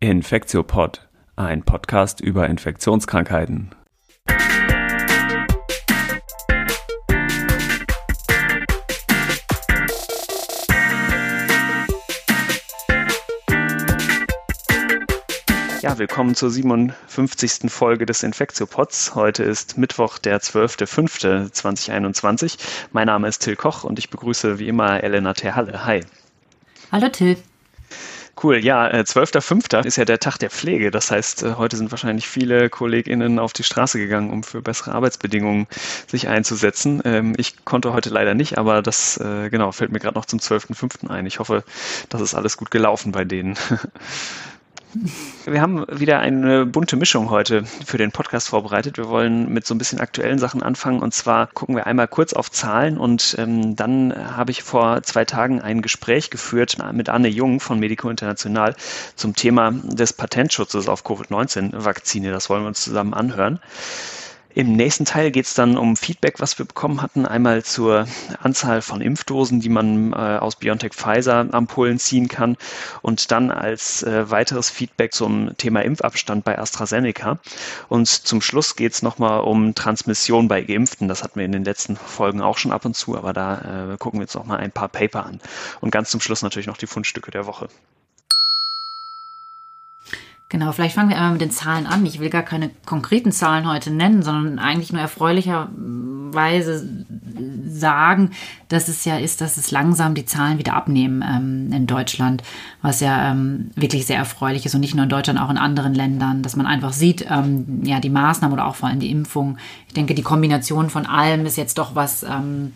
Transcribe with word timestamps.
Infektiopod, 0.00 1.08
ein 1.34 1.64
Podcast 1.64 2.20
über 2.20 2.48
Infektionskrankheiten. 2.48 3.74
Ja, 15.82 15.98
willkommen 15.98 16.36
zur 16.36 16.50
57. 16.50 17.68
Folge 17.68 18.06
des 18.06 18.22
Infektiopods. 18.22 19.16
Heute 19.16 19.42
ist 19.42 19.78
Mittwoch, 19.78 20.18
der 20.18 20.40
12.05.2021. 20.40 22.56
Mein 22.92 23.06
Name 23.06 23.26
ist 23.26 23.40
Till 23.40 23.56
Koch 23.56 23.82
und 23.82 23.98
ich 23.98 24.10
begrüße 24.10 24.60
wie 24.60 24.68
immer 24.68 25.02
Elena 25.02 25.34
Terhalle. 25.34 25.84
Hi. 25.84 26.02
Hallo 26.92 27.08
Till. 27.08 27.36
Cool, 28.40 28.58
ja, 28.64 28.86
12.05. 28.86 29.82
Äh, 29.84 29.86
ist 29.88 29.96
ja 29.96 30.04
der 30.04 30.20
Tag 30.20 30.38
der 30.38 30.50
Pflege. 30.50 30.92
Das 30.92 31.10
heißt, 31.10 31.42
äh, 31.42 31.54
heute 31.54 31.76
sind 31.76 31.90
wahrscheinlich 31.90 32.28
viele 32.28 32.70
KollegInnen 32.70 33.40
auf 33.40 33.52
die 33.52 33.64
Straße 33.64 33.98
gegangen, 33.98 34.30
um 34.30 34.44
für 34.44 34.62
bessere 34.62 34.92
Arbeitsbedingungen 34.92 35.66
sich 36.06 36.28
einzusetzen. 36.28 37.02
Ähm, 37.04 37.34
ich 37.36 37.64
konnte 37.64 37.92
heute 37.92 38.10
leider 38.10 38.34
nicht, 38.34 38.56
aber 38.56 38.80
das, 38.80 39.16
äh, 39.16 39.50
genau, 39.50 39.72
fällt 39.72 39.90
mir 39.90 39.98
gerade 39.98 40.14
noch 40.14 40.26
zum 40.26 40.38
12.05. 40.38 41.10
ein. 41.10 41.26
Ich 41.26 41.40
hoffe, 41.40 41.64
das 42.10 42.20
ist 42.20 42.34
alles 42.34 42.56
gut 42.56 42.70
gelaufen 42.70 43.10
bei 43.10 43.24
denen. 43.24 43.56
Wir 45.44 45.60
haben 45.60 45.84
wieder 45.90 46.20
eine 46.20 46.64
bunte 46.64 46.96
Mischung 46.96 47.30
heute 47.30 47.64
für 47.64 47.98
den 47.98 48.10
Podcast 48.10 48.48
vorbereitet. 48.48 48.96
Wir 48.96 49.08
wollen 49.08 49.52
mit 49.52 49.66
so 49.66 49.74
ein 49.74 49.78
bisschen 49.78 50.00
aktuellen 50.00 50.38
Sachen 50.38 50.62
anfangen 50.62 51.00
und 51.00 51.12
zwar 51.12 51.46
gucken 51.48 51.76
wir 51.76 51.86
einmal 51.86 52.08
kurz 52.08 52.32
auf 52.32 52.50
Zahlen 52.50 52.96
und 52.96 53.36
ähm, 53.38 53.76
dann 53.76 54.14
habe 54.36 54.50
ich 54.50 54.62
vor 54.62 55.02
zwei 55.02 55.24
Tagen 55.24 55.60
ein 55.60 55.82
Gespräch 55.82 56.30
geführt 56.30 56.78
mit 56.92 57.08
Anne 57.08 57.28
Jung 57.28 57.60
von 57.60 57.78
Medico 57.78 58.08
International 58.08 58.74
zum 59.14 59.34
Thema 59.34 59.72
des 59.72 60.12
Patentschutzes 60.12 60.88
auf 60.88 61.04
Covid-19-Vakzine. 61.04 62.30
Das 62.30 62.48
wollen 62.48 62.62
wir 62.62 62.68
uns 62.68 62.82
zusammen 62.82 63.14
anhören. 63.14 63.60
Im 64.58 64.72
nächsten 64.72 65.04
Teil 65.04 65.30
geht 65.30 65.44
es 65.44 65.54
dann 65.54 65.78
um 65.78 65.96
Feedback, 65.96 66.40
was 66.40 66.58
wir 66.58 66.66
bekommen 66.66 67.00
hatten. 67.00 67.26
Einmal 67.26 67.62
zur 67.62 68.08
Anzahl 68.42 68.82
von 68.82 69.00
Impfdosen, 69.00 69.60
die 69.60 69.68
man 69.68 70.12
äh, 70.12 70.16
aus 70.16 70.56
BioNTech 70.56 70.94
Pfizer 70.94 71.46
Ampullen 71.52 72.00
ziehen 72.00 72.26
kann. 72.26 72.56
Und 73.00 73.30
dann 73.30 73.52
als 73.52 74.02
äh, 74.02 74.28
weiteres 74.32 74.68
Feedback 74.68 75.14
zum 75.14 75.56
Thema 75.58 75.82
Impfabstand 75.82 76.44
bei 76.44 76.58
AstraZeneca. 76.58 77.38
Und 77.88 78.08
zum 78.08 78.40
Schluss 78.40 78.74
geht 78.74 78.94
es 78.94 79.02
nochmal 79.02 79.42
um 79.42 79.76
Transmission 79.76 80.48
bei 80.48 80.62
Geimpften. 80.62 81.06
Das 81.06 81.22
hatten 81.22 81.38
wir 81.38 81.46
in 81.46 81.52
den 81.52 81.62
letzten 81.62 81.94
Folgen 81.94 82.40
auch 82.40 82.58
schon 82.58 82.72
ab 82.72 82.84
und 82.84 82.96
zu, 82.96 83.16
aber 83.16 83.32
da 83.32 83.92
äh, 83.92 83.96
gucken 83.96 84.18
wir 84.18 84.24
jetzt 84.24 84.34
nochmal 84.34 84.58
ein 84.58 84.72
paar 84.72 84.88
Paper 84.88 85.24
an. 85.24 85.40
Und 85.80 85.92
ganz 85.92 86.10
zum 86.10 86.20
Schluss 86.20 86.42
natürlich 86.42 86.66
noch 86.66 86.78
die 86.78 86.88
Fundstücke 86.88 87.30
der 87.30 87.46
Woche. 87.46 87.68
Genau, 90.50 90.72
vielleicht 90.72 90.94
fangen 90.94 91.10
wir 91.10 91.16
einmal 91.16 91.32
mit 91.32 91.42
den 91.42 91.50
Zahlen 91.50 91.86
an. 91.86 92.06
Ich 92.06 92.20
will 92.20 92.30
gar 92.30 92.42
keine 92.42 92.70
konkreten 92.86 93.32
Zahlen 93.32 93.70
heute 93.70 93.90
nennen, 93.90 94.22
sondern 94.22 94.58
eigentlich 94.58 94.92
nur 94.92 95.02
erfreulicherweise 95.02 97.04
sagen, 97.66 98.30
dass 98.68 98.88
es 98.88 99.04
ja 99.04 99.18
ist, 99.18 99.42
dass 99.42 99.58
es 99.58 99.70
langsam 99.70 100.14
die 100.14 100.24
Zahlen 100.24 100.58
wieder 100.58 100.72
abnehmen 100.72 101.22
ähm, 101.22 101.72
in 101.72 101.86
Deutschland, 101.86 102.42
was 102.80 103.00
ja 103.00 103.30
ähm, 103.30 103.70
wirklich 103.74 104.06
sehr 104.06 104.16
erfreulich 104.16 104.64
ist 104.64 104.74
und 104.74 104.80
nicht 104.80 104.94
nur 104.94 105.04
in 105.04 105.10
Deutschland, 105.10 105.38
auch 105.38 105.50
in 105.50 105.58
anderen 105.58 105.94
Ländern, 105.94 106.42
dass 106.42 106.56
man 106.56 106.66
einfach 106.66 106.94
sieht, 106.94 107.26
ähm, 107.30 107.82
ja, 107.84 108.00
die 108.00 108.08
Maßnahmen 108.08 108.54
oder 108.54 108.66
auch 108.66 108.74
vor 108.74 108.88
allem 108.88 109.00
die 109.00 109.10
Impfung. 109.10 109.58
Ich 109.86 109.94
denke, 109.94 110.14
die 110.14 110.22
Kombination 110.22 110.88
von 110.88 111.04
allem 111.04 111.44
ist 111.44 111.58
jetzt 111.58 111.76
doch 111.76 111.94
was, 111.94 112.22
ähm, 112.22 112.72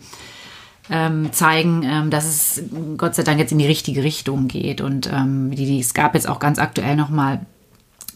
ähm, 0.89 1.31
zeigen, 1.31 1.83
ähm, 1.83 2.09
dass 2.09 2.25
es 2.25 2.63
Gott 2.97 3.15
sei 3.15 3.23
Dank 3.23 3.39
jetzt 3.39 3.51
in 3.51 3.57
die 3.57 3.65
richtige 3.65 4.03
Richtung 4.03 4.47
geht. 4.47 4.81
Und 4.81 5.09
ähm, 5.11 5.51
die, 5.51 5.65
die, 5.65 5.79
es 5.79 5.93
gab 5.93 6.13
jetzt 6.13 6.27
auch 6.27 6.39
ganz 6.39 6.59
aktuell 6.59 6.95
nochmal 6.95 7.45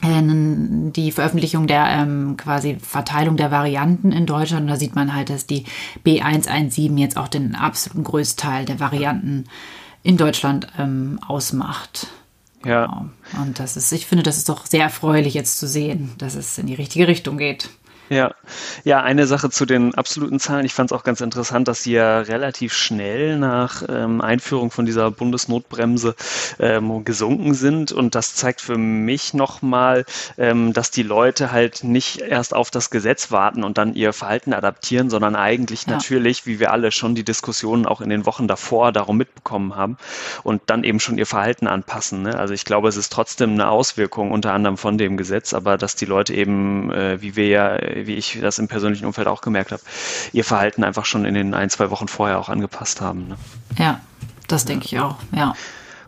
die 0.03 1.11
Veröffentlichung 1.11 1.65
der 1.67 1.87
ähm, 1.87 2.37
quasi 2.37 2.77
Verteilung 2.79 3.35
der 3.35 3.51
Varianten 3.51 4.11
in 4.11 4.25
Deutschland. 4.25 4.69
Da 4.69 4.75
sieht 4.75 4.95
man 4.95 5.13
halt, 5.13 5.29
dass 5.29 5.47
die 5.47 5.65
B117 6.05 6.97
jetzt 6.97 7.17
auch 7.17 7.27
den 7.27 7.55
absoluten 7.55 8.03
Größteil 8.03 8.65
der 8.65 8.79
Varianten 8.79 9.45
in 10.03 10.17
Deutschland 10.17 10.67
ähm, 10.77 11.19
ausmacht. 11.27 12.07
Ja. 12.63 12.85
Genau. 12.85 13.41
Und 13.41 13.59
das 13.59 13.75
ist, 13.77 13.91
ich 13.91 14.05
finde, 14.05 14.23
das 14.23 14.37
ist 14.37 14.49
doch 14.49 14.65
sehr 14.65 14.83
erfreulich 14.83 15.33
jetzt 15.33 15.59
zu 15.59 15.67
sehen, 15.67 16.11
dass 16.17 16.35
es 16.35 16.57
in 16.57 16.67
die 16.67 16.75
richtige 16.75 17.07
Richtung 17.07 17.37
geht. 17.37 17.69
Ja, 18.09 18.33
ja, 18.83 19.03
eine 19.03 19.27
Sache 19.27 19.49
zu 19.49 19.65
den 19.65 19.93
absoluten 19.95 20.39
Zahlen. 20.39 20.65
Ich 20.65 20.73
fand 20.73 20.91
es 20.91 20.97
auch 20.97 21.03
ganz 21.03 21.19
interessant, 21.19 21.67
dass 21.67 21.83
sie 21.83 21.93
ja 21.93 22.19
relativ 22.21 22.73
schnell 22.73 23.37
nach 23.37 23.83
ähm, 23.87 24.21
Einführung 24.21 24.71
von 24.71 24.85
dieser 24.85 25.11
Bundesnotbremse 25.11 26.15
ähm, 26.59 27.03
gesunken 27.03 27.53
sind. 27.53 27.91
Und 27.91 28.15
das 28.15 28.35
zeigt 28.35 28.61
für 28.61 28.77
mich 28.77 29.33
nochmal, 29.33 30.05
ähm, 30.37 30.71
dass 30.71 30.91
die 30.91 31.03
Leute 31.03 31.51
halt 31.51 31.83
nicht 31.83 32.21
erst 32.21 32.53
auf 32.53 32.71
das 32.71 32.89
Gesetz 32.89 33.31
warten 33.31 33.63
und 33.63 33.77
dann 33.77 33.93
ihr 33.93 34.13
Verhalten 34.13 34.53
adaptieren, 34.53 35.09
sondern 35.09 35.35
eigentlich 35.35 35.85
ja. 35.85 35.93
natürlich, 35.93 36.45
wie 36.45 36.59
wir 36.59 36.71
alle 36.71 36.91
schon 36.91 37.13
die 37.13 37.25
Diskussionen 37.25 37.85
auch 37.85 37.99
in 37.99 38.09
den 38.09 38.25
Wochen 38.25 38.47
davor 38.47 38.91
darum 38.93 39.17
mitbekommen 39.17 39.75
haben 39.75 39.97
und 40.43 40.61
dann 40.67 40.83
eben 40.83 40.99
schon 41.01 41.17
ihr 41.17 41.25
Verhalten 41.25 41.67
anpassen. 41.67 42.21
Ne? 42.21 42.37
Also 42.37 42.53
ich 42.53 42.63
glaube, 42.63 42.87
es 42.87 42.95
ist 42.95 43.11
trotzdem 43.11 43.51
eine 43.51 43.69
Auswirkung 43.69 44.31
unter 44.31 44.53
anderem 44.53 44.77
von 44.77 44.97
dem 44.97 45.17
Gesetz, 45.17 45.53
aber 45.53 45.77
dass 45.77 45.95
die 45.95 46.05
Leute 46.05 46.33
eben, 46.33 46.91
äh, 46.91 47.21
wie 47.21 47.35
wir 47.35 47.47
ja 47.47 47.75
wie 48.05 48.15
ich 48.15 48.37
das 48.41 48.59
im 48.59 48.67
persönlichen 48.67 49.05
Umfeld 49.05 49.27
auch 49.27 49.41
gemerkt 49.41 49.71
habe, 49.71 49.81
ihr 50.33 50.43
Verhalten 50.43 50.83
einfach 50.83 51.05
schon 51.05 51.25
in 51.25 51.33
den 51.33 51.53
ein, 51.53 51.69
zwei 51.69 51.89
Wochen 51.89 52.07
vorher 52.07 52.37
auch 52.37 52.49
angepasst 52.49 53.01
haben. 53.01 53.29
Ne? 53.29 53.37
Ja, 53.77 54.01
das 54.47 54.65
denke 54.65 54.85
ich 54.85 54.99
auch, 54.99 55.15
ja. 55.31 55.55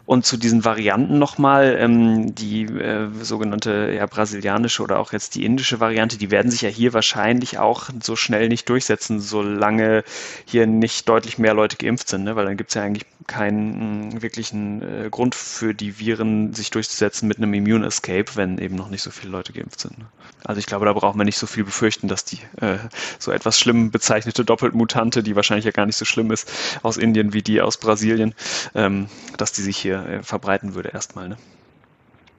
Und 0.10 0.26
zu 0.26 0.38
diesen 0.38 0.66
Varianten 0.66 1.20
nochmal, 1.20 1.78
ähm, 1.80 2.34
die 2.34 2.64
äh, 2.64 3.10
sogenannte 3.22 3.94
ja, 3.96 4.08
brasilianische 4.08 4.82
oder 4.82 4.98
auch 4.98 5.14
jetzt 5.14 5.36
die 5.36 5.46
indische 5.46 5.80
Variante, 5.80 6.18
die 6.18 6.32
werden 6.32 6.50
sich 6.50 6.62
ja 6.62 6.70
hier 6.70 6.94
wahrscheinlich 6.94 7.60
auch 7.60 7.92
so 8.02 8.16
schnell 8.16 8.50
nicht 8.50 8.68
durchsetzen, 8.70 9.20
solange 9.20 10.04
hier 10.46 10.66
nicht 10.66 11.08
deutlich 11.08 11.38
mehr 11.38 11.54
Leute 11.54 11.78
geimpft 11.78 12.10
sind, 12.10 12.24
ne? 12.24 12.36
weil 12.36 12.46
dann 12.48 12.58
gibt 12.58 12.72
es 12.72 12.74
ja 12.74 12.82
eigentlich 12.82 13.06
keinen 13.28 14.18
äh, 14.18 14.22
wirklichen 14.24 14.82
äh, 14.82 15.10
Grund 15.12 15.36
für 15.36 15.76
die 15.76 16.00
Viren, 16.00 16.56
sich 16.56 16.72
durchzusetzen 16.72 17.28
mit 17.28 17.38
einem 17.38 17.54
Immune 17.54 17.86
Escape, 17.86 18.36
wenn 18.36 18.58
eben 18.58 18.74
noch 18.74 18.90
nicht 18.90 19.04
so 19.04 19.12
viele 19.12 19.32
Leute 19.32 19.54
geimpft 19.54 19.80
sind. 19.80 20.00
Ne? 20.00 20.06
Also 20.44 20.58
ich 20.58 20.66
glaube, 20.66 20.86
da 20.86 20.94
braucht 20.94 21.16
man 21.16 21.26
nicht 21.26 21.38
so 21.38 21.46
viel 21.46 21.64
befürchten, 21.64 22.08
dass 22.08 22.26
die 22.26 22.40
äh, 22.62 22.78
so 23.20 23.32
etwas 23.32 23.60
schlimm 23.60 23.92
bezeichnete 23.92 24.44
Doppelmutante, 24.44 25.22
die 25.22 25.36
wahrscheinlich 25.36 25.66
ja 25.66 25.72
gar 25.72 25.86
nicht 25.86 25.98
so 25.98 26.06
schlimm 26.06 26.32
ist, 26.32 26.52
aus 26.82 26.98
Indien 26.98 27.34
wie 27.34 27.44
die 27.44 27.62
aus 27.62 27.78
Brasilien, 27.78 28.34
ähm, 28.74 29.08
dass 29.38 29.52
die 29.52 29.62
sich 29.62 29.78
hier 29.78 29.99
verbreiten 30.24 30.76
würde 30.76 30.90
erstmal. 30.90 31.30
Ne? 31.30 31.38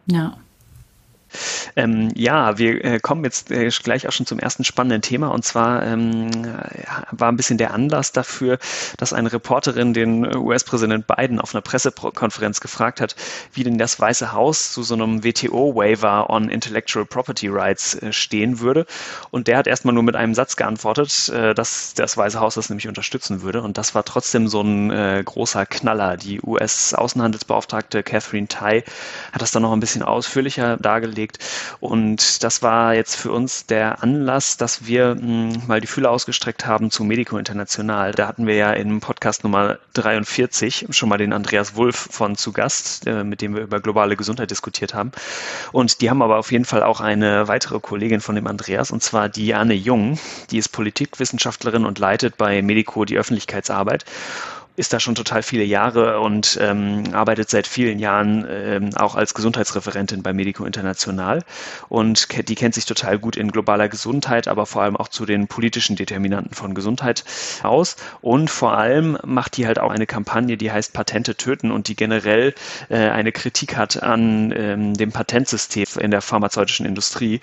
Ja. 0.06 0.38
Ähm, 1.76 2.10
ja, 2.14 2.58
wir 2.58 2.84
äh, 2.84 2.98
kommen 3.00 3.24
jetzt 3.24 3.50
äh, 3.50 3.68
gleich 3.82 4.06
auch 4.08 4.12
schon 4.12 4.26
zum 4.26 4.38
ersten 4.38 4.64
spannenden 4.64 5.02
Thema 5.02 5.28
und 5.28 5.44
zwar 5.44 5.82
ähm, 5.82 6.30
war 7.10 7.28
ein 7.30 7.36
bisschen 7.36 7.58
der 7.58 7.72
Anlass 7.72 8.12
dafür, 8.12 8.58
dass 8.96 9.12
eine 9.12 9.32
Reporterin 9.32 9.94
den 9.94 10.36
US-Präsident 10.36 11.06
Biden 11.06 11.40
auf 11.40 11.54
einer 11.54 11.62
Pressekonferenz 11.62 12.60
gefragt 12.60 13.00
hat, 13.00 13.16
wie 13.52 13.64
denn 13.64 13.78
das 13.78 13.98
Weiße 13.98 14.32
Haus 14.32 14.72
zu 14.72 14.82
so 14.82 14.94
einem 14.94 15.24
WTO-Waiver 15.24 16.30
on 16.30 16.48
Intellectual 16.48 17.04
Property 17.04 17.48
Rights 17.48 17.94
äh, 17.94 18.12
stehen 18.12 18.60
würde. 18.60 18.86
Und 19.30 19.48
der 19.48 19.58
hat 19.58 19.66
erstmal 19.66 19.94
nur 19.94 20.02
mit 20.02 20.16
einem 20.16 20.34
Satz 20.34 20.56
geantwortet, 20.56 21.28
äh, 21.28 21.54
dass 21.54 21.94
das 21.94 22.16
Weiße 22.16 22.40
Haus 22.40 22.54
das 22.54 22.68
nämlich 22.68 22.88
unterstützen 22.88 23.42
würde. 23.42 23.62
Und 23.62 23.78
das 23.78 23.94
war 23.94 24.04
trotzdem 24.04 24.48
so 24.48 24.62
ein 24.62 24.90
äh, 24.90 25.22
großer 25.24 25.66
Knaller. 25.66 26.16
Die 26.16 26.40
US-Außenhandelsbeauftragte 26.42 28.02
Catherine 28.02 28.48
Tai 28.48 28.84
hat 29.32 29.42
das 29.42 29.50
dann 29.50 29.62
noch 29.62 29.72
ein 29.72 29.80
bisschen 29.80 30.02
ausführlicher 30.02 30.76
dargelegt 30.76 31.19
gelegt. 31.20 31.38
Und 31.80 32.42
das 32.42 32.62
war 32.62 32.94
jetzt 32.94 33.16
für 33.16 33.30
uns 33.30 33.66
der 33.66 34.02
Anlass, 34.02 34.56
dass 34.56 34.86
wir 34.86 35.14
mh, 35.14 35.20
hm, 35.20 35.62
mal 35.66 35.80
die 35.80 35.86
Fühler 35.86 36.10
ausgestreckt 36.10 36.66
haben 36.66 36.90
zu 36.90 37.04
Medico 37.04 37.36
International. 37.36 38.12
Da 38.12 38.26
hatten 38.26 38.46
wir 38.46 38.54
ja 38.54 38.72
im 38.72 39.00
Podcast 39.00 39.44
Nummer 39.44 39.78
43 39.94 40.86
schon 40.90 41.08
mal 41.08 41.18
den 41.18 41.32
Andreas 41.32 41.76
Wulff 41.76 42.08
von 42.10 42.36
zu 42.36 42.52
Gast, 42.52 43.06
äh, 43.06 43.24
mit 43.24 43.42
dem 43.42 43.54
wir 43.54 43.62
über 43.62 43.80
globale 43.80 44.16
Gesundheit 44.16 44.50
diskutiert 44.50 44.94
haben. 44.94 45.12
Und 45.72 46.00
die 46.00 46.10
haben 46.10 46.22
aber 46.22 46.38
auf 46.38 46.52
jeden 46.52 46.64
Fall 46.64 46.82
auch 46.82 47.00
eine 47.00 47.48
weitere 47.48 47.80
Kollegin 47.80 48.20
von 48.20 48.34
dem 48.34 48.46
Andreas, 48.46 48.90
und 48.90 49.02
zwar 49.02 49.28
die 49.28 49.54
Anne 49.54 49.74
Jung. 49.74 50.18
Die 50.50 50.58
ist 50.58 50.70
Politikwissenschaftlerin 50.70 51.84
und 51.84 51.98
leitet 51.98 52.36
bei 52.36 52.62
Medico 52.62 53.04
die 53.04 53.18
Öffentlichkeitsarbeit 53.18 54.04
ist 54.76 54.92
da 54.92 55.00
schon 55.00 55.14
total 55.14 55.42
viele 55.42 55.64
Jahre 55.64 56.20
und 56.20 56.58
ähm, 56.60 57.04
arbeitet 57.12 57.50
seit 57.50 57.66
vielen 57.66 57.98
Jahren 57.98 58.46
ähm, 58.48 58.90
auch 58.96 59.14
als 59.14 59.34
Gesundheitsreferentin 59.34 60.22
bei 60.22 60.32
Medico 60.32 60.64
International. 60.64 61.42
Und 61.88 62.28
die 62.48 62.54
kennt 62.54 62.74
sich 62.74 62.86
total 62.86 63.18
gut 63.18 63.36
in 63.36 63.50
globaler 63.50 63.88
Gesundheit, 63.88 64.48
aber 64.48 64.66
vor 64.66 64.82
allem 64.82 64.96
auch 64.96 65.08
zu 65.08 65.26
den 65.26 65.48
politischen 65.48 65.96
Determinanten 65.96 66.54
von 66.54 66.74
Gesundheit 66.74 67.24
aus. 67.62 67.96
Und 68.20 68.50
vor 68.50 68.76
allem 68.76 69.18
macht 69.24 69.56
die 69.56 69.66
halt 69.66 69.78
auch 69.78 69.90
eine 69.90 70.06
Kampagne, 70.06 70.56
die 70.56 70.72
heißt 70.72 70.92
Patente 70.92 71.34
töten 71.34 71.70
und 71.70 71.88
die 71.88 71.96
generell 71.96 72.54
äh, 72.88 72.96
eine 72.96 73.32
Kritik 73.32 73.76
hat 73.76 74.02
an 74.02 74.52
ähm, 74.56 74.94
dem 74.94 75.12
Patentsystem 75.12 75.80
in 75.98 76.10
der 76.10 76.20
pharmazeutischen 76.20 76.86
Industrie 76.86 77.40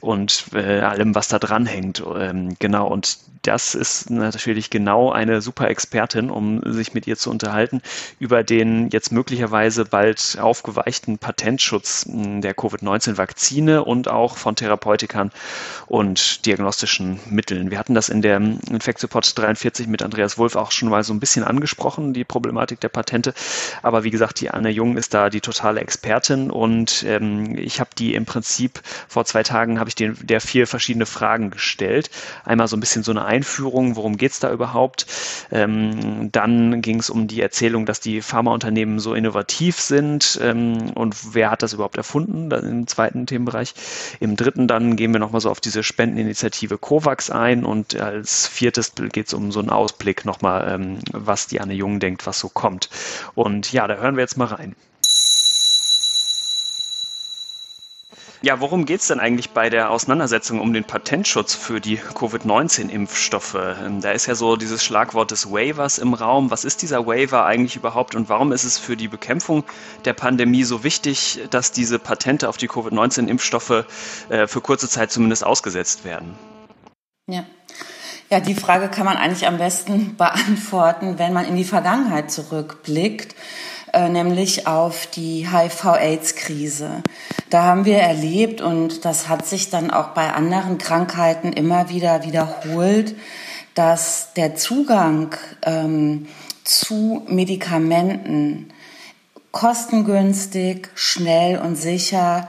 und 0.00 0.46
äh, 0.54 0.80
allem, 0.80 1.14
was 1.14 1.28
da 1.28 1.38
dran 1.38 1.66
hängt. 1.66 2.02
Ähm, 2.18 2.56
genau, 2.58 2.88
und 2.88 3.18
das 3.42 3.74
ist 3.74 4.10
natürlich 4.10 4.70
genau 4.70 5.12
eine 5.12 5.40
super 5.40 5.68
Expertin, 5.68 6.30
um 6.30 6.60
sich 6.72 6.94
mit 6.94 7.06
ihr 7.06 7.16
zu 7.16 7.30
unterhalten 7.30 7.82
über 8.18 8.42
den 8.42 8.88
jetzt 8.90 9.12
möglicherweise 9.12 9.84
bald 9.84 10.38
aufgeweichten 10.40 11.18
Patentschutz 11.18 12.06
hm, 12.06 12.40
der 12.40 12.54
Covid-19-Vakzine 12.54 13.84
und 13.84 14.08
auch 14.08 14.36
von 14.36 14.56
Therapeutikern 14.56 15.30
und 15.86 16.46
diagnostischen 16.46 17.20
Mitteln. 17.30 17.70
Wir 17.70 17.78
hatten 17.78 17.94
das 17.94 18.08
in 18.08 18.22
der 18.22 18.36
Infektsupport 18.36 19.38
43 19.38 19.86
mit 19.86 20.02
Andreas 20.02 20.38
Wolf 20.38 20.56
auch 20.56 20.70
schon 20.70 20.88
mal 20.88 21.04
so 21.04 21.12
ein 21.14 21.20
bisschen 21.20 21.44
angesprochen, 21.44 22.12
die 22.12 22.24
Problematik 22.24 22.80
der 22.80 22.88
Patente. 22.88 23.34
Aber 23.82 24.04
wie 24.04 24.10
gesagt, 24.10 24.40
die 24.40 24.50
Anne 24.50 24.70
Jung 24.70 24.96
ist 24.96 25.14
da 25.14 25.30
die 25.30 25.40
totale 25.40 25.80
Expertin 25.80 26.50
und 26.50 27.04
ähm, 27.06 27.56
ich 27.58 27.80
habe 27.80 27.90
die 27.96 28.14
im 28.14 28.24
Prinzip 28.24 28.80
vor 29.08 29.24
zwei 29.24 29.42
Tagen 29.42 29.78
habe 29.78 29.88
ich 29.88 29.94
den, 29.94 30.16
der 30.22 30.40
vier 30.40 30.66
verschiedene 30.66 31.06
Fragen 31.06 31.50
gestellt. 31.50 32.10
Einmal 32.44 32.68
so 32.68 32.76
ein 32.76 32.80
bisschen 32.80 33.02
so 33.02 33.12
eine 33.12 33.24
Einführung, 33.24 33.96
worum 33.96 34.16
geht 34.16 34.32
es 34.32 34.40
da 34.40 34.52
überhaupt? 34.52 35.06
Ähm, 35.50 36.30
dann 36.32 36.55
ging 36.82 37.00
es 37.00 37.10
um 37.10 37.26
die 37.26 37.40
Erzählung, 37.40 37.86
dass 37.86 38.00
die 38.00 38.22
Pharmaunternehmen 38.22 38.98
so 38.98 39.14
innovativ 39.14 39.80
sind 39.80 40.38
ähm, 40.42 40.90
und 40.94 41.34
wer 41.34 41.50
hat 41.50 41.62
das 41.62 41.72
überhaupt 41.72 41.96
erfunden, 41.96 42.50
dann 42.50 42.64
im 42.64 42.86
zweiten 42.86 43.26
Themenbereich. 43.26 43.74
Im 44.20 44.36
dritten 44.36 44.68
dann 44.68 44.96
gehen 44.96 45.12
wir 45.12 45.20
nochmal 45.20 45.40
so 45.40 45.50
auf 45.50 45.60
diese 45.60 45.82
Spendeninitiative 45.82 46.78
COVAX 46.78 47.30
ein 47.30 47.64
und 47.64 47.98
als 47.98 48.46
viertes 48.46 48.92
geht 48.94 49.28
es 49.28 49.34
um 49.34 49.52
so 49.52 49.60
einen 49.60 49.70
Ausblick 49.70 50.24
nochmal, 50.24 50.72
ähm, 50.72 50.98
was 51.12 51.46
die 51.46 51.60
Anne 51.60 51.74
Jung 51.74 52.00
denkt, 52.00 52.26
was 52.26 52.38
so 52.38 52.48
kommt. 52.48 52.88
Und 53.34 53.72
ja, 53.72 53.86
da 53.86 53.96
hören 53.96 54.16
wir 54.16 54.22
jetzt 54.22 54.36
mal 54.36 54.46
rein. 54.46 54.74
Ja, 58.42 58.60
worum 58.60 58.84
geht 58.84 59.00
es 59.00 59.06
denn 59.06 59.18
eigentlich 59.18 59.50
bei 59.50 59.70
der 59.70 59.90
Auseinandersetzung 59.90 60.60
um 60.60 60.72
den 60.72 60.84
Patentschutz 60.84 61.54
für 61.54 61.80
die 61.80 61.96
Covid-19-Impfstoffe? 61.96 63.54
Ähm, 63.54 64.00
da 64.02 64.10
ist 64.10 64.26
ja 64.26 64.34
so 64.34 64.56
dieses 64.56 64.84
Schlagwort 64.84 65.30
des 65.30 65.50
Waivers 65.50 65.98
im 65.98 66.12
Raum. 66.12 66.50
Was 66.50 66.64
ist 66.64 66.82
dieser 66.82 67.06
Waiver 67.06 67.46
eigentlich 67.46 67.76
überhaupt 67.76 68.14
und 68.14 68.28
warum 68.28 68.52
ist 68.52 68.64
es 68.64 68.78
für 68.78 68.96
die 68.96 69.08
Bekämpfung 69.08 69.64
der 70.04 70.12
Pandemie 70.12 70.64
so 70.64 70.84
wichtig, 70.84 71.40
dass 71.50 71.72
diese 71.72 71.98
Patente 71.98 72.48
auf 72.48 72.58
die 72.58 72.68
Covid-19-Impfstoffe 72.68 73.84
äh, 74.28 74.46
für 74.46 74.60
kurze 74.60 74.88
Zeit 74.88 75.10
zumindest 75.10 75.44
ausgesetzt 75.44 76.04
werden? 76.04 76.38
Ja. 77.26 77.46
Ja, 78.28 78.40
die 78.40 78.54
Frage 78.54 78.88
kann 78.88 79.06
man 79.06 79.16
eigentlich 79.16 79.46
am 79.46 79.56
besten 79.56 80.16
beantworten, 80.18 81.18
wenn 81.18 81.32
man 81.32 81.46
in 81.46 81.56
die 81.56 81.64
Vergangenheit 81.64 82.30
zurückblickt. 82.30 83.34
Äh, 83.96 84.10
nämlich 84.10 84.66
auf 84.66 85.06
die 85.06 85.48
HIV-Aids-Krise. 85.50 87.02
Da 87.48 87.62
haben 87.62 87.86
wir 87.86 87.96
erlebt, 87.96 88.60
und 88.60 89.06
das 89.06 89.30
hat 89.30 89.46
sich 89.46 89.70
dann 89.70 89.90
auch 89.90 90.08
bei 90.08 90.34
anderen 90.34 90.76
Krankheiten 90.76 91.54
immer 91.54 91.88
wieder 91.88 92.22
wiederholt, 92.22 93.14
dass 93.72 94.34
der 94.34 94.54
Zugang 94.54 95.34
ähm, 95.62 96.26
zu 96.62 97.22
Medikamenten 97.26 98.70
kostengünstig, 99.50 100.90
schnell 100.94 101.58
und 101.58 101.76
sicher 101.76 102.48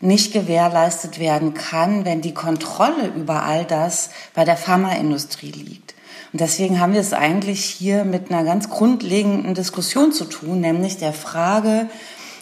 nicht 0.00 0.34
gewährleistet 0.34 1.18
werden 1.18 1.54
kann, 1.54 2.04
wenn 2.04 2.20
die 2.20 2.34
Kontrolle 2.34 3.06
über 3.16 3.44
all 3.44 3.64
das 3.64 4.10
bei 4.34 4.44
der 4.44 4.58
Pharmaindustrie 4.58 5.52
liegt. 5.52 5.94
Und 6.32 6.40
deswegen 6.40 6.80
haben 6.80 6.94
wir 6.94 7.00
es 7.00 7.12
eigentlich 7.12 7.64
hier 7.64 8.04
mit 8.04 8.30
einer 8.30 8.44
ganz 8.44 8.70
grundlegenden 8.70 9.54
Diskussion 9.54 10.12
zu 10.12 10.24
tun, 10.24 10.60
nämlich 10.60 10.96
der 10.96 11.12
Frage, 11.12 11.88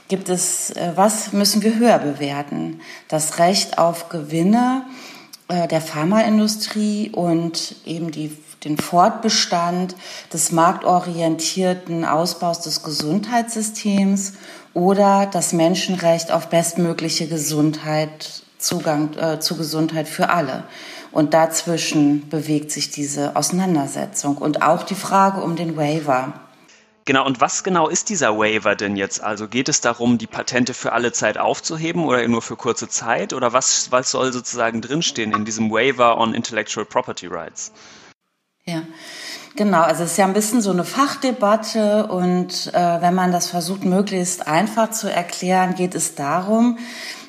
gibt 0.09 0.29
es, 0.29 0.71
äh, 0.71 0.93
was 0.95 1.33
müssen 1.33 1.63
wir 1.63 1.77
höher 1.77 1.99
bewerten? 1.99 2.81
Das 3.09 3.39
Recht 3.39 3.79
auf 3.79 4.09
Gewinne 4.09 4.85
äh, 5.49 5.67
der 5.67 5.81
Pharmaindustrie 5.81 7.11
und 7.11 7.77
eben 7.85 8.11
die, 8.11 8.37
den 8.63 8.77
Fortbestand 8.79 9.97
des 10.33 10.53
marktorientierten 10.53 12.05
Ausbaus 12.05 12.61
des 12.61 12.83
Gesundheitssystems 12.83 14.35
oder 14.75 15.29
das 15.33 15.53
Menschenrecht 15.53 16.31
auf 16.31 16.49
bestmögliche 16.49 17.27
Gesundheit, 17.27 18.43
Zugang 18.59 19.17
äh, 19.17 19.41
zu 19.41 19.57
Gesundheit 19.57 20.09
für 20.09 20.31
alle. 20.31 20.65
Und 21.13 21.35
dazwischen 21.35 22.29
bewegt 22.29 22.71
sich 22.71 22.91
diese 22.91 23.37
Auseinandersetzung 23.37 24.37
und 24.37 24.63
auch 24.63 24.85
die 24.85 24.95
Frage 24.95 25.41
um 25.43 25.57
den 25.57 25.77
Waiver. 25.77 26.33
Genau, 27.05 27.27
und 27.27 27.41
was 27.41 27.65
genau 27.65 27.89
ist 27.89 28.09
dieser 28.09 28.39
Waiver 28.39 28.77
denn 28.77 28.95
jetzt? 28.95 29.21
Also 29.21 29.49
geht 29.49 29.69
es 29.69 29.81
darum, 29.81 30.19
die 30.19 30.29
Patente 30.29 30.75
für 30.75 30.93
alle 30.93 31.11
Zeit 31.13 31.39
aufzuheben 31.39 32.05
oder 32.05 32.27
nur 32.29 32.43
für 32.43 32.57
kurze 32.57 32.89
Zeit? 32.89 33.33
Oder 33.33 33.53
was, 33.53 33.91
was 33.91 34.11
soll 34.13 34.33
sozusagen 34.33 34.81
drinstehen 34.81 35.33
in 35.33 35.45
diesem 35.45 35.71
Waiver 35.71 36.19
on 36.19 36.35
Intellectual 36.35 36.87
Property 36.87 37.27
Rights? 37.27 37.73
Ja, 38.65 38.83
genau. 39.57 39.81
Also 39.81 40.05
es 40.05 40.13
ist 40.13 40.19
ja 40.19 40.27
ein 40.27 40.35
bisschen 40.35 40.61
so 40.61 40.71
eine 40.71 40.85
Fachdebatte 40.85 42.07
und 42.07 42.71
äh, 42.75 43.01
wenn 43.01 43.15
man 43.15 43.33
das 43.33 43.49
versucht, 43.49 43.85
möglichst 43.85 44.47
einfach 44.47 44.91
zu 44.91 45.11
erklären, 45.11 45.75
geht 45.75 45.97
es 45.97 46.15
darum, 46.15 46.79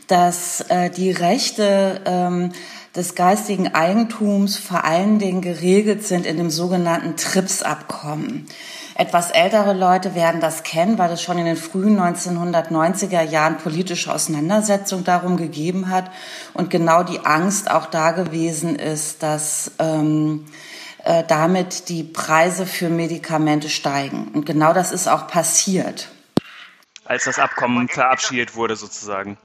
dass 0.06 0.62
äh, 0.69 0.92
die 0.92 1.10
Rechte 1.10 2.01
ähm, 2.06 2.51
des 2.96 3.16
geistigen 3.16 3.74
Eigentums 3.74 4.58
vor 4.58 4.84
allen 4.84 5.20
Dingen 5.20 5.42
geregelt 5.42 6.06
sind 6.06 6.26
in 6.26 6.38
dem 6.38 6.50
sogenannten 6.50 7.16
TRIPS-Abkommen. 7.16 8.48
Etwas 8.96 9.32
ältere 9.32 9.74
Leute 9.74 10.14
werden 10.14 10.42
das 10.42 10.64
kennen, 10.64 10.98
weil 10.98 11.12
es 11.12 11.22
schon 11.22 11.38
in 11.38 11.46
den 11.46 11.56
frühen 11.56 12.00
1990er 12.00 13.22
Jahren 13.22 13.58
politische 13.58 14.14
Auseinandersetzungen 14.14 15.06
darum 15.06 15.38
gegeben 15.38 15.90
hat 15.90 16.12
und 16.54 16.70
genau 16.70 17.04
die 17.04 17.22
Angst 17.26 17.72
auch 17.72 17.86
da 17.86 18.12
gewesen 18.12 18.76
ist, 18.76 19.24
dass 19.24 19.72
ähm, 19.80 20.46
äh, 21.04 21.24
damit 21.28 21.90
die 21.90 22.04
Preise 22.04 22.66
für 22.66 22.90
Medikamente 22.90 23.70
steigen. 23.70 24.28
Und 24.34 24.46
genau 24.46 24.74
das 24.74 24.92
ist 24.92 25.08
auch 25.08 25.28
passiert. 25.28 26.10
Als 27.06 27.24
das 27.24 27.40
Abkommen 27.40 27.88
verabschiedet 27.88 28.56
wurde 28.56 28.76
sozusagen. 28.76 29.38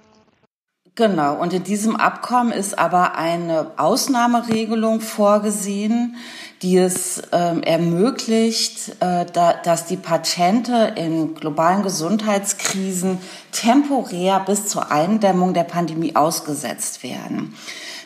Genau, 0.97 1.35
und 1.35 1.53
in 1.53 1.63
diesem 1.63 1.95
Abkommen 1.95 2.53
ist 2.53 2.79
aber 2.79 3.17
eine 3.17 3.73
Ausnahmeregelung 3.77 5.03
vorgesehen, 5.03 6.17
die 6.63 6.79
es 6.79 7.21
ähm, 7.33 7.63
ermöglicht, 7.63 8.97
äh, 9.01 9.27
da, 9.31 9.53
dass 9.53 9.85
die 9.85 9.99
Patente 9.99 10.95
in 10.97 11.35
globalen 11.35 11.83
Gesundheitskrisen 11.83 13.19
temporär 13.53 14.41
bis 14.41 14.69
zur 14.69 14.91
Eindämmung 14.91 15.53
der 15.53 15.65
Pandemie 15.65 16.17
ausgesetzt 16.17 17.03
werden. 17.03 17.55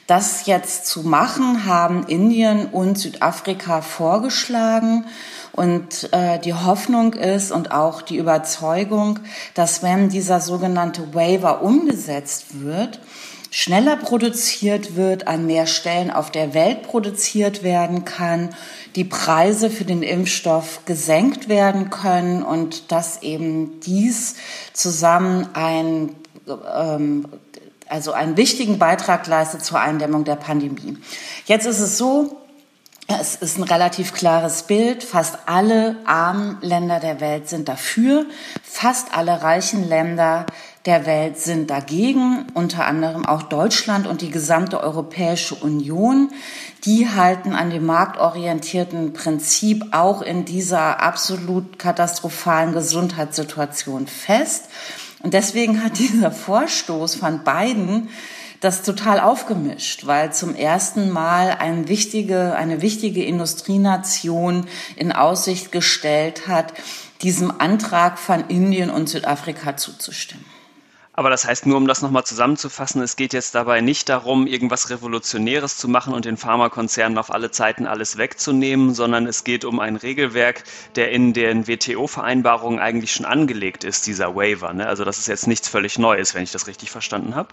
Das 0.08 0.46
jetzt 0.46 0.86
zu 0.86 1.02
machen, 1.02 1.66
haben 1.66 2.02
Indien 2.08 2.66
und 2.66 2.98
Südafrika 2.98 3.82
vorgeschlagen. 3.82 5.04
Und 5.52 6.12
äh, 6.12 6.38
die 6.38 6.54
Hoffnung 6.54 7.14
ist 7.14 7.50
und 7.52 7.72
auch 7.72 8.02
die 8.02 8.16
Überzeugung, 8.16 9.18
dass 9.54 9.82
wenn 9.82 10.08
dieser 10.08 10.40
sogenannte 10.40 11.14
Waiver 11.14 11.62
umgesetzt 11.62 12.60
wird, 12.62 13.00
schneller 13.50 13.96
produziert 13.96 14.94
wird, 14.94 15.26
an 15.26 15.46
mehr 15.46 15.66
Stellen 15.66 16.10
auf 16.10 16.30
der 16.30 16.54
Welt 16.54 16.84
produziert 16.84 17.62
werden 17.62 18.04
kann, 18.04 18.50
die 18.94 19.04
Preise 19.04 19.70
für 19.70 19.84
den 19.84 20.02
Impfstoff 20.02 20.84
gesenkt 20.84 21.48
werden 21.48 21.90
können 21.90 22.42
und 22.42 22.92
dass 22.92 23.22
eben 23.22 23.80
dies 23.80 24.36
zusammen 24.72 25.48
ein 25.54 26.14
ähm, 26.48 27.26
also 27.88 28.12
einen 28.12 28.36
wichtigen 28.36 28.78
Beitrag 28.78 29.26
leistet 29.26 29.64
zur 29.64 29.80
Eindämmung 29.80 30.24
der 30.24 30.36
Pandemie. 30.36 30.96
Jetzt 31.46 31.66
ist 31.66 31.80
es 31.80 31.98
so, 31.98 32.39
es 33.18 33.34
ist 33.34 33.58
ein 33.58 33.64
relativ 33.64 34.12
klares 34.12 34.62
Bild. 34.62 35.02
Fast 35.02 35.38
alle 35.46 35.96
armen 36.04 36.58
Länder 36.60 37.00
der 37.00 37.20
Welt 37.20 37.48
sind 37.48 37.68
dafür. 37.68 38.26
Fast 38.62 39.16
alle 39.16 39.42
reichen 39.42 39.88
Länder 39.88 40.46
der 40.86 41.06
Welt 41.06 41.38
sind 41.38 41.70
dagegen, 41.70 42.46
unter 42.54 42.86
anderem 42.86 43.26
auch 43.26 43.42
Deutschland 43.42 44.06
und 44.06 44.22
die 44.22 44.30
gesamte 44.30 44.80
Europäische 44.80 45.54
Union. 45.56 46.30
Die 46.84 47.08
halten 47.10 47.54
an 47.54 47.70
dem 47.70 47.84
marktorientierten 47.84 49.12
Prinzip 49.12 49.86
auch 49.90 50.22
in 50.22 50.44
dieser 50.44 51.02
absolut 51.02 51.78
katastrophalen 51.78 52.72
Gesundheitssituation 52.72 54.06
fest. 54.06 54.68
Und 55.22 55.34
deswegen 55.34 55.84
hat 55.84 55.98
dieser 55.98 56.30
Vorstoß 56.30 57.16
von 57.16 57.44
beiden 57.44 58.08
das 58.60 58.82
total 58.82 59.20
aufgemischt, 59.20 60.06
weil 60.06 60.32
zum 60.32 60.54
ersten 60.54 61.10
Mal 61.10 61.50
eine 61.50 61.88
wichtige, 61.88 62.54
eine 62.54 62.82
wichtige 62.82 63.24
Industrienation 63.24 64.66
in 64.96 65.12
Aussicht 65.12 65.72
gestellt 65.72 66.46
hat, 66.46 66.74
diesem 67.22 67.60
Antrag 67.60 68.18
von 68.18 68.48
Indien 68.48 68.90
und 68.90 69.08
Südafrika 69.08 69.76
zuzustimmen. 69.76 70.44
Aber 71.12 71.28
das 71.28 71.44
heißt, 71.44 71.66
nur 71.66 71.76
um 71.76 71.86
das 71.86 72.00
nochmal 72.00 72.24
zusammenzufassen, 72.24 73.02
es 73.02 73.16
geht 73.16 73.34
jetzt 73.34 73.54
dabei 73.54 73.82
nicht 73.82 74.08
darum, 74.08 74.46
irgendwas 74.46 74.88
Revolutionäres 74.88 75.76
zu 75.76 75.86
machen 75.86 76.14
und 76.14 76.24
den 76.24 76.38
Pharmakonzernen 76.38 77.18
auf 77.18 77.30
alle 77.30 77.50
Zeiten 77.50 77.86
alles 77.86 78.16
wegzunehmen, 78.16 78.94
sondern 78.94 79.26
es 79.26 79.44
geht 79.44 79.66
um 79.66 79.80
ein 79.80 79.96
Regelwerk, 79.96 80.64
der 80.96 81.10
in 81.10 81.34
den 81.34 81.66
WTO-Vereinbarungen 81.66 82.78
eigentlich 82.78 83.12
schon 83.12 83.26
angelegt 83.26 83.84
ist, 83.84 84.06
dieser 84.06 84.34
Waiver. 84.34 84.72
Ne? 84.72 84.86
Also 84.86 85.04
das 85.04 85.18
ist 85.18 85.26
jetzt 85.26 85.46
nichts 85.46 85.68
völlig 85.68 85.98
Neues, 85.98 86.34
wenn 86.34 86.42
ich 86.42 86.52
das 86.52 86.68
richtig 86.68 86.90
verstanden 86.90 87.34
habe. 87.34 87.48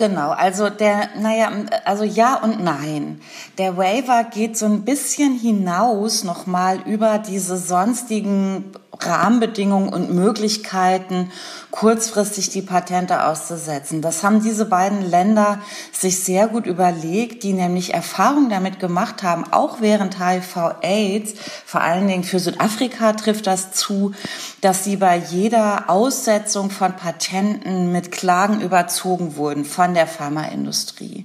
Genau, 0.00 0.30
also 0.30 0.70
der, 0.70 1.10
naja, 1.20 1.52
also 1.84 2.04
ja 2.04 2.36
und 2.42 2.64
nein. 2.64 3.20
Der 3.58 3.76
Waiver 3.76 4.24
geht 4.24 4.56
so 4.56 4.64
ein 4.64 4.86
bisschen 4.86 5.38
hinaus 5.38 6.24
nochmal 6.24 6.80
über 6.86 7.18
diese 7.18 7.58
sonstigen 7.58 8.72
Rahmenbedingungen 9.06 9.92
und 9.92 10.10
Möglichkeiten, 10.10 11.30
kurzfristig 11.70 12.50
die 12.50 12.62
Patente 12.62 13.24
auszusetzen. 13.24 14.02
Das 14.02 14.22
haben 14.22 14.42
diese 14.42 14.64
beiden 14.64 15.08
Länder 15.08 15.60
sich 15.92 16.24
sehr 16.24 16.48
gut 16.48 16.66
überlegt, 16.66 17.42
die 17.42 17.52
nämlich 17.52 17.94
Erfahrung 17.94 18.48
damit 18.48 18.80
gemacht 18.80 19.22
haben, 19.22 19.44
auch 19.52 19.80
während 19.80 20.18
HIV-Aids, 20.18 21.34
vor 21.64 21.80
allen 21.80 22.08
Dingen 22.08 22.24
für 22.24 22.40
Südafrika 22.40 23.12
trifft 23.12 23.46
das 23.46 23.72
zu, 23.72 24.12
dass 24.60 24.84
sie 24.84 24.96
bei 24.96 25.16
jeder 25.16 25.88
Aussetzung 25.88 26.70
von 26.70 26.96
Patenten 26.96 27.92
mit 27.92 28.10
Klagen 28.10 28.60
überzogen 28.60 29.36
wurden 29.36 29.64
von 29.64 29.94
der 29.94 30.06
Pharmaindustrie 30.06 31.24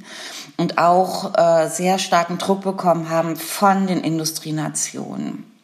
und 0.58 0.78
auch 0.78 1.34
äh, 1.36 1.70
sehr 1.70 2.00
starken 2.00 2.38
Druck 2.38 2.62
bekommen 2.62 3.10
haben 3.10 3.36
von 3.36 3.88
den 3.88 4.02
Industrienationen. 4.02 5.55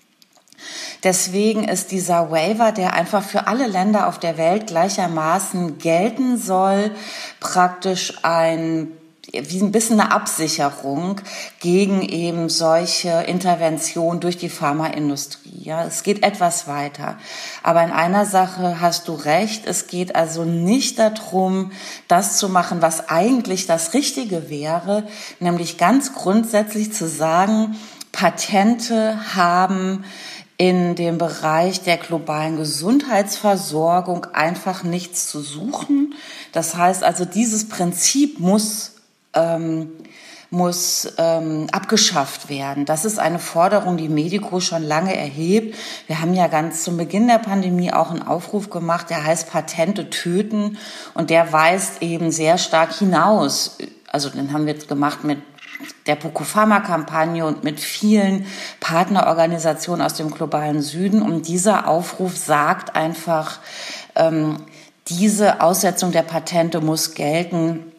Deswegen 1.03 1.63
ist 1.63 1.91
dieser 1.91 2.29
Waiver, 2.31 2.72
der 2.72 2.93
einfach 2.93 3.24
für 3.24 3.48
alle 3.48 3.67
Länder 3.67 4.08
auf 4.08 4.20
der 4.20 4.38
Welt 4.38 4.67
gleichermaßen 4.67 5.79
gelten 5.79 6.38
soll, 6.38 6.91
praktisch 7.39 8.13
ein 8.24 8.91
wie 9.31 9.62
ein 9.62 9.72
bisschen 9.72 10.00
eine 10.00 10.12
Absicherung 10.12 11.22
gegen 11.60 12.01
eben 12.01 12.50
solche 12.50 13.10
Interventionen 13.10 14.20
durch 14.20 14.38
die 14.38 14.50
Pharmaindustrie. 14.50 15.62
Ja, 15.63 15.86
es 15.86 16.03
geht 16.03 16.24
etwas 16.24 16.67
weiter. 16.67 17.17
Aber 17.63 17.84
in 17.84 17.91
einer 17.91 18.25
Sache 18.25 18.81
hast 18.81 19.08
du 19.08 19.13
recht. 19.13 19.67
Es 19.67 19.88
geht 19.88 20.15
also 20.15 20.43
nicht 20.43 21.00
darum, 21.00 21.72
das 22.08 22.38
zu 22.38 22.50
machen, 22.50 22.81
was 22.81 23.10
eigentlich 23.10 23.67
das 23.67 23.93
Richtige 23.93 24.50
wäre, 24.50 25.08
nämlich 25.39 25.77
ganz 25.77 26.13
grundsätzlich 26.13 26.91
zu 26.91 27.08
sagen, 27.08 27.77
Patente 28.12 29.17
haben 29.36 30.03
in 30.62 30.94
dem 30.94 31.18
Bereich 31.18 31.82
der 31.82 31.98
globalen 31.98 32.56
Gesundheitsversorgung 32.56 34.27
einfach 34.32 34.84
nichts 34.84 35.25
zu 35.25 35.41
suchen. 35.41 36.13
Das 36.51 36.77
heißt 36.77 37.03
also, 37.03 37.25
dieses 37.25 37.68
Prinzip 37.68 38.39
muss 38.39 38.98
ähm, 39.34 39.89
muss 40.51 41.13
ähm, 41.18 41.65
abgeschafft 41.72 42.48
werden. 42.48 42.86
Das 42.86 43.06
ist 43.06 43.18
eine 43.18 43.39
Forderung, 43.39 43.98
die 43.98 44.10
Medico 44.10 44.60
schon 44.60 44.84
lange 44.84 45.15
erhebt. 45.15 45.75
Wir 46.06 46.22
haben 46.22 46.36
ja 46.36 46.46
ganz 46.46 46.84
zum 46.84 46.96
Beginn 46.96 47.27
der 47.27 47.39
Pandemie 47.39 47.91
auch 47.91 48.12
einen 48.12 48.22
Aufruf 48.22 48.70
gemacht, 48.70 49.10
der 49.10 49.24
heißt 49.24 49.50
Patente 49.50 50.12
töten 50.12 50.77
und 51.15 51.32
der 51.32 51.51
weist 51.51 52.03
eben 52.03 52.30
sehr 52.30 52.60
stark 52.60 52.94
hinaus. 52.94 53.80
Also 54.12 54.30
den 54.30 54.53
haben 54.53 54.68
wir 54.68 54.74
jetzt 54.74 54.89
gemacht 54.89 55.24
mit 55.24 55.39
der 56.08 56.16
Pokopharma-Kampagne 56.16 57.46
und 57.46 57.64
mit 57.64 57.80
vielen 57.80 58.46
Partnerorganisationen 58.80 60.06
aus 60.06 60.14
dem 60.14 60.32
globalen 60.32 60.82
Süden. 60.82 61.22
Und 61.22 61.48
dieser 61.48 61.88
Aufruf 61.88 62.38
sagt 62.38 62.96
einfach, 62.96 63.60
ähm, 64.16 64.58
diese 65.08 65.62
Aussetzung 65.62 66.12
der 66.12 66.24
Patente 66.24 66.82
muss 66.82 67.14
gelten 67.14 67.92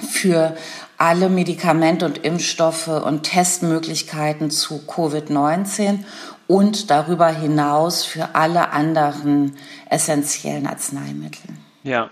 für 0.00 0.56
alle 0.98 1.28
Medikamente 1.28 2.04
und 2.04 2.18
Impfstoffe 2.18 2.88
und 2.88 3.22
Testmöglichkeiten 3.22 4.50
zu 4.50 4.82
Covid-19 4.86 6.00
und 6.46 6.90
darüber 6.90 7.28
hinaus 7.28 8.04
für 8.04 8.34
alle 8.34 8.70
anderen 8.70 9.56
essentiellen 9.88 10.66
Arzneimittel. 10.66 11.54
Ja, 11.82 12.10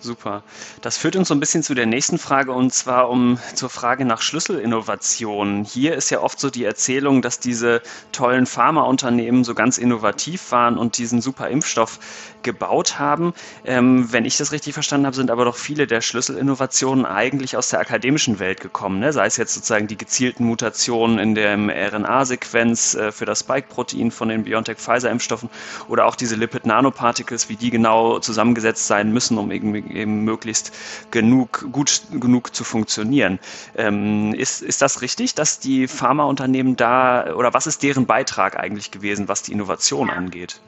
Super. 0.00 0.44
Das 0.80 0.96
führt 0.96 1.16
uns 1.16 1.26
so 1.26 1.34
ein 1.34 1.40
bisschen 1.40 1.64
zu 1.64 1.74
der 1.74 1.86
nächsten 1.86 2.18
Frage 2.18 2.52
und 2.52 2.72
zwar 2.72 3.10
um 3.10 3.36
zur 3.56 3.68
Frage 3.68 4.04
nach 4.04 4.22
Schlüsselinnovationen. 4.22 5.64
Hier 5.64 5.96
ist 5.96 6.10
ja 6.10 6.20
oft 6.20 6.38
so 6.38 6.50
die 6.50 6.62
Erzählung, 6.62 7.20
dass 7.20 7.40
diese 7.40 7.82
tollen 8.12 8.46
Pharmaunternehmen 8.46 9.42
so 9.42 9.54
ganz 9.54 9.76
innovativ 9.76 10.52
waren 10.52 10.78
und 10.78 10.98
diesen 10.98 11.20
super 11.20 11.48
Impfstoff 11.48 11.98
gebaut 12.44 13.00
haben. 13.00 13.34
Ähm, 13.64 14.12
wenn 14.12 14.24
ich 14.24 14.36
das 14.36 14.52
richtig 14.52 14.74
verstanden 14.74 15.06
habe, 15.06 15.16
sind 15.16 15.32
aber 15.32 15.44
doch 15.44 15.56
viele 15.56 15.88
der 15.88 16.00
Schlüsselinnovationen 16.00 17.04
eigentlich 17.04 17.56
aus 17.56 17.70
der 17.70 17.80
akademischen 17.80 18.38
Welt 18.38 18.60
gekommen. 18.60 19.00
Ne? 19.00 19.12
Sei 19.12 19.26
es 19.26 19.36
jetzt 19.36 19.54
sozusagen 19.54 19.88
die 19.88 19.98
gezielten 19.98 20.44
Mutationen 20.44 21.18
in 21.18 21.34
der 21.34 21.56
RNA-Sequenz 21.56 22.94
äh, 22.94 23.10
für 23.10 23.24
das 23.24 23.40
Spike-Protein 23.40 24.12
von 24.12 24.28
den 24.28 24.44
BioNTech-Pfizer-Impfstoffen 24.44 25.50
oder 25.88 26.06
auch 26.06 26.14
diese 26.14 26.36
Lipid-Nanoparticles, 26.36 27.48
wie 27.48 27.56
die 27.56 27.70
genau 27.70 28.20
zusammengesetzt 28.20 28.86
sein 28.86 29.12
müssen, 29.12 29.36
um 29.38 29.50
irgendwie 29.50 29.87
eben 29.90 30.24
möglichst 30.24 30.72
genug, 31.10 31.66
gut 31.72 32.02
genug 32.12 32.54
zu 32.54 32.64
funktionieren. 32.64 33.38
Ähm, 33.76 34.34
ist, 34.34 34.62
ist 34.62 34.82
das 34.82 35.02
richtig, 35.02 35.34
dass 35.34 35.60
die 35.60 35.88
Pharmaunternehmen 35.88 36.76
da, 36.76 37.34
oder 37.34 37.54
was 37.54 37.66
ist 37.66 37.82
deren 37.82 38.06
Beitrag 38.06 38.58
eigentlich 38.58 38.90
gewesen, 38.90 39.28
was 39.28 39.42
die 39.42 39.52
Innovation 39.52 40.10
angeht? 40.10 40.60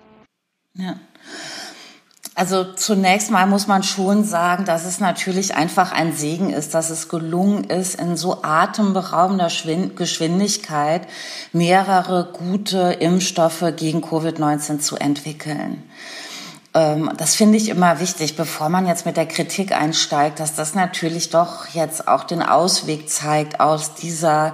Ja. 0.74 0.96
Also 2.40 2.64
zunächst 2.64 3.30
mal 3.30 3.46
muss 3.46 3.66
man 3.66 3.82
schon 3.82 4.24
sagen, 4.24 4.64
dass 4.64 4.86
es 4.86 5.00
natürlich 5.00 5.56
einfach 5.56 5.92
ein 5.92 6.14
Segen 6.14 6.50
ist, 6.50 6.74
dass 6.74 6.88
es 6.88 7.08
gelungen 7.08 7.64
ist, 7.64 8.00
in 8.00 8.16
so 8.16 8.42
atemberaubender 8.42 9.48
Geschwindigkeit 9.48 11.06
mehrere 11.52 12.32
gute 12.32 12.92
Impfstoffe 13.00 13.64
gegen 13.76 14.02
Covid-19 14.02 14.78
zu 14.78 14.96
entwickeln. 14.96 15.82
Ähm, 16.74 17.10
das 17.16 17.34
finde 17.34 17.56
ich 17.56 17.68
immer 17.68 18.00
wichtig, 18.00 18.36
bevor 18.36 18.68
man 18.68 18.86
jetzt 18.86 19.06
mit 19.06 19.16
der 19.16 19.26
Kritik 19.26 19.72
einsteigt, 19.72 20.40
dass 20.40 20.54
das 20.54 20.74
natürlich 20.74 21.30
doch 21.30 21.66
jetzt 21.68 22.06
auch 22.06 22.24
den 22.24 22.42
Ausweg 22.42 23.08
zeigt 23.08 23.60
aus 23.60 23.94
dieser 23.94 24.52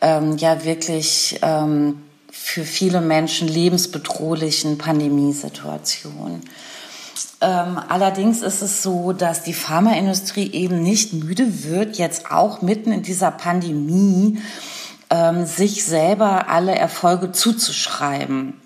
ähm, 0.00 0.36
ja 0.38 0.64
wirklich 0.64 1.38
ähm, 1.42 2.02
für 2.30 2.64
viele 2.64 3.00
Menschen 3.00 3.48
lebensbedrohlichen 3.48 4.78
Pandemiesituation. 4.78 6.40
Ähm, 7.42 7.80
allerdings 7.88 8.42
ist 8.42 8.62
es 8.62 8.82
so, 8.82 9.12
dass 9.12 9.42
die 9.42 9.54
Pharmaindustrie 9.54 10.52
eben 10.52 10.82
nicht 10.82 11.12
müde 11.12 11.64
wird, 11.64 11.96
jetzt 11.96 12.30
auch 12.30 12.60
mitten 12.60 12.92
in 12.92 13.02
dieser 13.02 13.30
Pandemie 13.30 14.38
ähm, 15.10 15.46
sich 15.46 15.84
selber 15.84 16.48
alle 16.48 16.74
Erfolge 16.74 17.32
zuzuschreiben. 17.32 18.59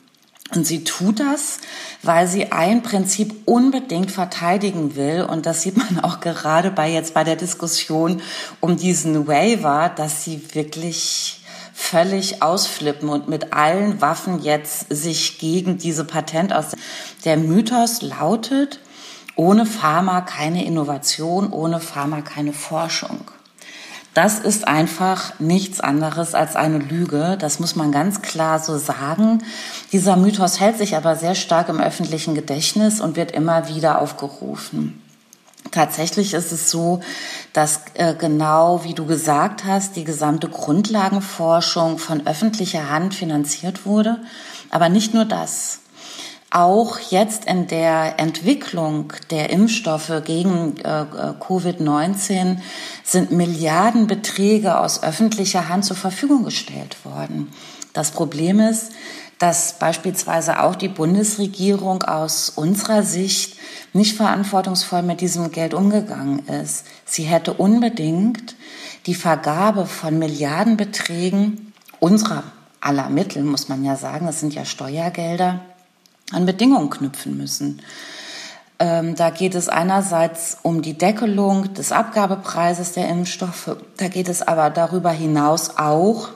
Und 0.53 0.67
sie 0.67 0.85
tut 0.85 1.21
das, 1.21 1.59
weil 2.03 2.29
sie 2.29 2.53
ein 2.53 2.83
Prinzip 2.83 3.35
unbedingt 3.47 4.11
verteidigen 4.11 4.95
will. 4.95 5.23
Und 5.23 5.47
das 5.47 5.63
sieht 5.63 5.77
man 5.77 6.01
auch 6.05 6.21
gerade 6.21 6.71
bei 6.71 6.91
jetzt 6.91 7.15
bei 7.15 7.25
der 7.25 7.37
Diskussion 7.37 8.21
um 8.61 8.77
diesen 8.77 9.27
Waiver, 9.27 9.91
dass 9.95 10.25
sie 10.25 10.55
wirklich 10.55 11.41
völlig 11.73 12.43
ausflippen 12.43 13.09
und 13.09 13.29
mit 13.29 13.53
allen 13.53 14.01
Waffen 14.01 14.41
jetzt 14.43 14.87
sich 14.91 15.39
gegen 15.39 15.77
diese 15.79 16.05
Patent 16.05 16.53
aus. 16.53 16.77
Der 17.25 17.37
Mythos 17.37 18.01
lautet, 18.03 18.81
ohne 19.35 19.67
Pharma 19.67 20.21
keine 20.21 20.65
Innovation, 20.65 21.53
ohne 21.53 21.81
Pharma 21.81 22.21
keine 22.21 22.53
Forschung. 22.53 23.31
Das 24.14 24.38
ist 24.38 24.68
einfach 24.68 25.40
nichts 25.40 25.80
anderes 25.80 26.35
als 26.35 26.54
eine 26.54 26.78
Lüge. 26.78 27.37
Das 27.38 27.59
muss 27.59 27.75
man 27.75 27.90
ganz 27.90 28.23
klar 28.23 28.61
so 28.61 28.78
sagen. 28.78 29.42
Dieser 29.92 30.16
Mythos 30.16 30.61
hält 30.61 30.78
sich 30.78 30.97
aber 30.97 31.16
sehr 31.16 31.35
stark 31.35 31.68
im 31.68 31.80
öffentlichen 31.80 32.37
Gedächtnis 32.37 33.00
und 33.00 33.16
wird 33.16 33.33
immer 33.33 33.68
wieder 33.68 34.00
aufgerufen. 34.00 35.02
Tatsächlich 35.73 36.35
ist 36.35 36.52
es 36.52 36.71
so, 36.71 37.00
dass 37.52 37.80
äh, 37.94 38.14
genau 38.14 38.85
wie 38.85 38.94
du 38.94 39.04
gesagt 39.04 39.64
hast, 39.64 39.97
die 39.97 40.04
gesamte 40.04 40.49
Grundlagenforschung 40.49 41.99
von 41.99 42.25
öffentlicher 42.25 42.90
Hand 42.90 43.14
finanziert 43.14 43.85
wurde. 43.85 44.18
Aber 44.71 44.88
nicht 44.88 45.14
nur 45.14 45.25
das 45.25 45.80
auch 46.54 47.00
jetzt 47.11 47.47
in 47.47 47.66
der 47.66 48.21
Entwicklung 48.21 49.12
der 49.30 49.50
Impfstoffe 49.50 50.23
gegen 50.25 50.76
äh, 50.76 51.02
äh 51.02 51.35
Covid-19 51.40 52.59
sind 53.05 53.31
Milliardenbeträge 53.31 54.79
aus 54.79 55.03
öffentlicher 55.03 55.69
Hand 55.69 55.85
zur 55.85 55.97
Verfügung 55.97 56.43
gestellt 56.43 57.05
worden. 57.05 57.53
Das 57.93 58.11
Problem 58.11 58.59
ist, 58.59 58.93
dass 59.39 59.79
beispielsweise 59.79 60.63
auch 60.63 60.75
die 60.75 60.89
Bundesregierung 60.89 62.03
aus 62.03 62.49
unserer 62.49 63.03
Sicht 63.03 63.59
nicht 63.93 64.17
verantwortungsvoll 64.17 65.03
mit 65.03 65.21
diesem 65.21 65.53
Geld 65.53 65.75
umgegangen 65.75 66.41
ist. 66.49 66.87
Sie 67.05 67.25
hätte 67.25 67.53
unbedingt 67.53 68.57
die 69.07 69.15
Vergabe 69.15 69.87
von 69.87 70.19
Milliardenbeträgen 70.19 71.73
unserer 72.01 72.45
aller 72.81 73.11
Mittel, 73.11 73.43
muss 73.43 73.69
man 73.69 73.85
ja 73.85 73.97
sagen, 73.97 74.27
das 74.27 74.41
sind 74.41 74.55
ja 74.55 74.65
Steuergelder, 74.65 75.61
an 76.33 76.47
Bedingungen 76.47 76.91
knüpfen 76.91 77.37
müssen. 77.37 77.81
Ähm, 78.85 79.14
da 79.14 79.31
geht 79.31 79.55
es 79.55 79.71
einerseits 79.71 80.59
um 80.61 80.83
die 80.83 80.93
Deckelung 80.93 81.73
des 81.73 81.91
Abgabepreises 81.91 82.93
der 82.93 83.09
Impfstoffe. 83.09 83.79
Da 83.97 84.09
geht 84.09 84.29
es 84.29 84.43
aber 84.43 84.69
darüber 84.69 85.11
hinaus 85.11 85.79
auch 85.79 86.29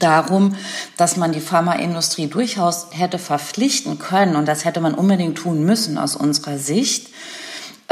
darum, 0.00 0.56
dass 0.96 1.16
man 1.16 1.30
die 1.30 1.40
Pharmaindustrie 1.40 2.26
durchaus 2.26 2.88
hätte 2.90 3.20
verpflichten 3.20 4.00
können, 4.00 4.34
und 4.34 4.48
das 4.48 4.64
hätte 4.64 4.80
man 4.80 4.94
unbedingt 4.94 5.38
tun 5.38 5.64
müssen 5.64 5.98
aus 5.98 6.16
unserer 6.16 6.58
Sicht, 6.58 7.10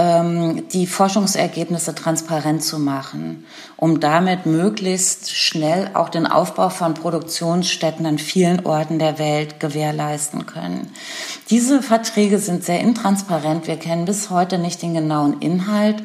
die 0.00 0.87
Forschungsergebnisse 0.87 1.95
transparent 1.95 2.62
zu 2.62 2.78
machen, 2.78 3.45
um 3.76 4.00
damit 4.00 4.47
möglichst 4.47 5.37
schnell 5.37 5.90
auch 5.92 6.09
den 6.09 6.26
Aufbau 6.26 6.71
von 6.71 6.95
Produktionsstätten 6.95 8.07
an 8.07 8.19
vielen 8.19 8.64
Orten 8.64 8.99
der 8.99 9.19
Welt 9.19 9.61
gewährleisten 9.61 10.47
können. 10.47 10.90
Diese 11.50 11.83
Verträge 11.83 12.38
sind 12.38 12.64
sehr 12.64 12.80
intransparent. 12.80 13.66
Wir 13.66 13.76
kennen 13.76 14.07
bis 14.07 14.30
heute 14.30 14.59
nicht 14.59 14.80
den 14.80 14.95
genauen 14.95 15.40
Inhalt. 15.40 16.02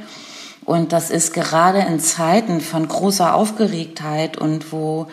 Und 0.65 0.91
das 0.91 1.11
ist 1.11 1.33
gerade 1.33 1.79
in 1.79 1.99
Zeiten 1.99 2.59
von 2.59 2.87
großer 2.87 3.35
Aufgeregtheit 3.35 4.35
und 4.35 4.71
wo 4.71 5.07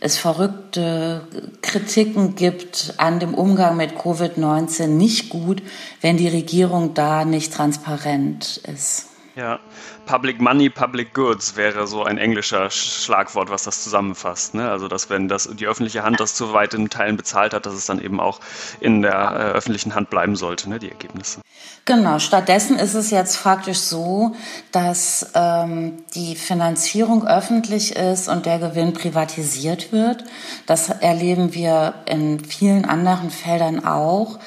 es 0.00 0.16
verrückte 0.16 1.22
Kritiken 1.60 2.36
gibt 2.36 2.94
an 2.98 3.18
dem 3.18 3.34
Umgang 3.34 3.76
mit 3.76 3.92
Covid-19 3.92 4.86
nicht 4.86 5.28
gut, 5.30 5.62
wenn 6.00 6.16
die 6.16 6.28
Regierung 6.28 6.94
da 6.94 7.24
nicht 7.24 7.52
transparent 7.52 8.60
ist. 8.72 9.06
Ja, 9.34 9.60
Public 10.08 10.40
Money, 10.40 10.70
Public 10.70 11.12
Goods 11.12 11.54
wäre 11.56 11.86
so 11.86 12.02
ein 12.02 12.16
englischer 12.16 12.70
Schlagwort, 12.70 13.50
was 13.50 13.64
das 13.64 13.84
zusammenfasst. 13.84 14.54
Ne? 14.54 14.70
Also, 14.70 14.88
dass 14.88 15.10
wenn 15.10 15.28
das 15.28 15.50
die 15.52 15.66
öffentliche 15.66 16.02
Hand 16.02 16.18
das 16.18 16.34
zu 16.34 16.54
weiten 16.54 16.88
Teilen 16.88 17.18
bezahlt 17.18 17.52
hat, 17.52 17.66
dass 17.66 17.74
es 17.74 17.84
dann 17.84 18.02
eben 18.02 18.18
auch 18.18 18.40
in 18.80 19.02
der 19.02 19.12
äh, 19.12 19.56
öffentlichen 19.56 19.94
Hand 19.94 20.08
bleiben 20.08 20.34
sollte, 20.34 20.70
ne? 20.70 20.78
die 20.78 20.88
Ergebnisse. 20.88 21.42
Genau, 21.84 22.18
stattdessen 22.18 22.78
ist 22.78 22.94
es 22.94 23.10
jetzt 23.10 23.36
faktisch 23.36 23.80
so, 23.80 24.34
dass 24.72 25.30
ähm, 25.34 26.04
die 26.14 26.36
Finanzierung 26.36 27.26
öffentlich 27.26 27.96
ist 27.96 28.28
und 28.28 28.46
der 28.46 28.58
Gewinn 28.58 28.94
privatisiert 28.94 29.92
wird. 29.92 30.24
Das 30.66 30.88
erleben 30.88 31.54
wir 31.54 31.94
in 32.06 32.44
vielen 32.44 32.84
anderen 32.86 33.30
Feldern 33.30 33.84
auch. 33.84 34.38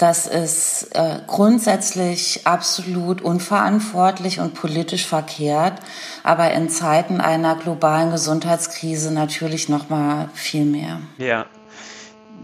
Das 0.00 0.26
ist 0.26 0.96
äh, 0.96 1.18
grundsätzlich 1.26 2.46
absolut 2.46 3.20
unverantwortlich 3.20 4.40
und 4.40 4.54
politisch 4.54 5.06
verkehrt, 5.06 5.74
aber 6.22 6.52
in 6.52 6.70
Zeiten 6.70 7.20
einer 7.20 7.54
globalen 7.54 8.10
Gesundheitskrise 8.10 9.12
natürlich 9.12 9.68
noch 9.68 9.90
mal 9.90 10.30
viel 10.32 10.64
mehr. 10.64 11.02
Ja, 11.18 11.44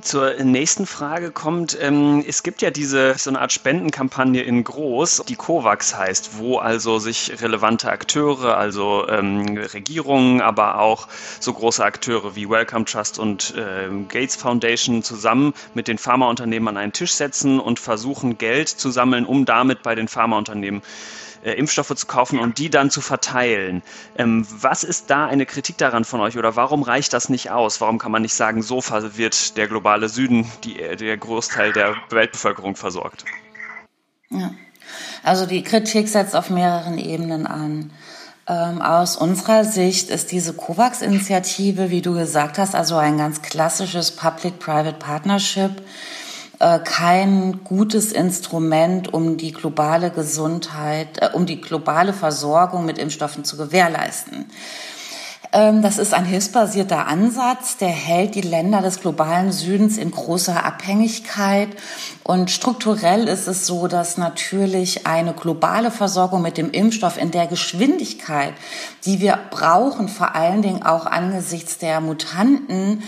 zur 0.07 0.35
nächsten 0.43 0.87
Frage 0.87 1.33
kommt, 1.33 1.77
ähm, 1.81 2.25
es 2.27 2.43
gibt 2.43 2.63
ja 2.63 2.71
diese 2.71 3.15
so 3.19 3.31
eine 3.31 3.41
Art 3.41 3.53
Spendenkampagne 3.53 4.43
in 4.43 4.63
Groß, 4.63 5.25
die 5.29 5.35
COVAX 5.35 5.97
heißt, 5.97 6.39
wo 6.39 6.59
also 6.59 6.99
sich 6.99 7.43
relevante 7.43 7.91
Akteure, 7.91 8.57
also 8.57 9.07
ähm, 9.09 9.59
Regierungen, 9.59 10.41
aber 10.41 10.79
auch 10.79 11.09
so 11.41 11.53
große 11.53 11.85
Akteure 11.85 12.37
wie 12.37 12.49
Wellcome 12.49 12.85
Trust 12.85 13.19
und 13.19 13.55
äh, 13.57 13.89
Gates 14.09 14.37
Foundation 14.37 15.03
zusammen 15.03 15.55
mit 15.75 15.89
den 15.89 15.99
Pharmaunternehmen 15.99 16.69
an 16.69 16.77
einen 16.77 16.93
Tisch 16.93 17.13
setzen 17.13 17.59
und 17.59 17.81
versuchen, 17.81 18.39
Geld 18.39 18.69
zu 18.69 18.91
sammeln, 18.91 19.27
um 19.27 19.45
damit 19.45 19.83
bei 19.83 19.95
den 19.95 20.07
Pharmaunternehmen 20.07 20.83
äh, 20.83 21.26
Impfstoffe 21.53 21.95
zu 21.95 22.07
kaufen 22.07 22.39
und 22.39 22.59
die 22.59 22.71
dann 22.71 22.91
zu 22.91 23.01
verteilen. 23.01 23.83
Ähm, 24.17 24.47
was 24.51 24.85
ist 24.85 25.11
da 25.11 25.27
eine 25.27 25.47
Kritik 25.47 25.79
daran 25.79 26.05
von 26.05 26.21
euch 26.21 26.37
oder 26.37 26.57
warum 26.57 26.83
reicht 26.83 27.13
das 27.13 27.29
nicht 27.29 27.51
aus? 27.51 27.81
Warum 27.81 27.99
kann 27.99 28.13
man 28.13 28.23
nicht 28.23 28.35
sagen, 28.35 28.63
so 28.63 28.79
wird 28.79 29.57
der 29.57 29.69
globale 29.69 30.09
Süden, 30.09 30.51
die, 30.65 30.81
äh, 30.81 30.97
der 30.97 31.17
Großteil 31.17 31.73
der 31.73 31.97
Weltbevölkerung 32.11 32.77
versorgt? 32.77 33.25
Ja. 34.31 34.51
Also 35.23 35.47
die 35.47 35.63
Kritik 35.63 36.09
setzt 36.09 36.37
auf 36.37 36.51
mehreren 36.51 36.99
Ebenen 36.99 37.47
an. 37.47 37.91
Ähm, 38.49 38.81
aus 38.81 39.17
unserer 39.17 39.65
Sicht 39.65 40.11
ist 40.11 40.31
diese 40.31 40.53
COVAX-Initiative, 40.53 41.91
wie 41.91 42.03
du 42.03 42.15
gesagt 42.15 42.59
hast, 42.59 42.77
also 42.77 42.97
ein 42.97 43.19
ganz 43.19 43.43
klassisches 43.43 44.13
Public-Private 44.15 44.99
Partnership 44.99 45.81
äh, 45.81 45.85
kein 46.59 47.65
gutes 47.65 48.13
Instrument, 48.13 49.13
um 49.13 49.37
die 49.37 49.53
globale 49.53 50.11
Gesundheit, 50.11 51.19
äh, 51.19 51.31
um 51.33 51.47
die 51.47 51.61
globale 51.61 52.13
Versorgung 52.13 52.85
mit 52.85 52.99
Impfstoffen 52.99 53.45
zu 53.45 53.57
gewährleisten. 53.57 54.47
Ähm, 55.53 55.83
das 55.83 55.99
ist 55.99 56.13
ein 56.13 56.25
hilfsbasierter 56.25 57.07
Ansatz, 57.07 57.77
der 57.77 57.89
hält 57.89 58.35
die 58.35 58.43
Länder 58.43 58.83
des 58.83 59.01
globalen 59.01 59.53
Südens 59.53 59.97
in 59.97 60.11
großer 60.11 60.65
Abhängigkeit. 60.65 61.69
Und 62.25 62.51
strukturell 62.51 63.29
ist 63.29 63.47
es 63.47 63.67
so, 63.67 63.87
dass 63.87 64.19
natürlich 64.19 65.07
eine 65.07 65.33
globale 65.33 65.91
Versorgung 65.91 66.43
mit 66.43 66.57
dem 66.57 66.71
Impfstoff 66.73 67.17
in 67.17 67.31
der 67.31 67.47
Geschwindigkeit, 67.47 68.55
die 69.05 69.21
wir 69.21 69.39
brauchen, 69.51 70.09
vor 70.09 70.35
allen 70.35 70.63
Dingen 70.63 70.83
auch 70.83 71.07
angesichts 71.07 71.79
der 71.79 72.01
Mutanten, 72.01 73.03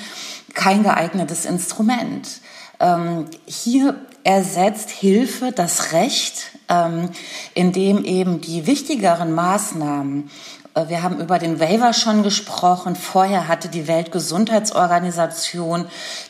kein 0.54 0.82
geeignetes 0.82 1.44
Instrument. 1.44 2.40
Ähm, 2.80 3.26
hier 3.46 3.96
ersetzt 4.24 4.90
Hilfe 4.90 5.52
das 5.52 5.92
Recht, 5.92 6.50
ähm, 6.68 7.10
indem 7.54 8.04
eben 8.04 8.40
die 8.40 8.66
wichtigeren 8.66 9.32
Maßnahmen 9.32 10.30
äh, 10.78 10.88
wir 10.88 11.02
haben 11.02 11.20
über 11.20 11.38
den 11.38 11.60
Waiver 11.60 11.92
schon 11.92 12.22
gesprochen. 12.22 12.96
Vorher 12.96 13.48
hatte 13.48 13.68
die 13.68 13.88
Weltgesundheitsorganisation 13.88 15.86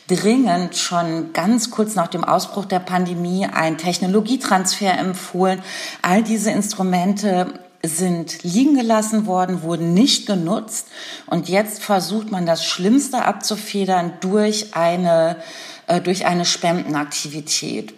dringend 0.07 0.75
schon 0.75 1.33
ganz 1.33 1.71
kurz 1.71 1.95
nach 1.95 2.07
dem 2.07 2.23
Ausbruch 2.23 2.65
der 2.65 2.79
Pandemie 2.79 3.45
einen 3.45 3.77
Technologietransfer 3.77 4.97
empfohlen. 4.97 5.61
All 6.01 6.23
diese 6.23 6.51
Instrumente 6.51 7.47
sind 7.81 8.43
liegen 8.43 8.75
gelassen 8.75 9.25
worden, 9.25 9.61
wurden 9.61 9.93
nicht 9.93 10.27
genutzt. 10.27 10.87
Und 11.27 11.47
jetzt 11.47 11.81
versucht 11.81 12.29
man 12.29 12.45
das 12.45 12.65
Schlimmste 12.65 13.23
abzufedern 13.23 14.13
durch 14.19 14.75
eine 14.75 15.37
durch 16.03 16.25
eine 16.25 16.45
Spendenaktivität. 16.45 17.93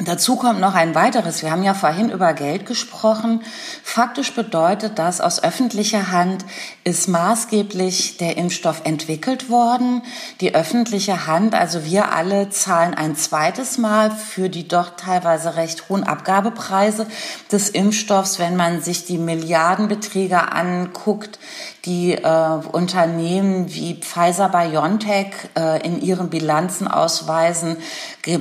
Dazu 0.00 0.34
kommt 0.34 0.58
noch 0.58 0.74
ein 0.74 0.96
weiteres. 0.96 1.42
Wir 1.42 1.52
haben 1.52 1.62
ja 1.62 1.72
vorhin 1.72 2.10
über 2.10 2.32
Geld 2.32 2.66
gesprochen. 2.66 3.42
Faktisch 3.84 4.34
bedeutet 4.34 4.98
das, 4.98 5.20
aus 5.20 5.40
öffentlicher 5.44 6.10
Hand 6.10 6.44
ist 6.82 7.06
maßgeblich 7.06 8.16
der 8.16 8.36
Impfstoff 8.36 8.80
entwickelt 8.84 9.50
worden. 9.50 10.02
Die 10.40 10.52
öffentliche 10.52 11.28
Hand, 11.28 11.54
also 11.54 11.84
wir 11.84 12.10
alle, 12.10 12.50
zahlen 12.50 12.94
ein 12.94 13.14
zweites 13.14 13.78
Mal 13.78 14.10
für 14.10 14.48
die 14.48 14.66
doch 14.66 14.96
teilweise 14.96 15.54
recht 15.54 15.88
hohen 15.88 16.02
Abgabepreise 16.02 17.06
des 17.52 17.68
Impfstoffs, 17.68 18.40
wenn 18.40 18.56
man 18.56 18.82
sich 18.82 19.04
die 19.04 19.18
Milliardenbeträge 19.18 20.50
anguckt, 20.50 21.38
die 21.84 22.12
äh, 22.12 22.60
Unternehmen 22.72 23.72
wie 23.74 23.94
Pfizer 23.94 24.48
BioNTech 24.48 25.32
äh, 25.56 25.86
in 25.86 26.00
ihren 26.00 26.30
Bilanzen 26.30 26.88
ausweisen, 26.88 27.76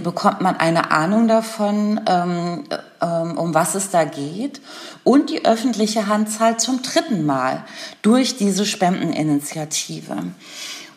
bekommt 0.03 0.41
man 0.41 0.55
eine 0.57 0.91
Ahnung 0.91 1.27
davon, 1.27 1.99
ähm, 2.07 2.63
ähm, 3.01 3.37
um 3.37 3.53
was 3.53 3.75
es 3.75 3.89
da 3.89 4.05
geht. 4.05 4.61
Und 5.03 5.29
die 5.29 5.45
öffentliche 5.45 6.07
Hand 6.07 6.31
zahlt 6.31 6.61
zum 6.61 6.81
dritten 6.81 7.25
Mal 7.25 7.65
durch 8.01 8.37
diese 8.37 8.65
Spendeninitiative. 8.65 10.15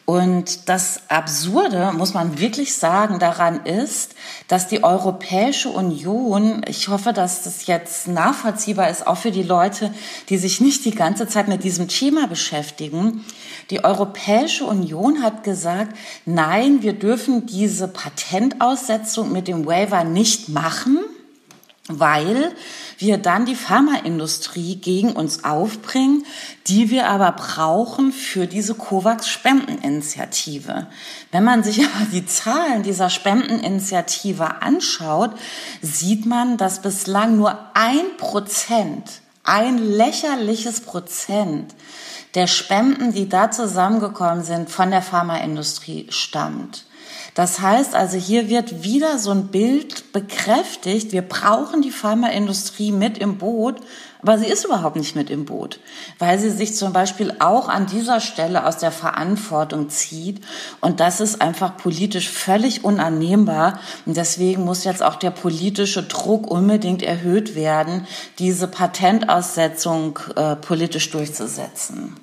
Und 0.07 0.69
das 0.69 1.01
Absurde, 1.09 1.90
muss 1.92 2.14
man 2.14 2.38
wirklich 2.38 2.77
sagen, 2.77 3.19
daran 3.19 3.66
ist, 3.66 4.14
dass 4.47 4.69
die 4.69 4.85
Europäische 4.85 5.69
Union, 5.69 6.62
ich 6.69 6.87
hoffe, 6.87 7.12
dass 7.12 7.42
das 7.42 7.66
jetzt 7.66 8.07
nachvollziehbar 8.07 8.88
ist, 8.88 9.05
auch 9.05 9.16
für 9.16 9.33
die 9.33 9.42
Leute, 9.42 9.92
die 10.29 10.38
sich 10.38 10.61
nicht 10.61 10.85
die 10.85 10.95
ganze 10.95 11.27
Zeit 11.27 11.49
mit 11.49 11.64
diesem 11.64 11.88
Thema 11.88 12.29
beschäftigen, 12.29 13.25
die 13.71 13.83
Europäische 13.83 14.64
Union 14.64 15.25
hat 15.25 15.42
gesagt, 15.42 15.97
nein, 16.25 16.83
wir 16.83 16.92
dürfen 16.92 17.47
diese 17.47 17.88
Patentaussetzung 17.88 19.33
mit 19.33 19.49
dem 19.49 19.66
Waiver 19.66 20.05
nicht 20.05 20.49
machen, 20.49 21.01
weil 21.88 22.55
wir 22.99 23.16
dann 23.18 23.44
die 23.46 23.55
Pharmaindustrie 23.55 24.75
gegen 24.77 25.12
uns 25.12 25.44
aufbringen, 25.44 26.25
die 26.66 26.90
wir 26.90 27.09
aber 27.09 27.33
brauchen 27.33 28.12
für 28.12 28.46
diese 28.46 28.75
COVAX-Spendeninitiative. 28.75 30.87
Wenn 31.31 31.44
man 31.44 31.62
sich 31.62 31.85
aber 31.85 32.07
die 32.12 32.27
Zahlen 32.27 32.83
dieser 32.83 33.09
Spendeninitiative 33.11 34.62
anschaut, 34.62 35.31
sieht 35.81 36.27
man, 36.27 36.57
dass 36.57 36.83
bislang 36.83 37.37
nur 37.37 37.57
ein 37.75 38.16
Prozent, 38.18 39.20
ein 39.44 39.79
lächerliches 39.79 40.81
Prozent 40.81 41.72
der 42.35 42.49
Spenden, 42.49 43.12
die 43.12 43.29
da 43.29 43.51
zusammengekommen 43.51 44.42
sind, 44.42 44.70
von 44.70 44.90
der 44.90 45.03
Pharmaindustrie 45.03 46.07
stammt. 46.11 46.87
Das 47.37 47.61
heißt 47.61 47.94
also, 47.94 48.16
hier 48.16 48.49
wird 48.49 48.83
wieder 48.83 49.18
so 49.18 49.31
ein 49.31 49.49
Bild 49.49 50.11
bekräftigt. 50.14 51.12
Wir 51.12 51.20
brauchen 51.20 51.83
die 51.83 51.90
Pharmaindustrie 51.90 52.92
mit 52.92 53.18
im 53.18 53.37
Boot, 53.37 53.77
aber 54.22 54.38
sie 54.38 54.46
ist 54.46 54.64
überhaupt 54.64 54.96
nicht 54.96 55.14
mit 55.14 55.29
im 55.29 55.44
Boot, 55.44 55.79
weil 56.18 56.38
sie 56.38 56.49
sich 56.49 56.75
zum 56.75 56.94
Beispiel 56.94 57.35
auch 57.38 57.68
an 57.68 57.85
dieser 57.85 58.20
Stelle 58.20 58.64
aus 58.64 58.79
der 58.79 58.90
Verantwortung 58.90 59.90
zieht. 59.90 60.42
Und 60.81 60.99
das 60.99 61.20
ist 61.20 61.42
einfach 61.42 61.77
politisch 61.77 62.31
völlig 62.31 62.85
unannehmbar. 62.85 63.81
Und 64.07 64.16
deswegen 64.16 64.64
muss 64.64 64.85
jetzt 64.85 65.03
auch 65.03 65.16
der 65.16 65.31
politische 65.31 66.05
Druck 66.05 66.51
unbedingt 66.51 67.03
erhöht 67.03 67.55
werden, 67.55 68.07
diese 68.38 68.66
Patentaussetzung 68.66 70.18
äh, 70.37 70.57
politisch 70.57 71.11
durchzusetzen. 71.11 72.16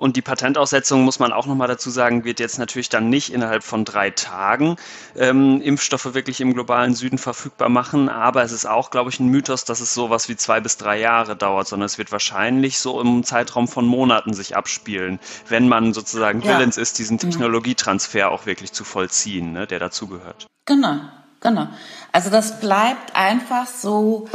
Und 0.00 0.16
die 0.16 0.22
Patentaussetzung, 0.22 1.02
muss 1.02 1.18
man 1.18 1.30
auch 1.30 1.44
nochmal 1.44 1.68
dazu 1.68 1.90
sagen, 1.90 2.24
wird 2.24 2.40
jetzt 2.40 2.58
natürlich 2.58 2.88
dann 2.88 3.10
nicht 3.10 3.30
innerhalb 3.34 3.62
von 3.62 3.84
drei 3.84 4.08
Tagen 4.08 4.76
ähm, 5.14 5.60
Impfstoffe 5.60 6.14
wirklich 6.14 6.40
im 6.40 6.54
globalen 6.54 6.94
Süden 6.94 7.18
verfügbar 7.18 7.68
machen. 7.68 8.08
Aber 8.08 8.42
es 8.42 8.50
ist 8.50 8.64
auch, 8.64 8.90
glaube 8.90 9.10
ich, 9.10 9.20
ein 9.20 9.28
Mythos, 9.28 9.66
dass 9.66 9.80
es 9.80 9.92
sowas 9.92 10.30
wie 10.30 10.36
zwei 10.36 10.60
bis 10.60 10.78
drei 10.78 10.98
Jahre 10.98 11.36
dauert, 11.36 11.68
sondern 11.68 11.84
es 11.84 11.98
wird 11.98 12.12
wahrscheinlich 12.12 12.78
so 12.78 12.98
im 12.98 13.24
Zeitraum 13.24 13.68
von 13.68 13.84
Monaten 13.84 14.32
sich 14.32 14.56
abspielen, 14.56 15.20
wenn 15.50 15.68
man 15.68 15.92
sozusagen 15.92 16.40
ja. 16.40 16.56
willens 16.56 16.78
ist, 16.78 16.98
diesen 16.98 17.16
mhm. 17.16 17.20
Technologietransfer 17.20 18.30
auch 18.30 18.46
wirklich 18.46 18.72
zu 18.72 18.84
vollziehen, 18.84 19.52
ne, 19.52 19.66
der 19.66 19.80
dazugehört. 19.80 20.46
Genau, 20.64 21.00
genau. 21.40 21.68
Also 22.10 22.30
das 22.30 22.58
bleibt 22.58 23.14
einfach 23.14 23.66
so 23.66 24.30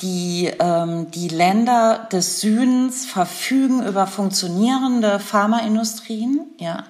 die, 0.00 0.52
ähm, 0.60 1.10
die 1.10 1.28
Länder 1.28 2.08
des 2.12 2.40
Südens 2.40 3.06
verfügen 3.06 3.84
über 3.84 4.06
funktionierende 4.06 5.18
Pharmaindustrien, 5.18 6.46
ja. 6.58 6.84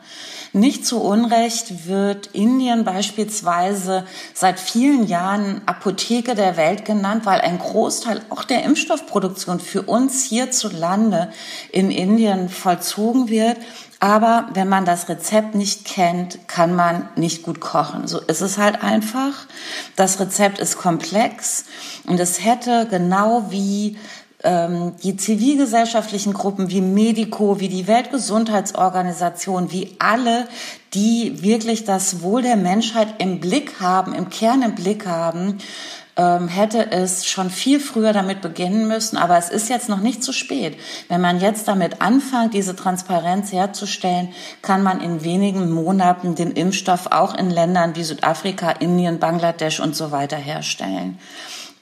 Nicht 0.54 0.84
zu 0.84 1.00
Unrecht 1.00 1.86
wird 1.86 2.26
Indien 2.34 2.84
beispielsweise 2.84 4.04
seit 4.34 4.60
vielen 4.60 5.06
Jahren 5.06 5.62
Apotheke 5.64 6.34
der 6.34 6.58
Welt 6.58 6.84
genannt, 6.84 7.24
weil 7.24 7.40
ein 7.40 7.58
Großteil 7.58 8.20
auch 8.28 8.44
der 8.44 8.62
Impfstoffproduktion 8.64 9.60
für 9.60 9.80
uns 9.82 10.24
hierzulande 10.24 11.32
in 11.70 11.90
Indien 11.90 12.50
vollzogen 12.50 13.30
wird. 13.30 13.56
Aber 13.98 14.48
wenn 14.52 14.68
man 14.68 14.84
das 14.84 15.08
Rezept 15.08 15.54
nicht 15.54 15.86
kennt, 15.86 16.48
kann 16.48 16.74
man 16.74 17.08
nicht 17.16 17.42
gut 17.44 17.60
kochen. 17.60 18.06
So 18.06 18.18
ist 18.18 18.42
es 18.42 18.58
halt 18.58 18.82
einfach. 18.82 19.46
Das 19.96 20.20
Rezept 20.20 20.58
ist 20.58 20.76
komplex 20.76 21.64
und 22.06 22.20
es 22.20 22.44
hätte 22.44 22.86
genau 22.90 23.46
wie 23.50 23.96
ähm, 24.44 24.94
die 25.02 25.16
zivilgesellschaftlichen 25.16 26.32
Gruppen 26.32 26.70
wie 26.70 26.80
Medico, 26.80 27.60
wie 27.60 27.68
die 27.68 27.86
Weltgesundheitsorganisation, 27.86 29.70
wie 29.72 29.94
alle, 29.98 30.48
die 30.94 31.42
wirklich 31.42 31.84
das 31.84 32.22
Wohl 32.22 32.42
der 32.42 32.56
Menschheit 32.56 33.14
im 33.18 33.40
Blick 33.40 33.80
haben, 33.80 34.14
im 34.14 34.28
Kern 34.30 34.62
im 34.62 34.74
Blick 34.74 35.06
haben, 35.06 35.58
ähm, 36.16 36.48
hätte 36.48 36.90
es 36.90 37.26
schon 37.26 37.48
viel 37.48 37.80
früher 37.80 38.12
damit 38.12 38.42
beginnen 38.42 38.86
müssen. 38.86 39.16
Aber 39.16 39.38
es 39.38 39.48
ist 39.48 39.68
jetzt 39.68 39.88
noch 39.88 40.00
nicht 40.00 40.22
zu 40.22 40.32
spät. 40.32 40.76
Wenn 41.08 41.20
man 41.20 41.40
jetzt 41.40 41.68
damit 41.68 42.02
anfängt, 42.02 42.54
diese 42.54 42.76
Transparenz 42.76 43.52
herzustellen, 43.52 44.28
kann 44.60 44.82
man 44.82 45.00
in 45.00 45.24
wenigen 45.24 45.70
Monaten 45.70 46.34
den 46.34 46.52
Impfstoff 46.52 47.06
auch 47.06 47.34
in 47.34 47.50
Ländern 47.50 47.96
wie 47.96 48.04
Südafrika, 48.04 48.70
Indien, 48.70 49.20
Bangladesch 49.20 49.80
und 49.80 49.96
so 49.96 50.10
weiter 50.10 50.36
herstellen. 50.36 51.18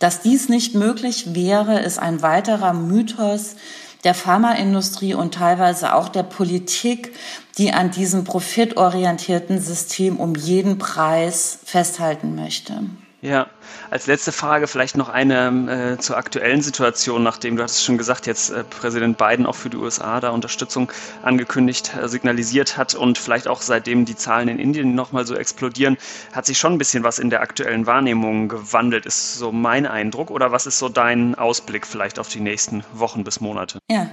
Dass 0.01 0.23
dies 0.23 0.49
nicht 0.49 0.75
möglich 0.75 1.35
wäre, 1.35 1.79
ist 1.79 1.99
ein 1.99 2.23
weiterer 2.23 2.73
Mythos 2.73 3.55
der 4.03 4.15
Pharmaindustrie 4.15 5.13
und 5.13 5.35
teilweise 5.35 5.95
auch 5.95 6.09
der 6.09 6.23
Politik, 6.23 7.15
die 7.59 7.73
an 7.73 7.91
diesem 7.91 8.25
profitorientierten 8.25 9.61
System 9.61 10.19
um 10.19 10.35
jeden 10.35 10.79
Preis 10.79 11.59
festhalten 11.65 12.35
möchte. 12.35 12.81
Ja, 13.21 13.49
als 13.91 14.07
letzte 14.07 14.33
Frage 14.33 14.69
vielleicht 14.69 14.97
noch 14.97 15.09
eine 15.09 15.97
äh, 15.97 15.99
zur 15.99 16.17
aktuellen 16.17 16.63
Situation, 16.63 17.23
nachdem 17.23 17.57
du 17.57 17.63
hast 17.63 17.85
schon 17.85 17.99
gesagt, 17.99 18.27
jetzt 18.27 18.51
äh, 18.51 18.63
Präsident 18.63 19.19
Biden 19.19 19.47
auch 19.47 19.57
für 19.57 19.69
die 19.69 19.77
USA 19.77 20.21
da 20.21 20.31
Unterstützung 20.31 20.91
angekündigt, 21.23 21.93
äh, 21.97 22.09
signalisiert 22.09 22.77
hat 22.77 22.95
und 22.95 23.19
vielleicht 23.19 23.49
auch 23.49 23.63
seitdem 23.63 24.05
die 24.05 24.17
Zahlen 24.17 24.49
in 24.49 24.59
Indien 24.59 24.95
nochmal 24.95 25.27
so 25.27 25.35
explodieren, 25.35 25.97
hat 26.33 26.47
sich 26.47 26.59
schon 26.59 26.75
ein 26.75 26.79
bisschen 26.79 27.03
was 27.03 27.19
in 27.19 27.31
der 27.31 27.41
aktuellen 27.41 27.87
Wahrnehmung 27.87 28.49
gewandelt, 28.49 29.07
ist 29.07 29.37
so 29.37 29.51
mein 29.51 29.87
Eindruck. 29.87 30.31
Oder 30.31 30.53
was 30.53 30.67
ist 30.67 30.79
so 30.79 30.89
dein 30.89 31.35
Ausblick 31.35 31.87
vielleicht 31.87 32.19
auf 32.19 32.29
die 32.29 32.41
nächsten 32.41 32.85
Wochen 32.93 33.25
bis 33.25 33.41
Monate? 33.41 33.81
Ja, 33.91 34.09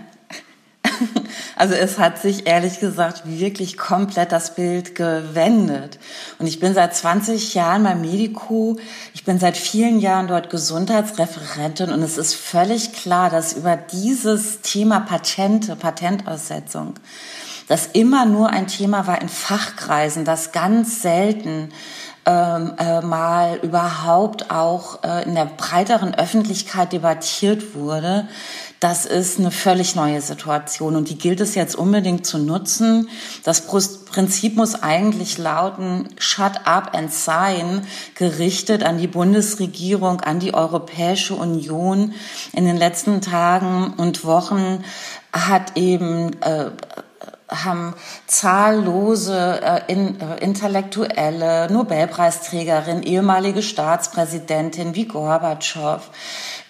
also 1.58 1.74
es 1.74 1.98
hat 1.98 2.20
sich 2.20 2.48
ehrlich 2.48 2.80
gesagt 2.80 3.24
wirklich 3.26 3.78
komplett 3.78 4.32
das 4.32 4.56
Bild 4.56 4.96
gewendet. 4.96 5.98
Und 6.38 6.48
ich 6.48 6.60
bin 6.60 6.74
seit 6.74 6.96
20 6.96 7.54
Jahren 7.56 7.84
beim 7.84 8.02
Medico. 8.02 8.78
Ich 9.13 9.24
bin 9.24 9.39
seit 9.39 9.58
vielen 9.58 10.00
Jahren 10.00 10.28
dort 10.28 10.50
Gesundheitsreferentin 10.50 11.91
und 11.91 12.04
es 12.04 12.17
ist 12.17 12.36
völlig 12.36 12.93
klar, 12.93 13.30
dass 13.30 13.54
über 13.54 13.76
dieses 13.76 14.62
Thema 14.62 15.00
Patente, 15.00 15.76
Patentaussetzung, 15.76 16.93
das 17.67 17.88
immer 17.88 18.26
nur 18.26 18.50
ein 18.50 18.67
Thema 18.67 19.08
war 19.08 19.22
in 19.22 19.30
Fachkreisen, 19.30 20.26
das 20.26 20.52
ganz 20.52 21.02
selten 21.02 21.70
ähm, 22.28 22.74
äh, 22.78 23.00
mal 23.02 23.58
überhaupt 23.62 24.52
auch 24.52 25.02
äh, 25.04 25.24
in 25.24 25.34
der 25.34 25.46
breiteren 25.46 26.13
Öffentlichkeit 26.13 26.91
debattiert 26.91 27.74
wurde, 27.74 28.28
das 28.80 29.06
ist 29.06 29.40
eine 29.40 29.52
völlig 29.52 29.96
neue 29.96 30.22
Situation 30.22 30.96
und 30.96 31.10
die 31.10 31.18
gilt 31.18 31.42
es 31.42 31.56
jetzt 31.56 31.76
unbedingt 31.76 32.26
zu 32.26 32.38
nutzen. 32.38 33.10
Das 33.44 33.62
Prinzip 33.62 34.56
muss 34.56 34.84
eigentlich 34.84 35.38
lauten, 35.38 36.10
shut 36.20 36.66
up 36.66 36.96
and 36.96 37.12
sign, 37.12 37.88
gerichtet 38.16 38.84
an 38.84 38.98
die 38.98 39.08
Bundesregierung, 39.08 40.22
an 40.22 40.40
die 40.40 40.54
Europäische 40.54 41.34
Union. 41.34 42.13
In 42.54 42.66
den 42.66 42.78
letzten 42.78 43.22
Tagen 43.22 43.94
und 43.98 44.26
Wochen 44.26 44.84
hat 45.34 45.76
eben 45.76 46.40
äh, 46.42 46.72
haben 47.50 47.94
zahllose 48.26 49.62
äh, 49.63 49.92
in, 49.92 50.20
äh, 50.20 50.38
intellektuelle 50.44 51.72
Nobelpreisträgerin, 51.72 53.04
ehemalige 53.04 53.62
Staatspräsidentin 53.62 54.96
wie 54.96 55.06
Gorbatschow, 55.06 56.02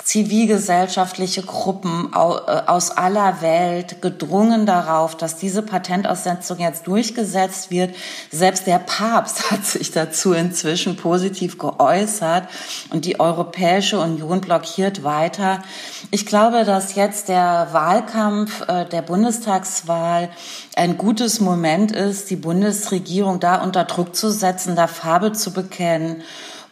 zivilgesellschaftliche 0.08 1.42
Gruppen 1.42 2.12
äh, 2.14 2.18
aus 2.18 2.92
aller 2.92 3.42
Welt 3.42 4.02
gedrungen 4.02 4.66
darauf, 4.66 5.18
dass 5.18 5.36
diese 5.36 5.62
Patentaussetzung 5.62 6.60
jetzt 6.60 6.88
durchgesetzt 6.88 7.72
wird. 7.72 7.94
Selbst 8.32 8.68
der 8.68 8.80
Papst 8.80 9.52
hat 9.52 9.66
sich 9.66 9.92
dazu 9.92 10.32
inzwischen 10.32 10.96
positiv 10.96 11.58
geäußert 11.58 12.48
und 12.90 13.04
die 13.04 13.20
Europäische 13.20 14.00
Union 14.00 14.40
blockiert 14.40 15.04
weiter. 15.04 15.62
Ich 16.10 16.26
glaube, 16.26 16.64
dass 16.64 16.96
jetzt 16.96 17.28
der 17.28 17.68
Wahlkampf 17.74 18.62
äh, 18.70 18.86
der 18.86 19.02
Bundestagswahl 19.02 20.30
ein 20.78 20.98
gutes 20.98 21.42
Moment 21.42 21.92
ist, 21.92 22.30
die 22.30 22.38
Bundesregierung 22.38 23.42
da 23.42 23.62
unter 23.62 23.84
Druck 23.84 24.16
zu 24.16 24.32
setzen, 24.32 24.78
da 24.78 24.88
Farbe 24.88 25.34
zu 25.34 25.52
bekennen 25.52 26.24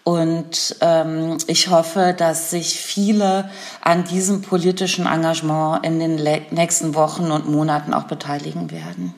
und 0.05 0.75
ähm, 0.81 1.39
ich 1.47 1.69
hoffe, 1.69 2.13
dass 2.15 2.51
sich 2.51 2.79
viele 2.79 3.49
an 3.81 4.03
diesem 4.03 4.43
politischen 4.43 5.07
Engagement 5.07 5.83
in 5.83 5.99
den 5.99 6.15
nächsten 6.51 6.93
Wochen 6.93 7.31
und 7.31 7.49
Monaten 7.49 7.91
auch 7.91 8.03
beteiligen 8.03 8.69
werden. 8.69 9.15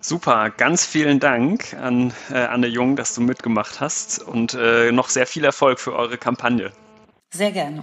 Super, 0.00 0.48
ganz 0.48 0.86
vielen 0.86 1.20
Dank 1.20 1.74
an 1.74 2.14
äh, 2.30 2.38
Anne 2.38 2.68
Jung, 2.68 2.96
dass 2.96 3.14
du 3.14 3.20
mitgemacht 3.20 3.82
hast 3.82 4.22
und 4.22 4.54
äh, 4.54 4.92
noch 4.92 5.10
sehr 5.10 5.26
viel 5.26 5.44
Erfolg 5.44 5.78
für 5.78 5.94
eure 5.94 6.16
Kampagne. 6.16 6.72
Sehr 7.34 7.52
gerne. 7.52 7.82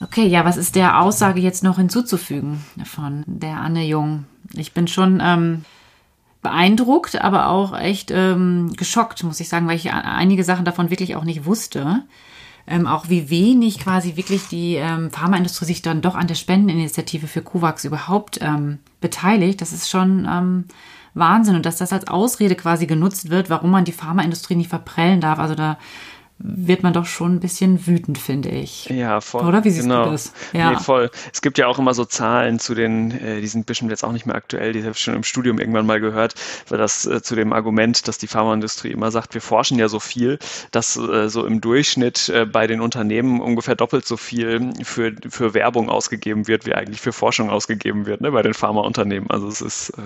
Okay, 0.00 0.26
ja, 0.28 0.44
was 0.44 0.56
ist 0.56 0.76
der 0.76 1.00
Aussage 1.00 1.40
jetzt 1.40 1.64
noch 1.64 1.78
hinzuzufügen 1.78 2.64
von 2.84 3.24
der 3.26 3.56
Anne 3.56 3.84
Jung? 3.84 4.26
Ich 4.52 4.72
bin 4.72 4.86
schon 4.86 5.20
ähm, 5.20 5.64
beeindruckt, 6.44 7.20
aber 7.20 7.48
auch 7.48 7.76
echt 7.76 8.12
ähm, 8.12 8.72
geschockt, 8.76 9.24
muss 9.24 9.40
ich 9.40 9.48
sagen, 9.48 9.66
weil 9.66 9.76
ich 9.76 9.92
einige 9.92 10.44
Sachen 10.44 10.64
davon 10.64 10.90
wirklich 10.90 11.16
auch 11.16 11.24
nicht 11.24 11.46
wusste. 11.46 12.04
Ähm, 12.66 12.86
auch 12.86 13.08
wie 13.08 13.28
wenig 13.28 13.80
quasi 13.80 14.16
wirklich 14.16 14.48
die 14.48 14.76
ähm, 14.76 15.10
Pharmaindustrie 15.10 15.66
sich 15.66 15.82
dann 15.82 16.00
doch 16.00 16.14
an 16.14 16.28
der 16.28 16.34
Spendeninitiative 16.34 17.26
für 17.26 17.42
COVAX 17.42 17.84
überhaupt 17.84 18.38
ähm, 18.40 18.78
beteiligt. 19.00 19.60
Das 19.60 19.72
ist 19.72 19.90
schon 19.90 20.26
ähm, 20.30 20.64
Wahnsinn 21.14 21.56
und 21.56 21.66
dass 21.66 21.76
das 21.76 21.92
als 21.92 22.08
Ausrede 22.08 22.54
quasi 22.54 22.86
genutzt 22.86 23.30
wird, 23.30 23.50
warum 23.50 23.70
man 23.70 23.84
die 23.84 23.92
Pharmaindustrie 23.92 24.54
nicht 24.54 24.70
verprellen 24.70 25.20
darf. 25.20 25.38
Also 25.38 25.54
da 25.54 25.78
wird 26.38 26.82
man 26.82 26.92
doch 26.92 27.06
schon 27.06 27.36
ein 27.36 27.40
bisschen 27.40 27.86
wütend, 27.86 28.18
finde 28.18 28.48
ich. 28.48 28.86
Ja, 28.86 29.20
voll. 29.20 29.46
Oder 29.46 29.62
wie 29.62 29.70
siehst 29.70 29.84
genau. 29.84 30.06
du 30.06 30.10
das? 30.10 30.32
Ja. 30.52 30.72
Nee, 30.72 30.78
voll. 30.78 31.10
Es 31.32 31.42
gibt 31.42 31.58
ja 31.58 31.68
auch 31.68 31.78
immer 31.78 31.94
so 31.94 32.04
Zahlen 32.04 32.58
zu 32.58 32.74
den, 32.74 33.12
äh, 33.12 33.40
die 33.40 33.46
sind 33.46 33.66
bestimmt 33.66 33.90
jetzt 33.90 34.02
auch 34.04 34.10
nicht 34.10 34.26
mehr 34.26 34.34
aktuell, 34.34 34.72
die 34.72 34.80
habe 34.82 34.90
ich 34.92 34.98
schon 34.98 35.14
im 35.14 35.22
Studium 35.22 35.60
irgendwann 35.60 35.86
mal 35.86 36.00
gehört, 36.00 36.34
weil 36.68 36.78
das 36.78 37.06
äh, 37.06 37.22
zu 37.22 37.36
dem 37.36 37.52
Argument, 37.52 38.08
dass 38.08 38.18
die 38.18 38.26
Pharmaindustrie 38.26 38.90
immer 38.90 39.12
sagt, 39.12 39.34
wir 39.34 39.40
forschen 39.40 39.78
ja 39.78 39.88
so 39.88 40.00
viel, 40.00 40.40
dass 40.72 40.96
äh, 40.96 41.28
so 41.28 41.46
im 41.46 41.60
Durchschnitt 41.60 42.28
äh, 42.28 42.46
bei 42.46 42.66
den 42.66 42.80
Unternehmen 42.80 43.40
ungefähr 43.40 43.76
doppelt 43.76 44.04
so 44.04 44.16
viel 44.16 44.72
für, 44.82 45.14
für 45.28 45.54
Werbung 45.54 45.88
ausgegeben 45.88 46.48
wird, 46.48 46.66
wie 46.66 46.74
eigentlich 46.74 47.00
für 47.00 47.12
Forschung 47.12 47.48
ausgegeben 47.48 48.06
wird, 48.06 48.20
ne, 48.20 48.32
bei 48.32 48.42
den 48.42 48.54
Pharmaunternehmen. 48.54 49.30
Also 49.30 49.46
es 49.46 49.60
ist 49.60 49.90
äh, 49.90 50.00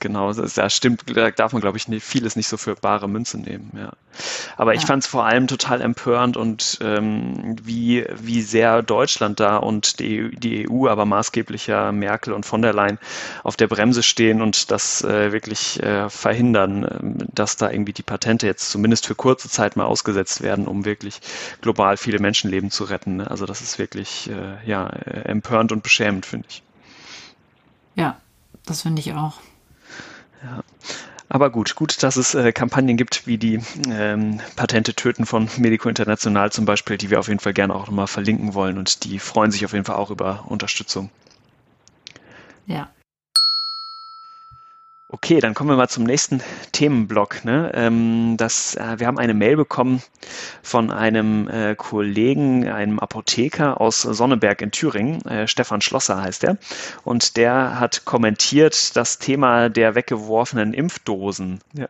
genau, 0.00 0.32
da 0.32 0.70
stimmt, 0.70 1.04
da 1.14 1.30
darf 1.30 1.52
man, 1.52 1.60
glaube 1.60 1.76
ich, 1.76 1.86
vieles 2.02 2.36
nicht 2.36 2.48
so 2.48 2.56
für 2.56 2.74
bare 2.74 3.06
Münze 3.06 3.38
nehmen, 3.38 3.70
ja. 3.76 3.92
Aber 4.56 4.74
ich 4.74 4.80
Ja. 4.80 4.86
fand 4.88 5.04
es 5.04 5.08
vor 5.08 5.24
allem 5.24 5.46
total 5.46 5.57
empörend 5.80 6.36
und 6.36 6.78
ähm, 6.80 7.56
wie, 7.62 8.04
wie 8.14 8.42
sehr 8.42 8.82
Deutschland 8.82 9.40
da 9.40 9.56
und 9.56 9.98
die, 10.00 10.30
die 10.30 10.68
EU, 10.68 10.88
aber 10.88 11.04
maßgeblich 11.04 11.66
ja 11.66 11.92
Merkel 11.92 12.32
und 12.32 12.46
von 12.46 12.62
der 12.62 12.72
Leyen 12.72 12.98
auf 13.44 13.56
der 13.56 13.68
Bremse 13.68 14.02
stehen 14.02 14.40
und 14.40 14.70
das 14.70 15.02
äh, 15.02 15.32
wirklich 15.32 15.82
äh, 15.82 16.08
verhindern, 16.08 16.84
ähm, 16.84 17.28
dass 17.34 17.56
da 17.56 17.70
irgendwie 17.70 17.92
die 17.92 18.02
Patente 18.02 18.46
jetzt 18.46 18.70
zumindest 18.70 19.06
für 19.06 19.14
kurze 19.14 19.48
Zeit 19.48 19.76
mal 19.76 19.84
ausgesetzt 19.84 20.42
werden, 20.42 20.66
um 20.66 20.84
wirklich 20.84 21.20
global 21.60 21.96
viele 21.96 22.18
Menschenleben 22.18 22.70
zu 22.70 22.84
retten. 22.84 23.16
ne? 23.16 23.30
Also 23.30 23.46
das 23.46 23.60
ist 23.60 23.78
wirklich 23.78 24.30
äh, 24.30 24.68
ja, 24.68 24.88
äh, 24.88 25.22
empörend 25.28 25.72
und 25.72 25.82
beschämend, 25.82 26.26
finde 26.26 26.46
ich. 26.48 26.62
Ja, 27.94 28.20
das 28.64 28.82
finde 28.82 29.00
ich 29.00 29.12
auch. 29.12 29.40
Aber 31.28 31.50
gut, 31.50 31.74
gut, 31.74 32.02
dass 32.02 32.16
es 32.16 32.34
äh, 32.34 32.52
Kampagnen 32.52 32.96
gibt, 32.96 33.26
wie 33.26 33.36
die 33.36 33.60
ähm, 33.90 34.40
Patente 34.56 34.94
töten 34.94 35.26
von 35.26 35.48
Medico 35.58 35.88
International 35.88 36.50
zum 36.50 36.64
Beispiel, 36.64 36.96
die 36.96 37.10
wir 37.10 37.20
auf 37.20 37.28
jeden 37.28 37.40
Fall 37.40 37.52
gerne 37.52 37.74
auch 37.74 37.86
nochmal 37.86 38.06
verlinken 38.06 38.54
wollen 38.54 38.78
und 38.78 39.04
die 39.04 39.18
freuen 39.18 39.50
sich 39.50 39.64
auf 39.64 39.72
jeden 39.72 39.84
Fall 39.84 39.96
auch 39.96 40.10
über 40.10 40.44
Unterstützung. 40.48 41.10
Ja. 42.66 42.90
Okay, 45.10 45.40
dann 45.40 45.54
kommen 45.54 45.70
wir 45.70 45.76
mal 45.76 45.88
zum 45.88 46.04
nächsten 46.04 46.42
Themenblock. 46.72 47.42
Ne? 47.42 47.70
Ähm, 47.72 48.36
das, 48.36 48.74
äh, 48.74 48.96
wir 48.98 49.06
haben 49.06 49.18
eine 49.18 49.32
Mail 49.32 49.56
bekommen 49.56 50.02
von 50.62 50.90
einem 50.90 51.48
äh, 51.48 51.74
Kollegen, 51.74 52.68
einem 52.68 52.98
Apotheker 52.98 53.80
aus 53.80 54.02
Sonneberg 54.02 54.60
in 54.60 54.70
Thüringen. 54.70 55.24
Äh, 55.24 55.48
Stefan 55.48 55.80
Schlosser 55.80 56.20
heißt 56.20 56.44
er. 56.44 56.58
Und 57.04 57.38
der 57.38 57.80
hat 57.80 58.04
kommentiert 58.04 58.96
das 58.96 59.18
Thema 59.18 59.70
der 59.70 59.94
weggeworfenen 59.94 60.74
Impfdosen. 60.74 61.60
Ja. 61.72 61.86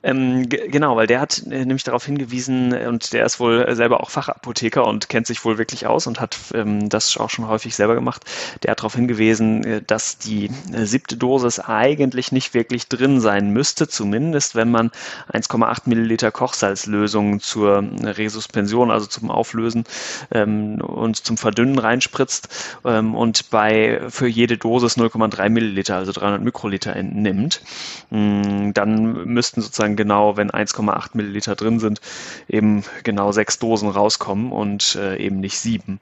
Ähm, 0.00 0.48
ge- 0.48 0.68
genau, 0.68 0.94
weil 0.94 1.08
der 1.08 1.20
hat 1.20 1.38
äh, 1.50 1.64
nämlich 1.64 1.82
darauf 1.82 2.04
hingewiesen 2.06 2.72
äh, 2.72 2.86
und 2.86 3.12
der 3.12 3.26
ist 3.26 3.40
wohl 3.40 3.74
selber 3.74 4.00
auch 4.00 4.10
Fachapotheker 4.10 4.86
und 4.86 5.08
kennt 5.08 5.26
sich 5.26 5.44
wohl 5.44 5.58
wirklich 5.58 5.88
aus 5.88 6.06
und 6.06 6.20
hat 6.20 6.36
ähm, 6.54 6.88
das 6.88 7.16
auch 7.16 7.30
schon 7.30 7.48
häufig 7.48 7.74
selber 7.74 7.96
gemacht. 7.96 8.24
Der 8.62 8.70
hat 8.70 8.78
darauf 8.78 8.94
hingewiesen, 8.94 9.64
äh, 9.64 9.82
dass 9.84 10.16
die 10.18 10.50
äh, 10.72 10.84
siebte 10.86 11.16
Dosis 11.16 11.58
eigentlich 11.58 12.30
nicht 12.30 12.54
wirklich 12.54 12.86
drin 12.88 13.20
sein 13.20 13.50
müsste, 13.50 13.88
zumindest 13.88 14.54
wenn 14.54 14.70
man 14.70 14.92
1,8 15.32 15.88
Milliliter 15.88 16.30
Kochsalzlösung 16.30 17.40
zur 17.40 17.82
Resuspension, 18.04 18.92
also 18.92 19.06
zum 19.06 19.32
Auflösen 19.32 19.82
ähm, 20.30 20.80
und 20.80 21.16
zum 21.16 21.36
Verdünnen 21.36 21.78
reinspritzt 21.78 22.48
ähm, 22.84 23.16
und 23.16 23.50
bei 23.50 24.00
für 24.10 24.28
jede 24.28 24.58
Dosis 24.58 24.96
0,3 24.96 25.48
Milliliter, 25.48 25.96
also 25.96 26.12
300 26.12 26.42
Mikroliter 26.42 26.94
entnimmt. 26.94 27.62
Mm, 28.10 28.72
Dann 28.74 29.24
müssten 29.24 29.60
sozusagen 29.60 29.87
genau, 29.96 30.36
wenn 30.36 30.50
1,8 30.50 31.10
Milliliter 31.14 31.54
drin 31.56 31.80
sind, 31.80 32.00
eben 32.48 32.84
genau 33.04 33.32
sechs 33.32 33.58
Dosen 33.58 33.88
rauskommen 33.88 34.52
und 34.52 34.96
äh, 34.96 35.16
eben 35.16 35.40
nicht 35.40 35.58
sieben. 35.58 36.00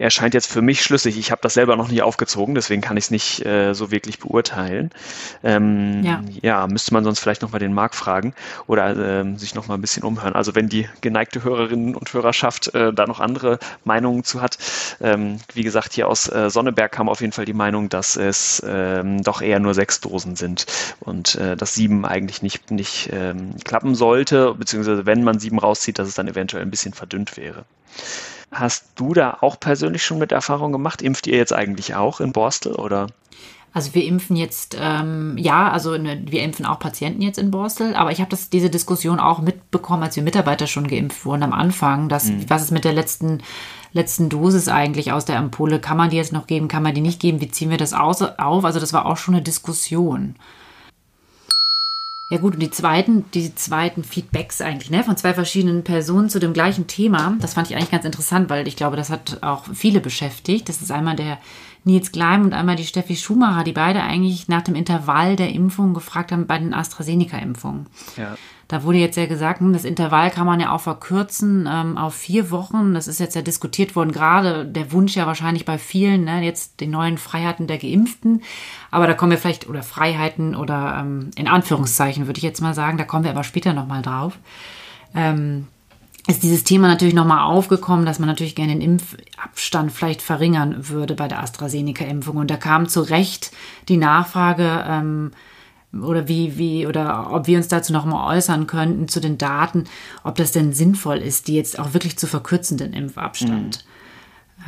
Er 0.00 0.08
scheint 0.08 0.32
jetzt 0.32 0.50
für 0.50 0.62
mich 0.62 0.82
schlüssig. 0.82 1.18
Ich 1.18 1.30
habe 1.30 1.42
das 1.42 1.52
selber 1.52 1.76
noch 1.76 1.88
nicht 1.88 2.00
aufgezogen, 2.00 2.54
deswegen 2.54 2.80
kann 2.80 2.96
ich 2.96 3.04
es 3.04 3.10
nicht 3.10 3.44
äh, 3.44 3.74
so 3.74 3.90
wirklich 3.90 4.18
beurteilen. 4.18 4.90
Ähm, 5.44 6.02
Ja. 6.02 6.22
ja, 6.40 6.66
müsste 6.66 6.94
man 6.94 7.04
sonst 7.04 7.20
vielleicht 7.20 7.42
nochmal 7.42 7.60
den 7.60 7.74
Marc 7.74 7.94
fragen 7.94 8.32
oder 8.66 8.96
ähm, 8.96 9.36
sich 9.36 9.54
nochmal 9.54 9.76
ein 9.76 9.82
bisschen 9.82 10.02
umhören. 10.02 10.34
Also 10.34 10.54
wenn 10.54 10.70
die 10.70 10.88
geneigte 11.02 11.44
Hörerinnen 11.44 11.94
und 11.94 12.14
Hörerschaft 12.14 12.74
äh, 12.74 12.94
da 12.94 13.06
noch 13.06 13.20
andere 13.20 13.58
Meinungen 13.84 14.24
zu 14.24 14.40
hat. 14.40 14.56
Ähm, 15.02 15.36
wie 15.52 15.64
gesagt, 15.64 15.92
hier 15.92 16.08
aus 16.08 16.32
äh, 16.32 16.48
Sonneberg 16.48 16.90
kam 16.90 17.10
auf 17.10 17.20
jeden 17.20 17.34
Fall 17.34 17.44
die 17.44 17.52
Meinung, 17.52 17.90
dass 17.90 18.16
es 18.16 18.62
ähm, 18.66 19.22
doch 19.22 19.42
eher 19.42 19.60
nur 19.60 19.74
sechs 19.74 20.00
Dosen 20.00 20.34
sind 20.34 20.64
und 21.00 21.34
äh, 21.34 21.58
dass 21.58 21.74
sieben 21.74 22.06
eigentlich 22.06 22.40
nicht, 22.40 22.70
nicht 22.70 23.10
ähm, 23.12 23.54
klappen 23.64 23.94
sollte, 23.94 24.54
beziehungsweise 24.54 25.04
wenn 25.04 25.24
man 25.24 25.38
sieben 25.38 25.58
rauszieht, 25.58 25.98
dass 25.98 26.08
es 26.08 26.14
dann 26.14 26.26
eventuell 26.26 26.62
ein 26.62 26.70
bisschen 26.70 26.94
verdünnt 26.94 27.36
wäre. 27.36 27.66
Hast 28.50 28.86
du 28.96 29.14
da 29.14 29.38
auch 29.40 29.60
persönlich 29.60 30.04
schon 30.04 30.18
mit 30.18 30.32
Erfahrung 30.32 30.72
gemacht? 30.72 31.02
Impft 31.02 31.26
ihr 31.26 31.36
jetzt 31.36 31.52
eigentlich 31.52 31.94
auch 31.94 32.20
in 32.20 32.32
Borstel 32.32 32.74
oder? 32.74 33.06
Also 33.72 33.94
wir 33.94 34.04
impfen 34.04 34.34
jetzt, 34.34 34.76
ähm, 34.80 35.38
ja, 35.38 35.70
also 35.70 35.96
ne, 35.96 36.20
wir 36.26 36.42
impfen 36.42 36.66
auch 36.66 36.80
Patienten 36.80 37.22
jetzt 37.22 37.38
in 37.38 37.52
Borstel, 37.52 37.94
aber 37.94 38.10
ich 38.10 38.18
habe 38.18 38.30
das 38.30 38.50
diese 38.50 38.68
Diskussion 38.68 39.20
auch 39.20 39.40
mitbekommen, 39.40 40.02
als 40.02 40.16
wir 40.16 40.24
Mitarbeiter 40.24 40.66
schon 40.66 40.88
geimpft 40.88 41.24
wurden 41.24 41.44
am 41.44 41.52
Anfang, 41.52 42.08
dass 42.08 42.32
was 42.48 42.62
ist 42.62 42.72
mit 42.72 42.84
der 42.84 42.92
letzten 42.92 43.42
letzten 43.92 44.28
Dosis 44.28 44.68
eigentlich 44.68 45.12
aus 45.12 45.24
der 45.24 45.38
Ampulle? 45.38 45.80
Kann 45.80 45.96
man 45.96 46.10
die 46.10 46.16
jetzt 46.16 46.32
noch 46.32 46.46
geben? 46.46 46.68
Kann 46.68 46.82
man 46.82 46.94
die 46.94 47.00
nicht 47.00 47.20
geben? 47.20 47.40
Wie 47.40 47.50
ziehen 47.50 47.70
wir 47.70 47.76
das 47.76 47.92
aus, 47.92 48.22
auf? 48.22 48.64
Also 48.64 48.80
das 48.80 48.92
war 48.92 49.06
auch 49.06 49.16
schon 49.16 49.34
eine 49.34 49.42
Diskussion. 49.42 50.36
Ja 52.30 52.38
gut, 52.38 52.54
und 52.54 52.60
die 52.60 52.70
zweiten, 52.70 53.24
die 53.32 53.52
zweiten 53.56 54.04
Feedbacks 54.04 54.60
eigentlich, 54.60 54.88
ne, 54.88 55.02
von 55.02 55.16
zwei 55.16 55.34
verschiedenen 55.34 55.82
Personen 55.82 56.30
zu 56.30 56.38
dem 56.38 56.52
gleichen 56.52 56.86
Thema, 56.86 57.36
das 57.40 57.54
fand 57.54 57.68
ich 57.68 57.76
eigentlich 57.76 57.90
ganz 57.90 58.04
interessant, 58.04 58.48
weil 58.48 58.68
ich 58.68 58.76
glaube, 58.76 58.96
das 58.96 59.10
hat 59.10 59.42
auch 59.42 59.64
viele 59.74 60.00
beschäftigt. 60.00 60.68
Das 60.68 60.80
ist 60.80 60.92
einmal 60.92 61.16
der 61.16 61.38
Nils 61.82 62.12
Gleim 62.12 62.44
und 62.44 62.52
einmal 62.52 62.76
die 62.76 62.86
Steffi 62.86 63.16
Schumacher, 63.16 63.64
die 63.64 63.72
beide 63.72 64.02
eigentlich 64.02 64.46
nach 64.46 64.62
dem 64.62 64.76
Intervall 64.76 65.34
der 65.34 65.50
Impfung 65.50 65.92
gefragt 65.92 66.30
haben 66.30 66.46
bei 66.46 66.58
den 66.58 66.72
AstraZeneca-Impfungen. 66.72 67.86
Ja. 68.16 68.36
Da 68.70 68.84
wurde 68.84 68.98
jetzt 68.98 69.16
ja 69.16 69.26
gesagt, 69.26 69.58
hm, 69.58 69.72
das 69.72 69.84
Intervall 69.84 70.30
kann 70.30 70.46
man 70.46 70.60
ja 70.60 70.70
auch 70.70 70.80
verkürzen 70.80 71.68
ähm, 71.68 71.98
auf 71.98 72.14
vier 72.14 72.52
Wochen. 72.52 72.94
Das 72.94 73.08
ist 73.08 73.18
jetzt 73.18 73.34
ja 73.34 73.42
diskutiert 73.42 73.96
worden, 73.96 74.12
gerade 74.12 74.64
der 74.64 74.92
Wunsch 74.92 75.16
ja 75.16 75.26
wahrscheinlich 75.26 75.64
bei 75.64 75.76
vielen, 75.76 76.22
ne, 76.22 76.44
jetzt 76.44 76.78
die 76.78 76.86
neuen 76.86 77.18
Freiheiten 77.18 77.66
der 77.66 77.78
Geimpften. 77.78 78.42
Aber 78.92 79.08
da 79.08 79.14
kommen 79.14 79.32
wir 79.32 79.38
vielleicht, 79.38 79.68
oder 79.68 79.82
Freiheiten 79.82 80.54
oder 80.54 80.98
ähm, 81.00 81.32
in 81.34 81.48
Anführungszeichen 81.48 82.28
würde 82.28 82.38
ich 82.38 82.44
jetzt 82.44 82.60
mal 82.60 82.72
sagen, 82.72 82.96
da 82.96 83.02
kommen 83.02 83.24
wir 83.24 83.32
aber 83.32 83.42
später 83.42 83.72
nochmal 83.72 84.02
drauf. 84.02 84.38
Ähm, 85.16 85.66
ist 86.28 86.44
dieses 86.44 86.62
Thema 86.62 86.86
natürlich 86.86 87.14
nochmal 87.14 87.40
aufgekommen, 87.40 88.06
dass 88.06 88.20
man 88.20 88.28
natürlich 88.28 88.54
gerne 88.54 88.74
den 88.74 88.82
Impfabstand 88.82 89.90
vielleicht 89.90 90.22
verringern 90.22 90.88
würde 90.88 91.16
bei 91.16 91.26
der 91.26 91.42
AstraZeneca-Impfung. 91.42 92.36
Und 92.36 92.52
da 92.52 92.56
kam 92.56 92.88
zu 92.88 93.00
Recht 93.00 93.50
die 93.88 93.96
Nachfrage, 93.96 94.84
ähm, 94.86 95.32
oder 95.92 96.28
wie, 96.28 96.56
wie, 96.56 96.86
oder 96.86 97.32
ob 97.32 97.46
wir 97.46 97.56
uns 97.56 97.68
dazu 97.68 97.92
nochmal 97.92 98.36
äußern 98.36 98.66
könnten 98.66 99.08
zu 99.08 99.20
den 99.20 99.38
Daten, 99.38 99.84
ob 100.22 100.36
das 100.36 100.52
denn 100.52 100.72
sinnvoll 100.72 101.18
ist, 101.18 101.48
die 101.48 101.56
jetzt 101.56 101.78
auch 101.78 101.94
wirklich 101.94 102.16
zu 102.16 102.26
verkürzen, 102.26 102.78
den 102.78 102.92
Impfabstand. 102.92 103.84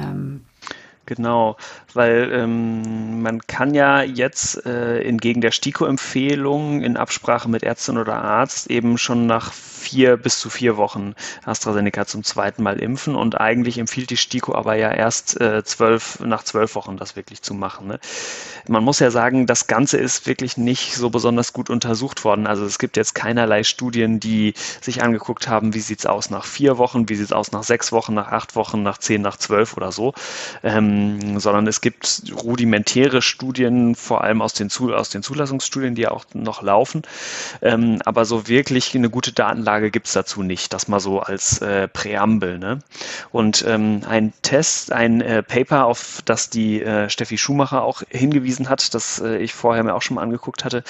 Ähm, 0.01 0.41
Genau, 1.05 1.57
weil 1.95 2.31
ähm, 2.33 3.23
man 3.23 3.41
kann 3.41 3.75
ja 3.75 4.03
jetzt 4.03 4.65
äh, 4.65 5.03
entgegen 5.03 5.41
der 5.41 5.51
STIKO-Empfehlung 5.51 6.83
in 6.83 6.97
Absprache 6.97 7.51
mit 7.51 7.65
Ärztin 7.65 7.99
oder 7.99 8.23
Arzt 8.23 8.71
eben 8.71 8.97
schon 8.99 9.27
nach 9.27 9.53
vier 9.53 10.17
bis 10.17 10.39
zu 10.39 10.49
vier 10.49 10.77
Wochen 10.77 11.15
AstraZeneca 11.45 12.07
zum 12.07 12.23
zweiten 12.23 12.63
Mal 12.63 12.79
impfen 12.79 13.17
und 13.17 13.41
eigentlich 13.41 13.79
empfiehlt 13.79 14.11
die 14.11 14.17
STIKO 14.17 14.55
aber 14.55 14.77
ja 14.77 14.93
erst 14.93 15.41
äh, 15.41 15.65
zwölf, 15.65 16.21
nach 16.21 16.45
zwölf 16.45 16.77
Wochen 16.77 16.97
das 16.97 17.17
wirklich 17.17 17.43
zu 17.43 17.53
machen. 17.53 17.89
Ne? 17.89 17.99
Man 18.68 18.85
muss 18.85 19.01
ja 19.01 19.11
sagen, 19.11 19.46
das 19.46 19.66
Ganze 19.66 19.98
ist 19.98 20.27
wirklich 20.27 20.57
nicht 20.57 20.94
so 20.94 21.11
besonders 21.11 21.53
gut 21.53 21.70
untersucht 21.70 22.25
worden. 22.25 22.46
Also 22.46 22.64
es 22.64 22.79
gibt 22.79 22.96
jetzt 22.96 23.14
keinerlei 23.14 23.64
Studien, 23.64 24.20
die 24.20 24.55
sich 24.81 25.03
angeguckt 25.03 25.48
haben, 25.48 25.75
wie 25.75 25.81
sieht's 25.81 26.07
aus 26.07 26.31
nach 26.31 26.44
vier 26.44 26.79
Wochen, 26.79 27.09
wie 27.09 27.14
sieht's 27.14 27.33
aus 27.33 27.53
nach 27.53 27.62
sechs 27.62 27.92
Wochen, 27.92 28.14
nach 28.14 28.29
acht 28.29 28.55
Wochen, 28.55 28.83
nach 28.83 28.98
zehn, 28.98 29.22
nach 29.22 29.37
zwölf 29.37 29.77
oder 29.77 29.92
so. 29.92 30.14
Ähm, 30.62 31.40
sondern 31.40 31.66
es 31.66 31.81
gibt 31.81 32.22
rudimentäre 32.42 33.22
Studien, 33.22 33.94
vor 33.94 34.22
allem 34.22 34.42
aus 34.42 34.55
den, 34.55 34.70
Zu 34.70 34.94
aus 34.94 35.11
den 35.11 35.22
Zulassungsstudien, 35.22 35.94
die 35.94 36.03
ja 36.03 36.11
auch 36.12 36.25
noch 36.35 36.62
laufen. 36.62 37.03
Ähm, 37.61 37.98
aber 38.05 38.25
so 38.25 38.48
wirklich 38.48 38.94
eine 38.94 39.11
gute 39.11 39.33
Datenlage 39.33 39.90
gibt's 39.90 40.12
dazu 40.12 40.42
nicht. 40.42 40.72
Das 40.72 40.88
mal 40.88 41.01
so 41.01 41.20
als 41.20 41.61
äh, 41.61 41.88
Präambel. 41.88 42.59
Ne? 42.59 42.79
Und 43.33 43.64
ähm, 43.66 44.03
ein 44.09 44.33
Test, 44.42 44.92
ein 44.92 45.20
äh, 45.20 45.42
Paper, 45.42 45.87
auf 45.87 46.22
das 46.25 46.51
die 46.51 46.83
äh, 46.83 47.09
Steffi 47.11 47.38
Schumacher 47.38 47.83
auch 47.83 48.03
hingewiesen 48.09 48.52
hat, 48.69 48.95
das 48.95 49.21
äh, 49.21 49.38
ich 49.38 49.55
vorher 49.55 49.83
mir 49.85 49.95
auch 49.95 50.03
schon 50.03 50.17
mal 50.17 50.23
angeguckt 50.23 50.65
hatte, 50.65 50.85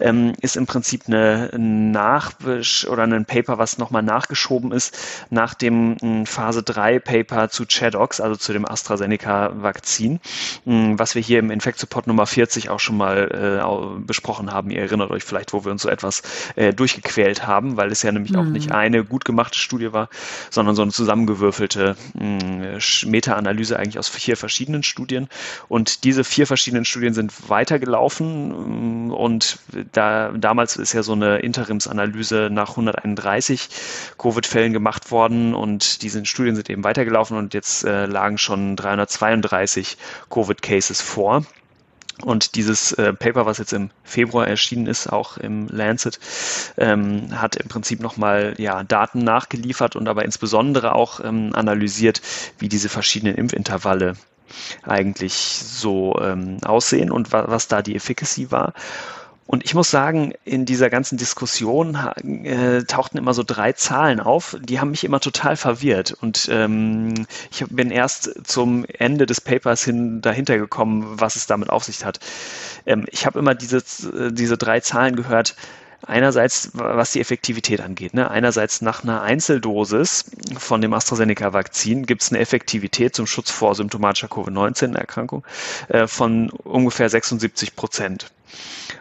ähm, 0.00 0.34
ist 0.40 0.56
im 0.56 0.66
Prinzip 0.66 1.04
eine 1.06 1.50
Nachbesch 1.56 2.86
oder 2.86 3.04
ein 3.04 3.24
Paper, 3.24 3.58
was 3.58 3.78
nochmal 3.78 4.02
nachgeschoben 4.02 4.72
ist 4.72 4.96
nach 5.30 5.54
dem 5.54 5.96
m, 6.00 6.26
Phase 6.26 6.62
3 6.62 6.98
Paper 6.98 7.48
zu 7.48 7.64
Chadox, 7.66 8.20
also 8.20 8.36
zu 8.36 8.52
dem 8.52 8.66
AstraZeneca 8.66 9.16
AstraZeneca-Vakzin, 9.16 10.20
hm, 10.64 10.98
was 10.98 11.14
wir 11.14 11.22
hier 11.22 11.38
im 11.38 11.50
Infekt-Support 11.50 12.06
Nummer 12.06 12.26
40 12.26 12.70
auch 12.70 12.80
schon 12.80 12.96
mal 12.96 13.28
äh, 13.30 14.00
besprochen 14.00 14.52
haben. 14.52 14.70
Ihr 14.70 14.80
erinnert 14.80 15.10
euch 15.10 15.24
vielleicht, 15.24 15.52
wo 15.52 15.64
wir 15.64 15.72
uns 15.72 15.82
so 15.82 15.88
etwas 15.88 16.22
äh, 16.56 16.72
durchgequält 16.72 17.46
haben, 17.46 17.76
weil 17.76 17.90
es 17.90 18.02
ja 18.02 18.12
nämlich 18.12 18.32
mhm. 18.32 18.38
auch 18.38 18.44
nicht 18.44 18.72
eine 18.72 19.04
gut 19.04 19.24
gemachte 19.24 19.58
Studie 19.58 19.92
war, 19.92 20.08
sondern 20.50 20.74
so 20.74 20.82
eine 20.82 20.92
zusammengewürfelte 20.92 21.96
hm, 22.16 22.78
Meta-Analyse 23.06 23.78
eigentlich 23.78 23.98
aus 23.98 24.08
vier 24.08 24.36
verschiedenen 24.36 24.82
Studien. 24.82 25.28
Und 25.68 26.04
diese 26.04 26.24
vier 26.24 26.46
verschiedenen 26.46 26.84
Studien 26.84 27.05
sind 27.14 27.48
weitergelaufen 27.48 28.52
hm, 28.52 29.12
und 29.12 29.58
da, 29.92 30.30
damals 30.32 30.76
ist 30.76 30.92
ja 30.92 31.02
so 31.02 31.12
eine 31.12 31.38
Interimsanalyse 31.38 32.48
nach 32.50 32.70
131 32.70 33.68
Covid-Fällen 34.18 34.72
gemacht 34.72 35.10
worden 35.10 35.54
und 35.54 36.02
diese 36.02 36.24
Studien 36.24 36.56
sind 36.56 36.70
eben 36.70 36.84
weitergelaufen 36.84 37.36
und 37.36 37.54
jetzt 37.54 37.84
äh, 37.84 38.06
lagen 38.06 38.38
schon 38.38 38.76
332 38.76 39.96
Covid-Cases 40.30 41.00
vor. 41.00 41.44
Und 42.22 42.54
dieses 42.54 42.92
äh, 42.92 43.12
Paper, 43.12 43.44
was 43.44 43.58
jetzt 43.58 43.74
im 43.74 43.90
Februar 44.02 44.48
erschienen 44.48 44.86
ist, 44.86 45.06
auch 45.12 45.36
im 45.36 45.68
Lancet, 45.68 46.18
ähm, 46.78 47.28
hat 47.38 47.56
im 47.56 47.68
Prinzip 47.68 48.00
nochmal 48.00 48.54
ja, 48.56 48.84
Daten 48.84 49.18
nachgeliefert 49.18 49.96
und 49.96 50.08
aber 50.08 50.24
insbesondere 50.24 50.94
auch 50.94 51.20
ähm, 51.22 51.50
analysiert, 51.52 52.22
wie 52.58 52.70
diese 52.70 52.88
verschiedenen 52.88 53.34
Impfintervalle 53.34 54.14
eigentlich 54.82 55.34
so 55.34 56.18
ähm, 56.20 56.58
aussehen 56.64 57.10
und 57.10 57.32
wa 57.32 57.44
was 57.48 57.68
da 57.68 57.82
die 57.82 57.96
Efficacy 57.96 58.50
war. 58.50 58.72
Und 59.46 59.64
ich 59.64 59.74
muss 59.74 59.90
sagen, 59.90 60.32
in 60.44 60.64
dieser 60.64 60.90
ganzen 60.90 61.18
Diskussion 61.18 61.96
äh, 62.44 62.82
tauchten 62.82 63.16
immer 63.16 63.32
so 63.32 63.44
drei 63.46 63.72
Zahlen 63.72 64.18
auf, 64.18 64.56
die 64.60 64.80
haben 64.80 64.90
mich 64.90 65.04
immer 65.04 65.20
total 65.20 65.56
verwirrt. 65.56 66.16
Und 66.20 66.48
ähm, 66.50 67.14
ich 67.52 67.64
bin 67.70 67.92
erst 67.92 68.44
zum 68.44 68.84
Ende 68.98 69.24
des 69.24 69.40
Papers 69.40 69.84
hin 69.84 70.20
dahinter 70.20 70.58
gekommen, 70.58 71.04
was 71.06 71.36
es 71.36 71.46
damit 71.46 71.70
auf 71.70 71.84
sich 71.84 72.04
hat. 72.04 72.18
Ähm, 72.86 73.06
ich 73.12 73.24
habe 73.24 73.38
immer 73.38 73.54
diese, 73.54 73.84
diese 74.32 74.58
drei 74.58 74.80
Zahlen 74.80 75.14
gehört. 75.14 75.54
Einerseits, 76.06 76.70
was 76.74 77.12
die 77.12 77.20
Effektivität 77.20 77.80
angeht. 77.80 78.14
Ne? 78.14 78.30
Einerseits 78.30 78.80
nach 78.80 79.02
einer 79.02 79.22
Einzeldosis 79.22 80.30
von 80.58 80.80
dem 80.80 80.92
AstraZeneca-Vakzin 80.92 82.06
gibt 82.06 82.22
es 82.22 82.30
eine 82.30 82.40
Effektivität 82.40 83.14
zum 83.16 83.26
Schutz 83.26 83.50
vor 83.50 83.74
symptomatischer 83.74 84.28
Covid-19-Erkrankung 84.28 85.44
äh, 85.88 86.06
von 86.06 86.50
ungefähr 86.50 87.08
76 87.08 87.74
Prozent. 87.76 88.30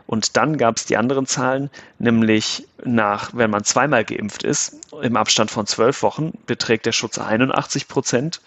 Und 0.07 0.37
dann 0.37 0.57
gab 0.57 0.77
es 0.77 0.85
die 0.85 0.97
anderen 0.97 1.25
Zahlen, 1.25 1.69
nämlich 1.99 2.67
nach, 2.83 3.31
wenn 3.33 3.49
man 3.49 3.63
zweimal 3.63 4.05
geimpft 4.05 4.43
ist, 4.43 4.77
im 5.01 5.15
Abstand 5.15 5.51
von 5.51 5.65
zwölf 5.65 6.01
Wochen 6.03 6.33
beträgt 6.45 6.85
der 6.85 6.91
Schutz 6.91 7.17
81 7.17 7.87
Prozent. 7.87 8.41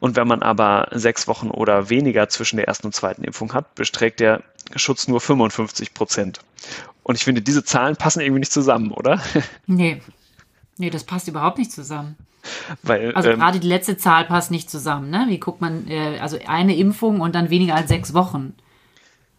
Und 0.00 0.16
wenn 0.16 0.26
man 0.26 0.42
aber 0.42 0.88
sechs 0.92 1.28
Wochen 1.28 1.50
oder 1.50 1.90
weniger 1.90 2.28
zwischen 2.28 2.56
der 2.56 2.68
ersten 2.68 2.88
und 2.88 2.94
zweiten 2.94 3.24
Impfung 3.24 3.52
hat, 3.52 3.74
beträgt 3.74 4.20
der 4.20 4.42
Schutz 4.76 5.08
nur 5.08 5.20
55 5.20 5.94
Prozent. 5.94 6.40
Und 7.02 7.16
ich 7.16 7.24
finde, 7.24 7.42
diese 7.42 7.64
Zahlen 7.64 7.96
passen 7.96 8.20
irgendwie 8.20 8.40
nicht 8.40 8.52
zusammen, 8.52 8.92
oder? 8.92 9.20
Nee. 9.66 10.00
Nee, 10.78 10.90
das 10.90 11.04
passt 11.04 11.28
überhaupt 11.28 11.58
nicht 11.58 11.70
zusammen. 11.70 12.16
Weil, 12.82 13.14
also 13.14 13.30
ähm, 13.30 13.38
gerade 13.38 13.60
die 13.60 13.68
letzte 13.68 13.96
Zahl 13.96 14.24
passt 14.24 14.50
nicht 14.50 14.70
zusammen, 14.70 15.10
ne? 15.10 15.26
Wie 15.28 15.38
guckt 15.38 15.60
man, 15.60 15.86
äh, 15.88 16.18
also 16.20 16.38
eine 16.46 16.74
Impfung 16.76 17.20
und 17.20 17.34
dann 17.34 17.50
weniger 17.50 17.74
als 17.74 17.88
sechs 17.88 18.14
Wochen. 18.14 18.54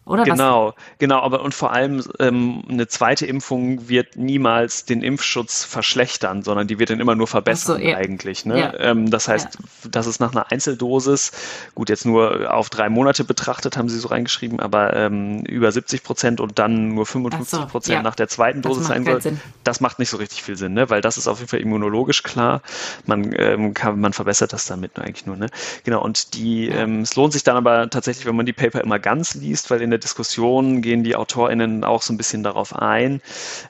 Oder 0.06 0.24
genau, 0.24 0.68
was? 0.68 0.74
genau, 0.98 1.20
aber 1.20 1.40
und 1.42 1.54
vor 1.54 1.72
allem 1.72 2.02
ähm, 2.18 2.62
eine 2.68 2.86
zweite 2.88 3.24
Impfung 3.24 3.88
wird 3.88 4.16
niemals 4.16 4.84
den 4.84 5.02
Impfschutz 5.02 5.64
verschlechtern, 5.64 6.42
sondern 6.42 6.66
die 6.66 6.78
wird 6.78 6.90
dann 6.90 7.00
immer 7.00 7.14
nur 7.14 7.26
verbessern 7.26 7.80
so, 7.80 7.82
ja. 7.82 7.96
eigentlich. 7.96 8.44
Ne? 8.44 8.58
Ja. 8.58 8.74
Ähm, 8.80 9.10
das 9.10 9.28
heißt, 9.28 9.54
ja. 9.54 9.88
das 9.90 10.06
ist 10.06 10.20
nach 10.20 10.32
einer 10.32 10.52
Einzeldosis, 10.52 11.32
gut, 11.74 11.88
jetzt 11.88 12.04
nur 12.04 12.52
auf 12.52 12.68
drei 12.68 12.90
Monate 12.90 13.24
betrachtet, 13.24 13.78
haben 13.78 13.88
sie 13.88 13.98
so 13.98 14.08
reingeschrieben, 14.08 14.60
aber 14.60 14.94
ähm, 14.94 15.40
über 15.46 15.72
70 15.72 16.02
Prozent 16.02 16.40
und 16.40 16.58
dann 16.58 16.88
nur 16.94 17.06
55 17.06 17.66
Prozent 17.68 17.98
so, 17.98 18.02
nach 18.02 18.14
der 18.14 18.28
zweiten 18.28 18.60
Dosis 18.60 18.88
sein 18.88 19.06
soll. 19.06 19.20
Das 19.62 19.80
macht 19.80 19.98
nicht 19.98 20.10
so 20.10 20.18
richtig 20.18 20.42
viel 20.42 20.56
Sinn, 20.56 20.74
ne? 20.74 20.90
weil 20.90 21.00
das 21.00 21.16
ist 21.16 21.28
auf 21.28 21.38
jeden 21.38 21.48
Fall 21.48 21.60
immunologisch 21.60 22.22
klar. 22.22 22.60
Man, 23.06 23.34
ähm, 23.38 23.72
kann, 23.72 23.98
man 24.00 24.12
verbessert 24.12 24.52
das 24.52 24.66
damit 24.66 24.98
eigentlich 24.98 25.24
nur. 25.24 25.36
Ne? 25.36 25.46
Genau, 25.84 26.02
und 26.02 26.34
die, 26.34 26.68
ähm, 26.68 27.00
es 27.00 27.16
lohnt 27.16 27.32
sich 27.32 27.42
dann 27.42 27.56
aber 27.56 27.88
tatsächlich, 27.88 28.26
wenn 28.26 28.36
man 28.36 28.44
die 28.44 28.52
Paper 28.52 28.82
immer 28.82 28.98
ganz 28.98 29.34
liest, 29.34 29.70
weil 29.70 29.80
in 29.80 29.93
der 29.94 29.98
Diskussion 30.00 30.82
gehen 30.82 31.04
die 31.04 31.14
AutorInnen 31.14 31.84
auch 31.84 32.02
so 32.02 32.12
ein 32.12 32.16
bisschen 32.16 32.42
darauf 32.42 32.74
ein 32.74 33.20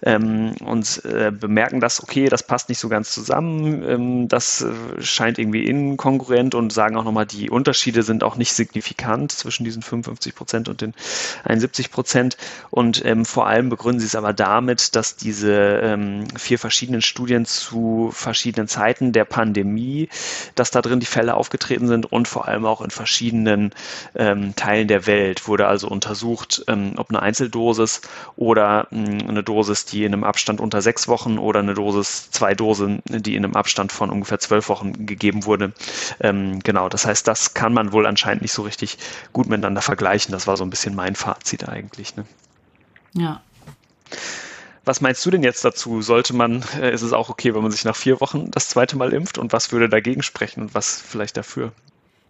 ähm, 0.02 0.54
und 0.64 1.04
äh, 1.04 1.30
bemerken 1.30 1.80
das, 1.80 2.02
okay, 2.02 2.28
das 2.30 2.42
passt 2.42 2.70
nicht 2.70 2.78
so 2.78 2.88
ganz 2.88 3.12
zusammen, 3.12 3.82
ähm, 3.86 4.28
das 4.28 4.62
äh, 4.62 5.02
scheint 5.02 5.38
irgendwie 5.38 5.64
inkongruent 5.64 6.54
und 6.54 6.72
sagen 6.72 6.96
auch 6.96 7.04
nochmal, 7.04 7.26
die 7.26 7.50
Unterschiede 7.50 8.02
sind 8.02 8.24
auch 8.24 8.36
nicht 8.36 8.54
signifikant 8.54 9.32
zwischen 9.32 9.64
diesen 9.64 9.82
55 9.82 10.34
Prozent 10.34 10.68
und 10.68 10.80
den 10.80 10.94
71 11.44 11.90
Prozent. 11.90 12.36
Und 12.70 13.04
ähm, 13.04 13.24
vor 13.24 13.46
allem 13.46 13.68
begründen 13.68 14.00
sie 14.00 14.06
es 14.06 14.16
aber 14.16 14.32
damit, 14.32 14.96
dass 14.96 15.16
diese 15.16 15.52
ähm, 15.52 16.26
vier 16.36 16.58
verschiedenen 16.58 17.02
Studien 17.02 17.44
zu 17.44 18.10
verschiedenen 18.12 18.68
Zeiten 18.68 19.12
der 19.12 19.26
Pandemie, 19.26 20.08
dass 20.54 20.70
da 20.70 20.80
drin 20.80 21.00
die 21.00 21.06
Fälle 21.06 21.34
aufgetreten 21.34 21.86
sind 21.86 22.10
und 22.10 22.28
vor 22.28 22.48
allem 22.48 22.64
auch 22.64 22.80
in 22.80 22.90
verschiedenen 22.90 23.72
ähm, 24.14 24.56
Teilen 24.56 24.88
der 24.88 25.06
Welt 25.06 25.46
wurde 25.48 25.66
also 25.66 25.88
unter 25.88 26.13
untersucht, 26.14 26.64
ähm, 26.68 26.94
ob 26.96 27.10
eine 27.10 27.20
Einzeldosis 27.20 28.00
oder 28.36 28.86
ähm, 28.92 29.28
eine 29.28 29.42
Dosis, 29.42 29.84
die 29.84 30.04
in 30.04 30.12
einem 30.12 30.22
Abstand 30.22 30.60
unter 30.60 30.80
sechs 30.80 31.08
Wochen 31.08 31.38
oder 31.38 31.58
eine 31.58 31.74
Dosis, 31.74 32.30
zwei 32.30 32.54
Dosen, 32.54 33.02
die 33.06 33.34
in 33.34 33.44
einem 33.44 33.56
Abstand 33.56 33.90
von 33.90 34.10
ungefähr 34.10 34.38
zwölf 34.38 34.68
Wochen 34.68 35.06
gegeben 35.06 35.44
wurde. 35.44 35.72
Ähm, 36.20 36.60
genau, 36.60 36.88
das 36.88 37.04
heißt, 37.04 37.26
das 37.26 37.54
kann 37.54 37.74
man 37.74 37.92
wohl 37.92 38.06
anscheinend 38.06 38.42
nicht 38.42 38.52
so 38.52 38.62
richtig 38.62 38.98
gut 39.32 39.48
miteinander 39.48 39.82
vergleichen. 39.82 40.32
Das 40.32 40.46
war 40.46 40.56
so 40.56 40.64
ein 40.64 40.70
bisschen 40.70 40.94
mein 40.94 41.16
Fazit 41.16 41.68
eigentlich. 41.68 42.14
Ne? 42.16 42.24
Ja. 43.14 43.42
Was 44.84 45.00
meinst 45.00 45.24
du 45.26 45.30
denn 45.30 45.42
jetzt 45.42 45.64
dazu? 45.64 46.02
Sollte 46.02 46.34
man, 46.34 46.62
äh, 46.78 46.92
ist 46.92 47.02
es 47.02 47.12
auch 47.12 47.28
okay, 47.28 47.54
wenn 47.54 47.62
man 47.62 47.72
sich 47.72 47.84
nach 47.84 47.96
vier 47.96 48.20
Wochen 48.20 48.52
das 48.52 48.68
zweite 48.68 48.96
Mal 48.96 49.12
impft? 49.12 49.38
Und 49.38 49.52
was 49.52 49.72
würde 49.72 49.88
dagegen 49.88 50.22
sprechen 50.22 50.60
und 50.60 50.74
was 50.74 51.00
vielleicht 51.00 51.36
dafür? 51.36 51.72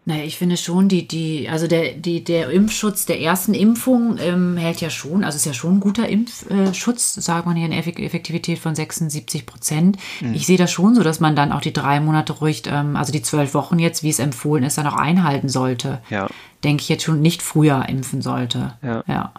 Naja, 0.07 0.25
ich 0.25 0.37
finde 0.37 0.59
schon, 0.59 0.89
die, 0.89 1.09
die, 1.09 1.49
also 1.49 1.67
der, 1.67 1.93
die, 1.93 2.23
der 2.23 2.51
Impfschutz 2.51 3.07
der 3.07 3.23
ersten 3.23 3.55
Impfung 3.55 4.19
ähm, 4.19 4.59
hält 4.59 4.83
ja 4.83 4.91
schon, 4.91 5.25
also 5.25 5.37
ist 5.37 5.47
ja 5.47 5.55
schon 5.55 5.77
ein 5.77 5.81
guter 5.81 6.07
Impfschutz, 6.07 7.15
sagt 7.15 7.47
man 7.47 7.57
hier 7.57 7.65
eine 7.65 7.79
Effektivität 7.79 8.59
von 8.59 8.75
76 8.75 9.47
Prozent. 9.47 9.97
Mhm. 10.21 10.35
Ich 10.35 10.45
sehe 10.45 10.59
das 10.59 10.71
schon 10.71 10.95
so, 10.95 11.03
dass 11.03 11.21
man 11.21 11.35
dann 11.35 11.53
auch 11.53 11.63
die 11.63 11.73
drei 11.73 12.01
Monate 12.01 12.35
ruhig, 12.35 12.65
ähm, 12.67 12.97
also 12.97 13.13
die 13.13 13.23
zwölf 13.23 13.55
Wochen 13.55 13.79
jetzt, 13.79 14.03
wie 14.03 14.11
es 14.11 14.19
empfohlen 14.19 14.65
ist, 14.65 14.77
dann 14.77 14.87
auch 14.87 14.97
einhalten 14.97 15.49
sollte. 15.49 16.03
Ja. 16.11 16.29
Denke 16.65 16.83
ich 16.83 16.89
jetzt 16.89 17.05
schon 17.05 17.21
nicht 17.21 17.43
früher 17.43 17.87
impfen 17.89 18.23
sollte. 18.23 18.75
Ja. 18.83 19.05
ja. 19.07 19.33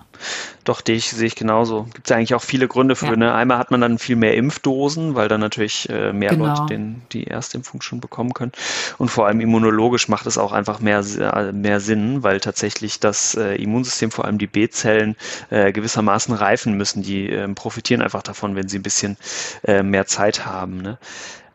Doch, 0.63 0.81
die 0.81 0.93
ich, 0.93 1.09
sehe 1.09 1.27
ich 1.27 1.35
genauso. 1.35 1.83
Gibt 1.93 2.09
es 2.09 2.15
eigentlich 2.15 2.33
auch 2.35 2.41
viele 2.41 2.67
Gründe 2.67 2.95
für. 2.95 3.07
Ja. 3.07 3.15
Ne? 3.15 3.33
Einmal 3.33 3.57
hat 3.57 3.71
man 3.71 3.81
dann 3.81 3.99
viel 3.99 4.15
mehr 4.15 4.35
Impfdosen, 4.35 5.15
weil 5.15 5.27
dann 5.27 5.39
natürlich 5.39 5.89
äh, 5.89 6.13
mehr 6.13 6.31
genau. 6.31 6.45
Leute 6.45 6.65
den, 6.67 7.01
die 7.11 7.27
Erstimpfung 7.27 7.81
schon 7.81 7.99
bekommen 7.99 8.33
können. 8.33 8.51
Und 8.97 9.09
vor 9.09 9.27
allem 9.27 9.41
immunologisch 9.41 10.07
macht 10.07 10.25
es 10.25 10.37
auch 10.37 10.51
einfach 10.51 10.79
mehr, 10.79 10.99
äh, 10.99 11.51
mehr 11.51 11.79
Sinn, 11.79 12.23
weil 12.23 12.39
tatsächlich 12.39 12.99
das 12.99 13.35
äh, 13.35 13.55
Immunsystem, 13.55 14.11
vor 14.11 14.25
allem 14.25 14.37
die 14.37 14.47
B-Zellen, 14.47 15.15
äh, 15.49 15.71
gewissermaßen 15.71 16.33
reifen 16.33 16.77
müssen. 16.77 17.03
Die 17.03 17.29
äh, 17.29 17.47
profitieren 17.49 18.01
einfach 18.01 18.23
davon, 18.23 18.55
wenn 18.55 18.67
sie 18.67 18.79
ein 18.79 18.83
bisschen 18.83 19.17
äh, 19.63 19.83
mehr 19.83 20.05
Zeit 20.05 20.45
haben. 20.45 20.81
Ne? 20.81 20.97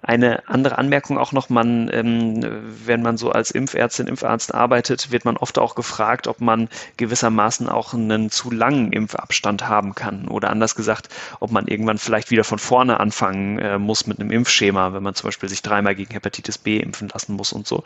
Eine 0.02 0.48
andere 0.48 0.78
Anmerkung 0.78 1.18
auch 1.18 1.32
noch, 1.32 1.50
man, 1.50 1.90
ähm, 1.92 2.40
wenn 2.86 3.02
man 3.02 3.16
so 3.16 3.30
als 3.30 3.50
Impfärztin, 3.50 4.06
Impfarzt 4.06 4.54
arbeitet, 4.54 5.10
wird 5.10 5.24
man 5.24 5.36
oft 5.36 5.58
auch 5.58 5.74
gefragt, 5.74 6.26
ob 6.26 6.40
man 6.40 6.68
gewissermaßen 6.96 7.68
auch 7.68 7.92
einen 7.92 8.30
zu 8.30 8.50
langen 8.50 8.92
Impfabstand 8.92 9.68
haben 9.68 9.94
kann. 9.94 10.28
Oder 10.28 10.50
anders 10.50 10.74
gesagt, 10.74 11.08
ob 11.40 11.50
man 11.50 11.66
irgendwann 11.66 11.98
vielleicht 11.98 12.30
wieder 12.30 12.44
von 12.44 12.58
vorne 12.58 12.98
anfangen 12.98 13.58
äh, 13.58 13.78
muss 13.78 14.06
mit 14.06 14.20
einem 14.20 14.30
Impfschema, 14.30 14.94
wenn 14.94 15.02
man 15.02 15.14
zum 15.14 15.28
Beispiel 15.28 15.48
sich 15.48 15.62
dreimal 15.62 15.94
gegen 15.94 16.12
Hepatitis 16.12 16.56
B 16.56 16.78
impfen 16.78 17.08
lassen 17.12 17.34
muss 17.34 17.52
und 17.52 17.66
so. 17.66 17.84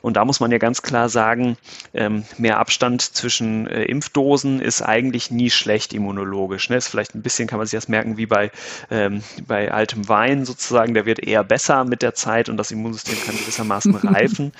Und 0.00 0.16
da 0.16 0.24
muss 0.24 0.40
man 0.40 0.50
ja 0.50 0.58
ganz 0.58 0.82
klar 0.82 1.08
sagen, 1.08 1.56
ähm, 1.94 2.24
mehr 2.38 2.58
Abstand 2.58 3.02
zwischen 3.02 3.68
äh, 3.68 3.84
Impfdosen 3.84 4.60
ist 4.60 4.82
eigentlich 4.82 5.30
nie 5.30 5.50
schlecht 5.50 5.92
immunologisch. 5.92 6.68
Ne? 6.70 6.76
Ist 6.76 6.88
vielleicht 6.88 7.14
ein 7.14 7.22
bisschen, 7.22 7.46
kann 7.46 7.58
man 7.58 7.66
sich 7.66 7.76
das 7.76 7.88
merken, 7.88 8.16
wie 8.16 8.26
bei, 8.26 8.50
ähm, 8.90 9.22
bei 9.46 9.70
altem 9.70 10.08
Wein 10.08 10.44
sozusagen, 10.44 10.94
der 10.94 11.06
wird 11.06 11.20
eher 11.20 11.44
besser 11.52 11.84
mit 11.84 12.00
der 12.00 12.14
Zeit 12.14 12.48
und 12.48 12.56
das 12.56 12.70
Immunsystem 12.70 13.14
kann 13.26 13.36
gewissermaßen 13.36 13.94
reifen. 14.08 14.52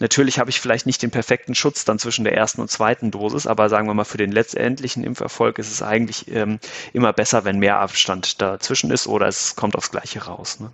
Natürlich 0.00 0.40
habe 0.40 0.50
ich 0.50 0.58
vielleicht 0.58 0.84
nicht 0.84 1.00
den 1.00 1.12
perfekten 1.12 1.54
Schutz 1.54 1.84
dann 1.84 2.00
zwischen 2.00 2.24
der 2.24 2.36
ersten 2.36 2.60
und 2.60 2.68
zweiten 2.68 3.12
Dosis, 3.12 3.46
aber 3.46 3.68
sagen 3.68 3.86
wir 3.86 3.94
mal, 3.94 4.02
für 4.02 4.18
den 4.18 4.32
letztendlichen 4.32 5.04
Impferfolg 5.04 5.60
ist 5.60 5.70
es 5.70 5.80
eigentlich 5.80 6.26
ähm, 6.34 6.58
immer 6.92 7.12
besser, 7.12 7.44
wenn 7.44 7.60
mehr 7.60 7.78
Abstand 7.78 8.42
dazwischen 8.42 8.90
ist 8.90 9.06
oder 9.06 9.28
es 9.28 9.54
kommt 9.54 9.76
aufs 9.76 9.92
Gleiche 9.92 10.24
raus. 10.24 10.58
Ne? 10.58 10.72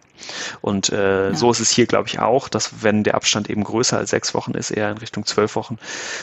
Und 0.62 0.88
äh, 0.88 1.28
ja. 1.28 1.34
so 1.34 1.50
ist 1.50 1.60
es 1.60 1.68
hier, 1.68 1.84
glaube 1.84 2.08
ich, 2.08 2.20
auch, 2.20 2.48
dass 2.48 2.82
wenn 2.82 3.04
der 3.04 3.14
Abstand 3.14 3.50
eben 3.50 3.62
größer 3.62 3.98
als 3.98 4.08
sechs 4.08 4.32
Wochen 4.32 4.52
ist, 4.52 4.70
eher 4.70 4.90
in 4.90 4.96
Richtung 4.96 5.26
zwölf 5.26 5.56
Wochen, 5.56 5.76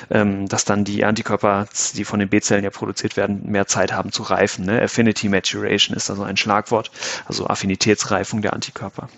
ähm, 0.09 0.47
dass 0.47 0.65
dann 0.65 0.83
die 0.83 1.05
Antikörper, 1.05 1.67
die 1.93 2.05
von 2.05 2.19
den 2.19 2.29
B-Zellen 2.29 2.63
ja 2.63 2.71
produziert 2.71 3.17
werden, 3.17 3.43
mehr 3.51 3.67
Zeit 3.67 3.93
haben 3.93 4.11
zu 4.11 4.23
reifen. 4.23 4.65
Ne? 4.65 4.81
Affinity 4.81 5.29
Maturation 5.29 5.95
ist 5.95 6.09
also 6.09 6.23
ein 6.23 6.37
Schlagwort, 6.37 6.89
also 7.27 7.45
Affinitätsreifung 7.45 8.41
der 8.41 8.53
Antikörper. 8.53 9.09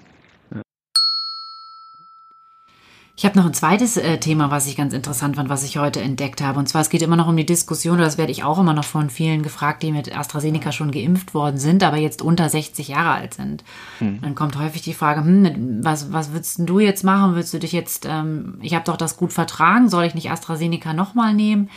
Ich 3.17 3.23
habe 3.23 3.39
noch 3.39 3.45
ein 3.45 3.54
zweites 3.54 3.95
äh, 3.95 4.17
Thema, 4.17 4.51
was 4.51 4.67
ich 4.67 4.75
ganz 4.75 4.93
interessant 4.93 5.38
fand, 5.38 5.47
was 5.47 5.63
ich 5.63 5.78
heute 5.78 6.01
entdeckt 6.01 6.41
habe. 6.41 6.60
Und 6.60 6.67
zwar, 6.67 6.82
es 6.82 6.89
geht 6.89 7.01
immer 7.01 7.15
noch 7.15 7.30
um 7.30 7.38
die 7.38 7.45
Diskussion, 7.45 7.97
das 7.97 8.17
werde 8.17 8.34
ich 8.34 8.43
auch 8.43 8.60
immer 8.60 8.73
noch 8.73 8.84
von 8.84 9.10
vielen 9.10 9.41
gefragt, 9.41 9.84
die 9.84 9.93
mit 9.93 10.13
AstraZeneca 10.13 10.73
schon 10.73 10.91
geimpft 10.91 11.34
worden 11.34 11.58
sind, 11.58 11.82
aber 11.82 11.95
jetzt 11.95 12.21
unter 12.21 12.49
60 12.49 12.89
Jahre 12.89 13.12
alt 13.12 13.34
sind. 13.34 13.63
Hm. 13.99 14.19
Dann 14.21 14.36
kommt 14.36 14.60
häufig 14.60 14.82
die 14.82 14.93
Frage, 14.93 15.21
hm, 15.21 15.80
was, 15.82 16.12
was 16.12 16.34
würdest 16.34 16.60
du 16.60 16.80
jetzt 16.80 17.06
machen? 17.06 17.36
Würdest 17.36 17.54
du 17.54 17.60
dich 17.60 17.71
jetzt, 17.71 18.06
ähm, 18.06 18.60
ich 18.62 18.75
habe 18.75 18.84
doch 18.84 18.97
das 18.97 19.15
gut 19.15 19.32
vertragen, 19.32 19.88
soll 19.88 20.04
ich 20.04 20.15
nicht 20.15 20.30
AstraZeneca 20.30 20.91
nochmal 20.91 21.34
nehmen? 21.34 21.69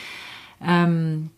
Ähm, 0.61 1.31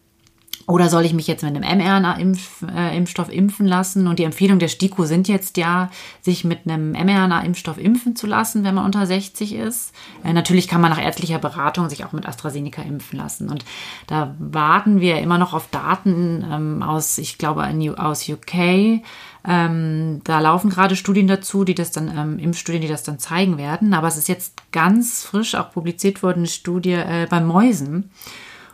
oder 0.70 0.88
soll 0.88 1.04
ich 1.04 1.12
mich 1.12 1.26
jetzt 1.26 1.42
mit 1.42 1.56
einem 1.56 1.78
mRNA-Impfstoff 1.78 3.28
-Impf, 3.28 3.32
äh, 3.32 3.36
impfen 3.36 3.66
lassen? 3.66 4.06
Und 4.06 4.18
die 4.18 4.24
Empfehlung 4.24 4.60
der 4.60 4.68
STIKO 4.68 5.04
sind 5.04 5.26
jetzt 5.26 5.56
ja, 5.56 5.90
sich 6.22 6.44
mit 6.44 6.60
einem 6.64 6.92
mRNA-Impfstoff 6.92 7.76
impfen 7.76 8.14
zu 8.14 8.28
lassen, 8.28 8.62
wenn 8.62 8.76
man 8.76 8.84
unter 8.84 9.04
60 9.04 9.54
ist. 9.54 9.92
Äh, 10.24 10.32
natürlich 10.32 10.68
kann 10.68 10.80
man 10.80 10.90
nach 10.92 11.02
ärztlicher 11.02 11.38
Beratung 11.38 11.90
sich 11.90 12.04
auch 12.04 12.12
mit 12.12 12.26
AstraZeneca 12.26 12.82
impfen 12.82 13.18
lassen. 13.18 13.48
Und 13.48 13.64
da 14.06 14.34
warten 14.38 15.00
wir 15.00 15.18
immer 15.18 15.38
noch 15.38 15.54
auf 15.54 15.68
Daten 15.70 16.44
ähm, 16.50 16.82
aus, 16.82 17.18
ich 17.18 17.36
glaube, 17.36 17.68
aus 17.98 18.28
UK. 18.28 19.02
Ähm, 19.42 20.20
da 20.22 20.38
laufen 20.38 20.70
gerade 20.70 20.94
Studien 20.94 21.26
dazu, 21.26 21.64
die 21.64 21.74
das 21.74 21.90
dann, 21.90 22.16
ähm, 22.16 22.38
Impfstudien, 22.38 22.82
die 22.82 22.88
das 22.88 23.02
dann 23.02 23.18
zeigen 23.18 23.58
werden. 23.58 23.92
Aber 23.92 24.06
es 24.06 24.16
ist 24.16 24.28
jetzt 24.28 24.54
ganz 24.70 25.24
frisch 25.24 25.56
auch 25.56 25.72
publiziert 25.72 26.22
worden, 26.22 26.40
eine 26.40 26.48
Studie 26.48 26.92
äh, 26.92 27.26
bei 27.28 27.40
Mäusen. 27.40 28.10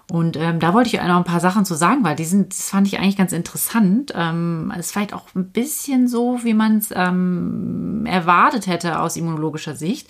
Und 0.08 0.36
ähm, 0.36 0.60
da 0.60 0.72
wollte 0.72 0.88
ich 0.88 1.02
noch 1.02 1.16
ein 1.16 1.24
paar 1.24 1.40
Sachen 1.40 1.64
zu 1.64 1.74
sagen, 1.74 2.04
weil 2.04 2.14
die 2.14 2.24
sind, 2.24 2.52
das 2.52 2.70
fand 2.70 2.86
ich 2.86 2.98
eigentlich 2.98 3.16
ganz 3.16 3.32
interessant. 3.32 4.12
Ähm, 4.14 4.72
ist 4.78 4.92
vielleicht 4.92 5.12
auch 5.12 5.26
ein 5.34 5.50
bisschen 5.50 6.06
so, 6.06 6.38
wie 6.44 6.54
man 6.54 6.78
es 6.78 6.90
ähm, 6.94 8.06
erwartet 8.06 8.68
hätte 8.68 9.00
aus 9.00 9.16
immunologischer 9.16 9.74
Sicht. 9.74 10.08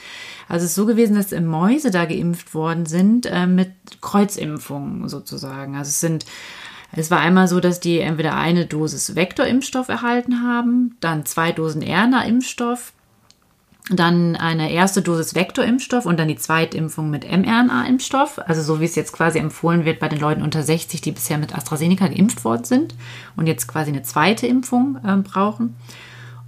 Also 0.48 0.64
es 0.64 0.72
ist 0.72 0.76
so 0.76 0.84
gewesen, 0.84 1.16
dass 1.16 1.30
Mäuse 1.32 1.90
da 1.90 2.04
geimpft 2.04 2.52
worden 2.54 2.84
sind 2.84 3.24
äh, 3.24 3.46
mit 3.46 3.70
Kreuzimpfungen 4.02 5.08
sozusagen. 5.08 5.76
Also 5.76 5.88
es 5.88 6.00
sind 6.00 6.26
es 6.92 7.10
war 7.10 7.20
einmal 7.20 7.48
so, 7.48 7.60
dass 7.60 7.80
die 7.80 7.98
entweder 7.98 8.36
eine 8.36 8.64
Dosis 8.64 9.16
Vektorimpfstoff 9.16 9.88
erhalten 9.88 10.42
haben, 10.42 10.96
dann 11.00 11.26
zwei 11.26 11.52
Dosen 11.52 11.82
RNA-Impfstoff 11.82 12.92
dann 13.90 14.34
eine 14.34 14.72
erste 14.72 15.00
Dosis 15.00 15.34
Vektorimpfstoff 15.34 16.06
und 16.06 16.18
dann 16.18 16.26
die 16.26 16.36
Zweitimpfung 16.36 17.08
mit 17.08 17.24
mRNA-Impfstoff. 17.24 18.40
Also 18.40 18.62
so 18.62 18.80
wie 18.80 18.84
es 18.84 18.96
jetzt 18.96 19.12
quasi 19.12 19.38
empfohlen 19.38 19.84
wird 19.84 20.00
bei 20.00 20.08
den 20.08 20.18
Leuten 20.18 20.42
unter 20.42 20.62
60, 20.62 21.00
die 21.00 21.12
bisher 21.12 21.38
mit 21.38 21.54
AstraZeneca 21.54 22.08
geimpft 22.08 22.44
worden 22.44 22.64
sind 22.64 22.94
und 23.36 23.46
jetzt 23.46 23.68
quasi 23.68 23.90
eine 23.90 24.02
zweite 24.02 24.46
Impfung 24.46 24.98
äh, 25.04 25.16
brauchen. 25.16 25.76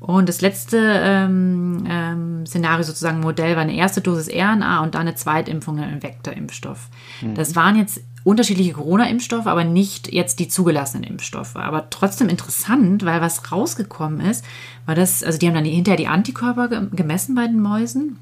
Und 0.01 0.29
das 0.29 0.41
letzte 0.41 0.79
ähm, 0.79 1.85
ähm, 1.89 2.47
Szenario 2.47 2.85
sozusagen 2.85 3.21
Modell 3.21 3.57
war 3.57 3.63
eine 3.63 3.75
erste 3.75 4.01
Dosis 4.01 4.29
RNA 4.29 4.83
und 4.83 4.95
dann 4.95 5.03
eine 5.03 5.17
Zweitimpfung 5.17 5.77
mit 5.77 5.85
einem 5.85 6.03
Vektorimpfstoff. 6.03 6.89
Mhm. 7.21 7.35
Das 7.35 7.57
waren 7.57 7.77
jetzt 7.77 8.01
unterschiedliche 8.23 8.75
Corona-Impfstoffe, 8.75 9.47
aber 9.47 9.65
nicht 9.65 10.13
jetzt 10.13 10.39
die 10.39 10.49
zugelassenen 10.49 11.05
Impfstoffe. 11.05 11.57
Aber 11.57 11.91
trotzdem 11.91 12.29
interessant, 12.29 13.05
weil 13.05 13.21
was 13.21 13.51
rausgekommen 13.51 14.21
ist, 14.21 14.45
war 14.89 14.95
das, 14.95 15.23
also 15.23 15.39
die 15.39 15.47
haben 15.47 15.55
dann 15.55 15.67
hinterher 15.67 15.99
die 15.99 16.07
Antikörper 16.07 16.67
gemessen 16.69 17.35
bei 17.35 17.47
den 17.47 17.61
Mäusen. 17.61 18.19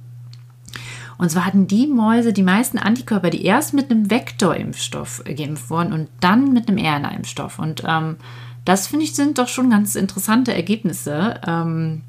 Und 1.17 1.31
zwar 1.31 1.47
hatten 1.47 1.69
die 1.69 1.87
Mäuse 1.87 2.33
die 2.33 2.43
meisten 2.43 2.77
Antikörper, 2.77 3.31
die 3.31 3.45
erst 3.45 3.73
mit 3.73 3.89
einem 3.89 4.11
Vektorimpfstoff 4.11 5.23
geimpft 5.25 5.71
wurden 5.71 5.93
und 5.93 6.09
dann 6.19 6.53
mit 6.53 6.69
einem 6.69 6.85
RNA-Impfstoff. 6.85 7.61
Und 7.61 7.85
ähm, 7.87 8.17
das 8.65 8.89
finde 8.89 9.05
ich 9.05 9.15
sind 9.15 9.39
doch 9.39 9.47
schon 9.47 9.71
ganz 9.71 9.95
interessante 9.95 10.53
Ergebnisse. 10.55 11.41
Ähm, 11.47 12.03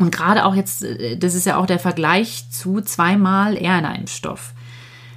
und 0.00 0.10
gerade 0.10 0.46
auch 0.46 0.56
jetzt, 0.56 0.82
äh, 0.82 1.16
das 1.16 1.36
ist 1.36 1.46
ja 1.46 1.56
auch 1.56 1.66
der 1.66 1.78
Vergleich 1.78 2.50
zu 2.50 2.80
zweimal 2.80 3.54
RNA-Impfstoff. 3.56 4.52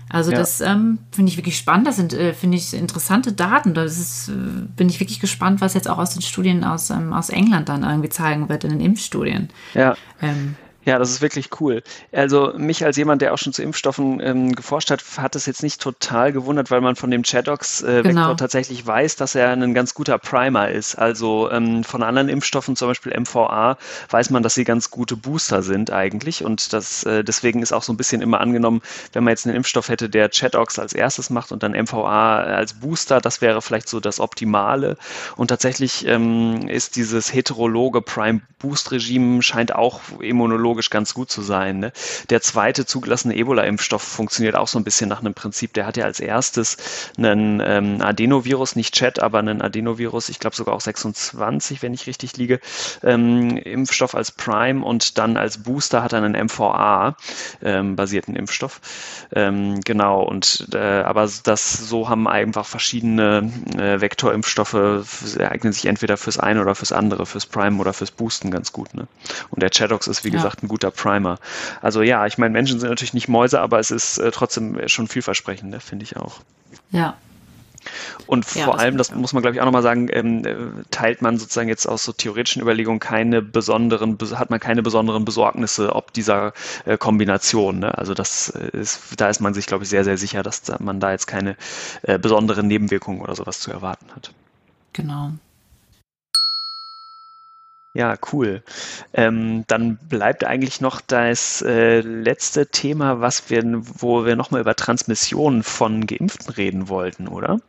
Also 0.09 0.31
ja. 0.31 0.37
das 0.37 0.59
ähm, 0.59 0.99
finde 1.11 1.31
ich 1.31 1.37
wirklich 1.37 1.57
spannend. 1.57 1.87
Das 1.87 1.95
sind, 1.95 2.13
äh, 2.13 2.33
finde 2.33 2.57
ich, 2.57 2.73
interessante 2.73 3.31
Daten. 3.31 3.73
Das 3.73 3.97
ist, 3.97 4.29
äh, 4.29 4.31
bin 4.75 4.89
ich 4.89 4.99
wirklich 4.99 5.19
gespannt, 5.19 5.61
was 5.61 5.75
jetzt 5.75 5.87
auch 5.87 5.99
aus 5.99 6.11
den 6.11 6.21
Studien 6.21 6.63
aus, 6.63 6.89
ähm, 6.89 7.13
aus 7.13 7.29
England 7.29 7.69
dann 7.69 7.83
irgendwie 7.83 8.09
zeigen 8.09 8.49
wird 8.49 8.63
in 8.63 8.71
den 8.71 8.81
Impfstudien. 8.81 9.49
Ja. 9.75 9.95
Ähm, 10.21 10.55
ja, 10.85 10.97
das 10.97 11.09
ist 11.09 11.21
wirklich 11.21 11.49
cool. 11.59 11.83
Also 12.13 12.53
mich 12.57 12.85
als 12.85 12.95
jemand, 12.95 13.21
der 13.21 13.33
auch 13.33 13.37
schon 13.37 13.51
zu 13.51 13.61
Impfstoffen 13.61 14.21
ähm, 14.21 14.55
geforscht 14.55 14.89
hat, 14.91 15.03
hat 15.17 15.35
es 15.35 15.45
jetzt 15.45 15.61
nicht 15.61 15.81
total 15.81 16.31
gewundert, 16.31 16.71
weil 16.71 16.79
man 16.79 16.95
von 16.95 17.11
dem 17.11 17.23
Chadox-Vektor 17.23 17.99
äh, 17.99 18.03
genau. 18.03 18.33
tatsächlich 18.35 18.85
weiß, 18.87 19.17
dass 19.17 19.35
er 19.35 19.51
ein 19.51 19.73
ganz 19.73 19.93
guter 19.93 20.17
Primer 20.17 20.69
ist. 20.69 20.95
Also 20.95 21.51
ähm, 21.51 21.83
von 21.83 22.01
anderen 22.01 22.29
Impfstoffen, 22.29 22.75
zum 22.75 22.87
Beispiel 22.87 23.13
MVA, 23.19 23.77
weiß 24.09 24.29
man, 24.29 24.41
dass 24.41 24.55
sie 24.55 24.63
ganz 24.63 24.89
gute 24.89 25.17
Booster 25.17 25.61
sind 25.61 25.91
eigentlich. 25.91 26.43
Und 26.43 26.71
das, 26.71 27.03
äh, 27.03 27.23
deswegen 27.23 27.61
ist 27.61 27.73
auch 27.73 27.83
so 27.83 27.91
ein 27.91 27.97
bisschen 27.97 28.21
immer 28.21 28.39
angenommen, 28.39 28.81
wenn 29.11 29.23
man 29.25 29.31
jetzt 29.31 29.45
einen 29.45 29.57
Impfstoff 29.57 29.89
hätte, 29.89 30.09
der 30.09 30.29
Chadox 30.29 30.79
als 30.79 30.93
erstes 30.93 31.29
macht 31.29 31.51
und 31.51 31.61
dann 31.61 31.73
MVA 31.73 32.37
als 32.39 32.73
Booster, 32.73 33.19
das 33.19 33.41
wäre 33.41 33.61
vielleicht 33.61 33.89
so 33.89 33.99
das 33.99 34.19
Optimale. 34.19 34.97
Und 35.35 35.49
tatsächlich 35.49 36.07
ähm, 36.07 36.67
ist 36.67 36.95
dieses 36.95 37.33
heterologe 37.33 38.01
Prime-Boost-Regime 38.01 39.43
scheint 39.43 39.75
auch 39.75 39.99
immunologisch 40.19 40.68
immunologisch 40.69 40.89
ganz 40.89 41.13
gut 41.13 41.31
zu 41.31 41.41
sein. 41.41 41.79
Ne? 41.79 41.91
Der 42.29 42.41
zweite 42.41 42.85
zugelassene 42.85 43.35
Ebola-Impfstoff 43.35 44.01
funktioniert 44.01 44.55
auch 44.55 44.67
so 44.67 44.77
ein 44.77 44.83
bisschen 44.83 45.09
nach 45.09 45.19
einem 45.19 45.33
Prinzip. 45.33 45.73
Der 45.73 45.85
hat 45.85 45.97
ja 45.97 46.05
als 46.05 46.19
erstes 46.19 46.77
einen 47.17 47.61
ähm, 47.63 48.01
Adenovirus, 48.01 48.75
nicht 48.75 48.93
Chat, 48.93 49.19
aber 49.19 49.39
einen 49.39 49.61
Adenovirus, 49.61 50.29
ich 50.29 50.39
glaube 50.39 50.55
sogar 50.55 50.75
auch 50.75 50.81
26, 50.81 51.81
wenn 51.81 51.93
ich 51.93 52.07
richtig 52.07 52.37
liege, 52.37 52.59
ähm, 53.03 53.57
Impfstoff 53.57 54.15
als 54.15 54.31
Prime 54.31 54.85
und 54.85 55.17
dann 55.17 55.37
als 55.37 55.63
Booster 55.63 56.03
hat 56.03 56.13
er 56.13 56.21
einen 56.23 56.45
MVA-basierten 56.45 58.35
ähm, 58.35 58.39
Impfstoff. 58.39 58.81
Ähm, 59.33 59.81
genau, 59.81 60.21
und 60.23 60.67
äh, 60.73 60.77
aber 60.77 61.27
das 61.43 61.73
so 61.73 62.09
haben 62.09 62.27
einfach 62.27 62.65
verschiedene 62.65 63.51
äh, 63.75 64.01
Vektorimpfstoffe 64.01 64.75
eignen 65.39 65.73
sich 65.73 65.85
entweder 65.85 66.17
fürs 66.17 66.37
eine 66.37 66.61
oder 66.61 66.75
fürs 66.75 66.91
andere, 66.91 67.25
fürs 67.25 67.45
Prime 67.45 67.79
oder 67.79 67.93
fürs 67.93 68.11
Boosten 68.11 68.51
ganz 68.51 68.71
gut. 68.71 68.93
Ne? 68.93 69.07
Und 69.49 69.63
der 69.63 69.69
Chadox 69.69 70.07
ist, 70.07 70.23
wie 70.23 70.29
ja. 70.29 70.35
gesagt, 70.35 70.58
ein 70.63 70.67
guter 70.67 70.91
Primer. 70.91 71.39
Also 71.81 72.01
ja, 72.01 72.25
ich 72.25 72.37
meine, 72.37 72.51
Menschen 72.51 72.79
sind 72.79 72.89
natürlich 72.89 73.13
nicht 73.13 73.27
Mäuse, 73.27 73.59
aber 73.61 73.79
es 73.79 73.91
ist 73.91 74.17
äh, 74.17 74.31
trotzdem 74.31 74.87
schon 74.87 75.07
vielversprechend, 75.07 75.69
ne, 75.69 75.79
finde 75.79 76.03
ich 76.03 76.17
auch. 76.17 76.39
Ja. 76.91 77.15
Und 78.27 78.45
vor 78.45 78.61
ja, 78.61 78.67
das 78.67 78.79
allem, 78.81 78.97
das 78.97 79.11
muss 79.15 79.33
man 79.33 79.41
glaube 79.41 79.55
ich 79.55 79.61
auch 79.61 79.65
nochmal 79.65 79.81
sagen, 79.81 80.09
ähm, 80.11 80.45
äh, 80.45 80.55
teilt 80.91 81.21
man 81.21 81.37
sozusagen 81.37 81.69
jetzt 81.69 81.87
aus 81.87 82.03
so 82.03 82.11
theoretischen 82.11 82.61
Überlegungen 82.61 82.99
keine 82.99 83.41
besonderen, 83.41 84.17
hat 84.35 84.49
man 84.49 84.59
keine 84.59 84.83
besonderen 84.83 85.25
Besorgnisse 85.25 85.95
ob 85.95 86.13
dieser 86.13 86.53
äh, 86.85 86.97
Kombination. 86.97 87.79
Ne? 87.79 87.97
Also 87.97 88.13
das 88.13 88.49
äh, 88.49 88.77
ist, 88.77 89.01
da 89.17 89.29
ist 89.29 89.39
man 89.39 89.53
sich 89.53 89.65
glaube 89.65 89.83
ich 89.83 89.89
sehr, 89.89 90.03
sehr 90.03 90.17
sicher, 90.17 90.43
dass 90.43 90.61
da, 90.61 90.77
man 90.79 90.99
da 90.99 91.11
jetzt 91.11 91.27
keine 91.27 91.55
äh, 92.03 92.19
besonderen 92.19 92.67
Nebenwirkungen 92.67 93.21
oder 93.21 93.35
sowas 93.35 93.59
zu 93.59 93.71
erwarten 93.71 94.07
hat. 94.15 94.31
Genau. 94.93 95.31
Ja, 97.93 98.15
cool. 98.31 98.63
Ähm, 99.13 99.63
dann 99.67 99.97
bleibt 99.97 100.43
eigentlich 100.43 100.79
noch 100.79 101.01
das 101.01 101.63
äh, 101.63 102.01
letzte 102.01 102.67
Thema, 102.67 103.19
was 103.19 103.49
wir, 103.49 103.63
wo 103.81 104.25
wir 104.25 104.35
nochmal 104.35 104.61
über 104.61 104.75
Transmission 104.75 105.63
von 105.63 106.05
Geimpften 106.05 106.53
reden 106.53 106.87
wollten, 106.87 107.27
oder? 107.27 107.59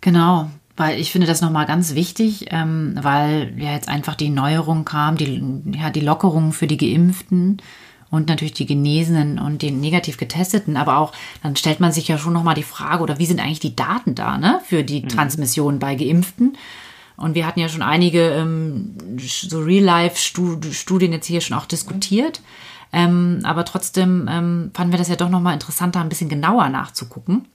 Genau, 0.00 0.50
weil 0.76 0.98
ich 0.98 1.12
finde 1.12 1.26
das 1.26 1.42
nochmal 1.42 1.66
ganz 1.66 1.94
wichtig, 1.94 2.46
ähm, 2.50 2.98
weil 3.00 3.52
ja 3.58 3.72
jetzt 3.72 3.88
einfach 3.88 4.14
die 4.14 4.30
Neuerung 4.30 4.86
kam, 4.86 5.16
die, 5.16 5.42
ja, 5.78 5.90
die 5.90 6.00
Lockerung 6.00 6.52
für 6.52 6.66
die 6.66 6.78
Geimpften 6.78 7.60
und 8.10 8.28
natürlich 8.28 8.54
die 8.54 8.66
Genesenen 8.66 9.38
und 9.38 9.60
den 9.60 9.80
negativ 9.80 10.16
Getesteten, 10.16 10.78
aber 10.78 10.96
auch, 10.96 11.12
dann 11.42 11.56
stellt 11.56 11.78
man 11.78 11.92
sich 11.92 12.08
ja 12.08 12.16
schon 12.16 12.32
nochmal 12.32 12.54
die 12.54 12.62
Frage, 12.62 13.02
oder 13.02 13.18
wie 13.18 13.26
sind 13.26 13.40
eigentlich 13.40 13.60
die 13.60 13.76
Daten 13.76 14.14
da, 14.14 14.38
ne, 14.38 14.60
für 14.64 14.82
die 14.82 15.02
mhm. 15.02 15.08
Transmission 15.08 15.78
bei 15.78 15.94
Geimpften? 15.94 16.56
Und 17.22 17.36
wir 17.36 17.46
hatten 17.46 17.60
ja 17.60 17.68
schon 17.68 17.82
einige 17.82 18.30
ähm, 18.30 18.96
so 19.16 19.60
Real-Life-Studien 19.60 21.12
jetzt 21.12 21.26
hier 21.26 21.40
schon 21.40 21.56
auch 21.56 21.66
diskutiert. 21.66 22.40
Ähm, 22.92 23.42
aber 23.44 23.64
trotzdem 23.64 24.28
ähm, 24.28 24.72
fanden 24.74 24.92
wir 24.92 24.98
das 24.98 25.06
ja 25.06 25.14
doch 25.14 25.28
nochmal 25.28 25.54
interessanter, 25.54 26.00
ein 26.00 26.08
bisschen 26.08 26.28
genauer 26.28 26.68
nachzugucken. 26.68 27.46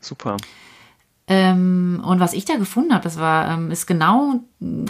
Super. 0.00 0.38
Ähm, 1.32 2.02
und 2.04 2.18
was 2.18 2.32
ich 2.32 2.44
da 2.44 2.56
gefunden 2.56 2.92
habe, 2.92 3.04
das 3.04 3.16
war, 3.16 3.52
ähm, 3.52 3.70
ist 3.70 3.86
genau 3.86 4.40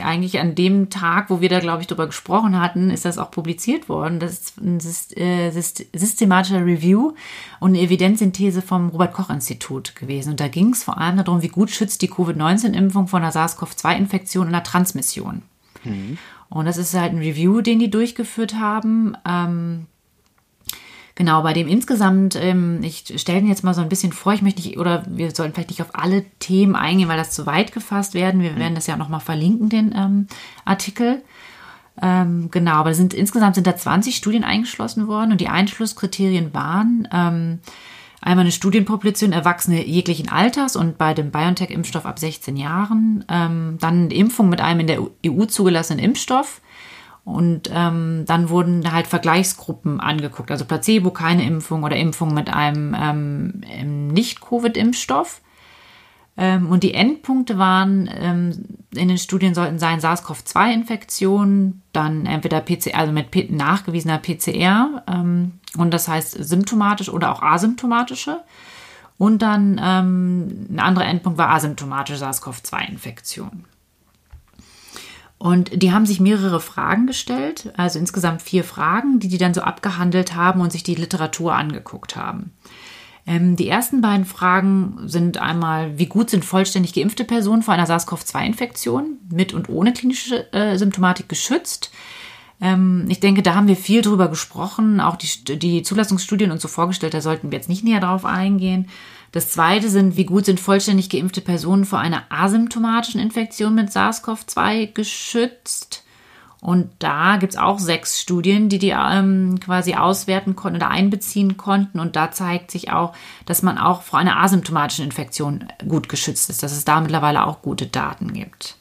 eigentlich 0.03 0.41
an 0.41 0.55
dem 0.55 0.89
Tag, 0.89 1.29
wo 1.29 1.43
wir 1.43 1.51
da, 1.51 1.61
glaube 1.61 1.83
ich, 1.83 1.87
drüber 1.87 2.07
gesprochen 2.07 2.59
hatten, 2.59 2.89
ist 2.89 3.05
das 3.05 3.19
auch 3.19 3.31
publiziert 3.31 3.91
worden. 3.91 4.21
Das 4.21 4.33
ist 4.33 4.59
ein 4.59 4.79
äh, 5.19 5.51
systematischer 5.51 6.65
Review 6.65 7.13
und 7.61 7.73
eine 7.73 7.83
Evidenzsynthese 7.83 8.63
vom 8.63 8.89
Robert-Koch-Institut 8.89 9.95
gewesen. 9.97 10.31
Und 10.31 10.41
da 10.41 10.49
ging 10.49 10.73
es 10.73 10.83
vor 10.83 10.97
allem 10.97 11.19
darum, 11.19 11.43
wie 11.43 11.49
gut 11.49 11.71
schützt 11.71 12.01
die 12.01 12.09
Covid-19-Impfung 12.09 13.07
vor 13.07 13.21
einer 13.21 13.33
SARS-CoV-2-Infektion 13.33 14.47
und 14.47 14.55
einer 14.55 14.65
Transmission. 14.65 15.43
Mhm. 15.85 16.17
Und 16.49 16.65
das 16.65 16.79
ist 16.79 16.95
halt 16.95 17.13
ein 17.13 17.19
Review, 17.19 17.61
den 17.61 17.79
die 17.81 17.91
durchgeführt 17.91 18.55
haben. 18.55 19.15
Ähm, 19.29 19.89
Genau, 21.21 21.43
bei 21.43 21.53
dem 21.53 21.69
insgesamt, 21.69 22.35
ähm, 22.35 22.79
ich 22.83 23.21
stelle 23.21 23.43
mir 23.43 23.51
jetzt 23.51 23.63
mal 23.63 23.75
so 23.75 23.83
ein 23.83 23.91
bisschen 23.91 24.11
vor, 24.11 24.33
ich 24.33 24.41
möchte 24.41 24.63
nicht, 24.63 24.79
oder 24.79 25.05
wir 25.07 25.31
sollten 25.33 25.53
vielleicht 25.53 25.69
nicht 25.69 25.83
auf 25.83 25.91
alle 25.93 26.25
Themen 26.39 26.75
eingehen, 26.75 27.11
weil 27.11 27.19
das 27.19 27.31
zu 27.33 27.45
weit 27.45 27.73
gefasst 27.75 28.15
werden. 28.15 28.41
Wir 28.41 28.53
mhm. 28.53 28.59
werden 28.59 28.75
das 28.75 28.87
ja 28.87 28.95
auch 28.95 28.99
nochmal 28.99 29.21
verlinken, 29.21 29.69
den 29.69 29.95
ähm, 29.95 30.29
Artikel. 30.65 31.21
Ähm, 32.01 32.51
genau, 32.51 32.73
aber 32.73 32.95
sind, 32.95 33.13
insgesamt 33.13 33.55
sind 33.55 33.67
da 33.67 33.77
20 33.77 34.17
Studien 34.17 34.45
eingeschlossen 34.45 35.09
worden 35.09 35.33
und 35.33 35.43
die 35.43 35.49
Einschlusskriterien 35.49 36.55
waren 36.55 37.07
ähm, 37.13 37.59
einmal 38.23 38.45
eine 38.45 38.53
Studienpopulation 38.53 39.33
Erwachsene 39.33 39.87
jeglichen 39.87 40.31
Alters 40.31 40.75
und 40.75 40.97
bei 40.97 41.13
dem 41.13 41.31
BioNTech-Impfstoff 41.31 42.07
ab 42.07 42.19
16 42.19 42.57
Jahren, 42.57 43.27
ähm, 43.29 43.77
dann 43.79 44.05
eine 44.05 44.15
Impfung 44.15 44.49
mit 44.49 44.63
einem 44.63 44.81
in 44.81 44.87
der 44.87 45.03
EU 45.27 45.45
zugelassenen 45.45 46.03
Impfstoff 46.03 46.63
und 47.25 47.71
ähm, 47.73 48.25
dann 48.27 48.49
wurden 48.49 48.93
halt 48.93 49.07
Vergleichsgruppen 49.07 50.01
angeguckt, 50.01 50.51
also 50.51 50.65
Placebo, 50.65 51.11
keine 51.11 51.45
Impfung 51.45 51.83
oder 51.83 51.97
Impfung 51.97 52.35
mit 52.35 52.49
einem 52.53 52.97
ähm, 52.99 54.09
Nicht-Covid-Impfstoff. 54.09 55.41
Ähm, 56.37 56.71
und 56.71 56.83
die 56.83 56.95
Endpunkte 56.95 57.59
waren, 57.59 58.09
ähm, 58.13 58.79
in 58.95 59.09
den 59.09 59.19
Studien 59.19 59.55
sollten 59.55 59.79
sein 59.79 60.01
SARS-CoV-2-Infektion, 60.01 61.83
dann 61.93 62.25
entweder 62.25 62.61
PCR, 62.61 62.99
also 62.99 63.13
mit 63.13 63.31
P 63.31 63.49
nachgewiesener 63.51 64.19
PCR, 64.19 65.03
ähm, 65.07 65.53
und 65.77 65.93
das 65.93 66.09
heißt 66.09 66.33
symptomatisch 66.33 67.11
oder 67.11 67.33
auch 67.33 67.43
asymptomatische. 67.43 68.41
Und 69.19 69.43
dann 69.43 69.79
ähm, 69.83 70.67
ein 70.71 70.79
anderer 70.79 71.05
Endpunkt 71.05 71.39
war 71.39 71.51
asymptomatische 71.51 72.25
SARS-CoV-2-Infektion. 72.25 73.67
Und 75.41 75.83
die 75.83 75.91
haben 75.91 76.05
sich 76.05 76.21
mehrere 76.21 76.61
Fragen 76.61 77.07
gestellt, 77.07 77.73
also 77.79 77.99
insgesamt 77.99 78.43
vier 78.43 78.63
Fragen, 78.63 79.21
die 79.21 79.29
die 79.29 79.39
dann 79.39 79.55
so 79.55 79.63
abgehandelt 79.63 80.35
haben 80.35 80.61
und 80.61 80.71
sich 80.71 80.83
die 80.83 80.95
Literatur 80.95 81.55
angeguckt 81.55 82.15
haben. 82.15 82.53
Ähm, 83.27 83.57
die 83.57 83.67
ersten 83.67 84.03
beiden 84.03 84.27
Fragen 84.27 84.99
sind 85.07 85.39
einmal, 85.39 85.99
wie 85.99 86.05
gut 86.05 86.29
sind 86.29 86.45
vollständig 86.45 86.93
geimpfte 86.93 87.25
Personen 87.25 87.63
vor 87.63 87.73
einer 87.73 87.87
SARS-CoV-2-Infektion 87.87 89.17
mit 89.33 89.55
und 89.55 89.71
ohne 89.71 89.95
klinische 89.95 90.53
äh, 90.53 90.77
Symptomatik 90.77 91.31
geschützt? 91.31 91.91
Ähm, 92.61 93.07
ich 93.09 93.21
denke, 93.21 93.43
da 93.43 93.55
haben 93.55 93.67
wir 93.67 93.77
viel 93.77 94.03
drüber 94.03 94.29
gesprochen, 94.29 95.01
auch 95.01 95.17
die, 95.17 95.59
die 95.59 95.83
Zulassungsstudien 95.83 96.51
uns 96.51 96.61
so 96.61 96.69
vorgestellt, 96.69 97.15
da 97.15 97.23
sollten 97.23 97.51
wir 97.51 97.57
jetzt 97.57 97.71
nicht 97.71 97.83
näher 97.83 98.01
drauf 98.01 98.27
eingehen. 98.27 98.91
Das 99.33 99.51
zweite 99.51 99.89
sind, 99.89 100.17
wie 100.17 100.25
gut 100.25 100.47
sind 100.47 100.59
vollständig 100.59 101.09
geimpfte 101.09 101.41
Personen 101.41 101.85
vor 101.85 102.01
einer 102.01 102.25
asymptomatischen 102.31 103.21
Infektion 103.21 103.75
mit 103.75 103.91
SARS-CoV-2 103.91 104.93
geschützt? 104.93 106.05
Und 106.61 106.91
da 106.99 107.37
gibt 107.37 107.55
es 107.55 107.59
auch 107.59 107.79
sechs 107.79 108.21
Studien, 108.21 108.69
die 108.69 108.79
die 108.79 108.91
ähm, 108.91 109.59
quasi 109.61 109.95
auswerten 109.95 110.57
konnten 110.57 110.77
oder 110.77 110.91
einbeziehen 110.91 111.57
konnten. 111.57 111.99
Und 112.01 112.17
da 112.17 112.33
zeigt 112.33 112.71
sich 112.71 112.93
auch, 112.93 113.15
dass 113.47 113.63
man 113.63 113.79
auch 113.79 114.03
vor 114.03 114.19
einer 114.19 114.39
asymptomatischen 114.43 115.07
Infektion 115.07 115.65
gut 115.89 116.09
geschützt 116.11 116.51
ist, 116.51 116.63
dass 116.63 116.73
es 116.73 116.85
da 116.85 117.01
mittlerweile 117.01 117.47
auch 117.47 117.63
gute 117.63 117.87
Daten 117.87 118.35
gibt. 118.35 118.77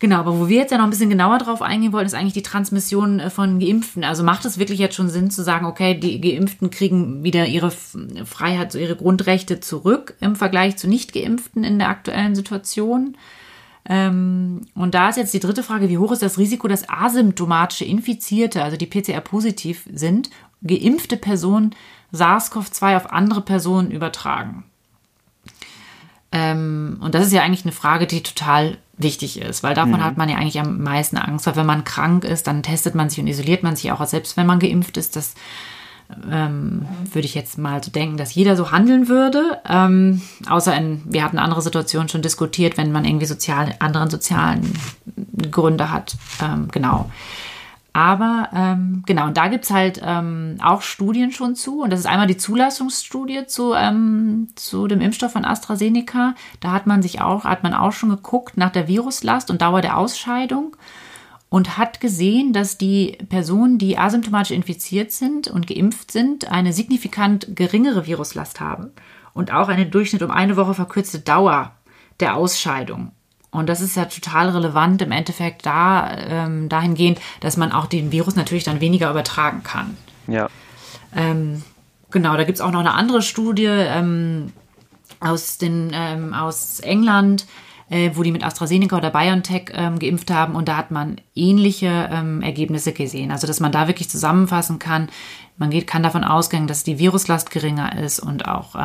Genau, 0.00 0.16
aber 0.16 0.40
wo 0.40 0.48
wir 0.48 0.56
jetzt 0.56 0.70
ja 0.70 0.78
noch 0.78 0.84
ein 0.84 0.90
bisschen 0.90 1.10
genauer 1.10 1.36
drauf 1.36 1.60
eingehen 1.60 1.92
wollen, 1.92 2.06
ist 2.06 2.14
eigentlich 2.14 2.32
die 2.32 2.42
Transmission 2.42 3.20
äh, 3.20 3.28
von 3.28 3.60
Geimpften. 3.60 4.02
Also 4.02 4.24
macht 4.24 4.46
es 4.46 4.58
wirklich 4.58 4.78
jetzt 4.78 4.94
schon 4.94 5.10
Sinn 5.10 5.30
zu 5.30 5.44
sagen, 5.44 5.66
okay, 5.66 5.94
die 5.94 6.22
Geimpften 6.22 6.70
kriegen 6.70 7.22
wieder 7.22 7.44
ihre 7.44 7.70
Freiheit, 7.70 8.74
ihre 8.74 8.96
Grundrechte 8.96 9.60
zurück 9.60 10.14
im 10.20 10.36
Vergleich 10.36 10.78
zu 10.78 10.88
Nicht-Geimpften 10.88 11.64
in 11.64 11.78
der 11.78 11.90
aktuellen 11.90 12.34
Situation? 12.34 13.14
Ähm, 13.84 14.62
und 14.74 14.94
da 14.94 15.10
ist 15.10 15.16
jetzt 15.16 15.34
die 15.34 15.40
dritte 15.40 15.62
Frage, 15.62 15.90
wie 15.90 15.98
hoch 15.98 16.12
ist 16.12 16.22
das 16.22 16.38
Risiko, 16.38 16.66
dass 16.66 16.88
asymptomatische 16.88 17.84
Infizierte, 17.84 18.64
also 18.64 18.78
die 18.78 18.86
PCR-positiv 18.86 19.86
sind, 19.92 20.30
geimpfte 20.62 21.18
Personen 21.18 21.74
SARS-CoV-2 22.14 22.96
auf 22.96 23.12
andere 23.12 23.42
Personen 23.42 23.90
übertragen? 23.90 24.64
Ähm, 26.32 26.98
und 27.02 27.14
das 27.14 27.26
ist 27.26 27.32
ja 27.34 27.42
eigentlich 27.42 27.66
eine 27.66 27.72
Frage, 27.72 28.06
die 28.06 28.22
total 28.22 28.78
wichtig 29.02 29.40
ist, 29.40 29.62
weil 29.62 29.74
davon 29.74 29.92
mhm. 29.92 30.04
hat 30.04 30.16
man 30.16 30.28
ja 30.28 30.36
eigentlich 30.36 30.60
am 30.60 30.82
meisten 30.82 31.16
Angst, 31.16 31.46
weil 31.46 31.56
wenn 31.56 31.66
man 31.66 31.84
krank 31.84 32.24
ist, 32.24 32.46
dann 32.46 32.62
testet 32.62 32.94
man 32.94 33.10
sich 33.10 33.20
und 33.20 33.26
isoliert 33.26 33.62
man 33.62 33.76
sich 33.76 33.92
auch, 33.92 34.04
selbst 34.06 34.36
wenn 34.36 34.46
man 34.46 34.58
geimpft 34.58 34.96
ist. 34.96 35.16
Das 35.16 35.34
ähm, 36.30 36.86
würde 37.12 37.26
ich 37.26 37.34
jetzt 37.34 37.58
mal 37.58 37.82
so 37.82 37.90
denken, 37.90 38.16
dass 38.16 38.34
jeder 38.34 38.56
so 38.56 38.70
handeln 38.70 39.08
würde. 39.08 39.60
Ähm, 39.68 40.22
außer 40.48 40.76
in, 40.76 41.02
wir 41.04 41.24
hatten 41.24 41.38
andere 41.38 41.62
Situationen 41.62 42.08
schon 42.08 42.22
diskutiert, 42.22 42.76
wenn 42.76 42.92
man 42.92 43.04
irgendwie 43.04 43.26
sozial, 43.26 43.74
anderen 43.78 44.10
sozialen 44.10 44.72
Gründe 45.50 45.90
hat. 45.90 46.16
Ähm, 46.42 46.68
genau. 46.70 47.10
Aber 47.92 48.48
ähm, 48.54 49.02
genau, 49.06 49.26
und 49.26 49.36
da 49.36 49.48
gibt 49.48 49.64
es 49.64 49.70
halt 49.70 50.00
ähm, 50.04 50.58
auch 50.62 50.82
Studien 50.82 51.32
schon 51.32 51.56
zu. 51.56 51.82
Und 51.82 51.90
das 51.90 52.00
ist 52.00 52.06
einmal 52.06 52.28
die 52.28 52.36
Zulassungsstudie 52.36 53.46
zu, 53.46 53.74
ähm, 53.74 54.48
zu 54.54 54.86
dem 54.86 55.00
Impfstoff 55.00 55.32
von 55.32 55.44
AstraZeneca. 55.44 56.34
Da 56.60 56.70
hat 56.70 56.86
man 56.86 57.02
sich 57.02 57.20
auch, 57.20 57.44
hat 57.44 57.62
man 57.62 57.74
auch 57.74 57.92
schon 57.92 58.10
geguckt 58.10 58.56
nach 58.56 58.70
der 58.70 58.86
Viruslast 58.86 59.50
und 59.50 59.62
Dauer 59.62 59.80
der 59.80 59.96
Ausscheidung 59.96 60.76
und 61.48 61.76
hat 61.76 62.00
gesehen, 62.00 62.52
dass 62.52 62.78
die 62.78 63.18
Personen, 63.28 63.76
die 63.76 63.98
asymptomatisch 63.98 64.52
infiziert 64.52 65.10
sind 65.10 65.48
und 65.48 65.66
geimpft 65.66 66.12
sind, 66.12 66.50
eine 66.50 66.72
signifikant 66.72 67.56
geringere 67.56 68.06
Viruslast 68.06 68.60
haben 68.60 68.92
und 69.34 69.52
auch 69.52 69.68
eine 69.68 69.86
Durchschnitt 69.86 70.22
um 70.22 70.30
eine 70.30 70.56
Woche 70.56 70.74
verkürzte 70.74 71.18
Dauer 71.18 71.72
der 72.20 72.36
Ausscheidung. 72.36 73.10
Und 73.50 73.68
das 73.68 73.80
ist 73.80 73.96
ja 73.96 74.04
total 74.04 74.50
relevant 74.50 75.02
im 75.02 75.12
Endeffekt 75.12 75.66
da, 75.66 76.16
ähm, 76.16 76.68
dahingehend, 76.68 77.20
dass 77.40 77.56
man 77.56 77.72
auch 77.72 77.86
den 77.86 78.12
Virus 78.12 78.36
natürlich 78.36 78.64
dann 78.64 78.80
weniger 78.80 79.10
übertragen 79.10 79.62
kann. 79.62 79.96
Ja. 80.28 80.48
Ähm, 81.14 81.62
genau, 82.10 82.36
da 82.36 82.44
gibt 82.44 82.58
es 82.58 82.62
auch 82.62 82.70
noch 82.70 82.80
eine 82.80 82.94
andere 82.94 83.22
Studie 83.22 83.66
ähm, 83.66 84.52
aus, 85.18 85.58
den, 85.58 85.90
ähm, 85.92 86.32
aus 86.32 86.78
England, 86.80 87.46
äh, 87.88 88.12
wo 88.14 88.22
die 88.22 88.30
mit 88.30 88.44
AstraZeneca 88.44 88.96
oder 88.96 89.10
BioNTech 89.10 89.72
ähm, 89.72 89.98
geimpft 89.98 90.30
haben 90.30 90.54
und 90.54 90.68
da 90.68 90.76
hat 90.76 90.92
man 90.92 91.20
ähnliche 91.34 92.08
ähm, 92.12 92.42
Ergebnisse 92.42 92.92
gesehen. 92.92 93.32
Also 93.32 93.48
dass 93.48 93.58
man 93.58 93.72
da 93.72 93.88
wirklich 93.88 94.08
zusammenfassen 94.08 94.78
kann, 94.78 95.08
man 95.56 95.70
geht, 95.70 95.88
kann 95.88 96.04
davon 96.04 96.22
ausgehen, 96.22 96.68
dass 96.68 96.84
die 96.84 97.00
Viruslast 97.00 97.50
geringer 97.50 97.98
ist 97.98 98.20
und 98.20 98.48
auch 98.48 98.76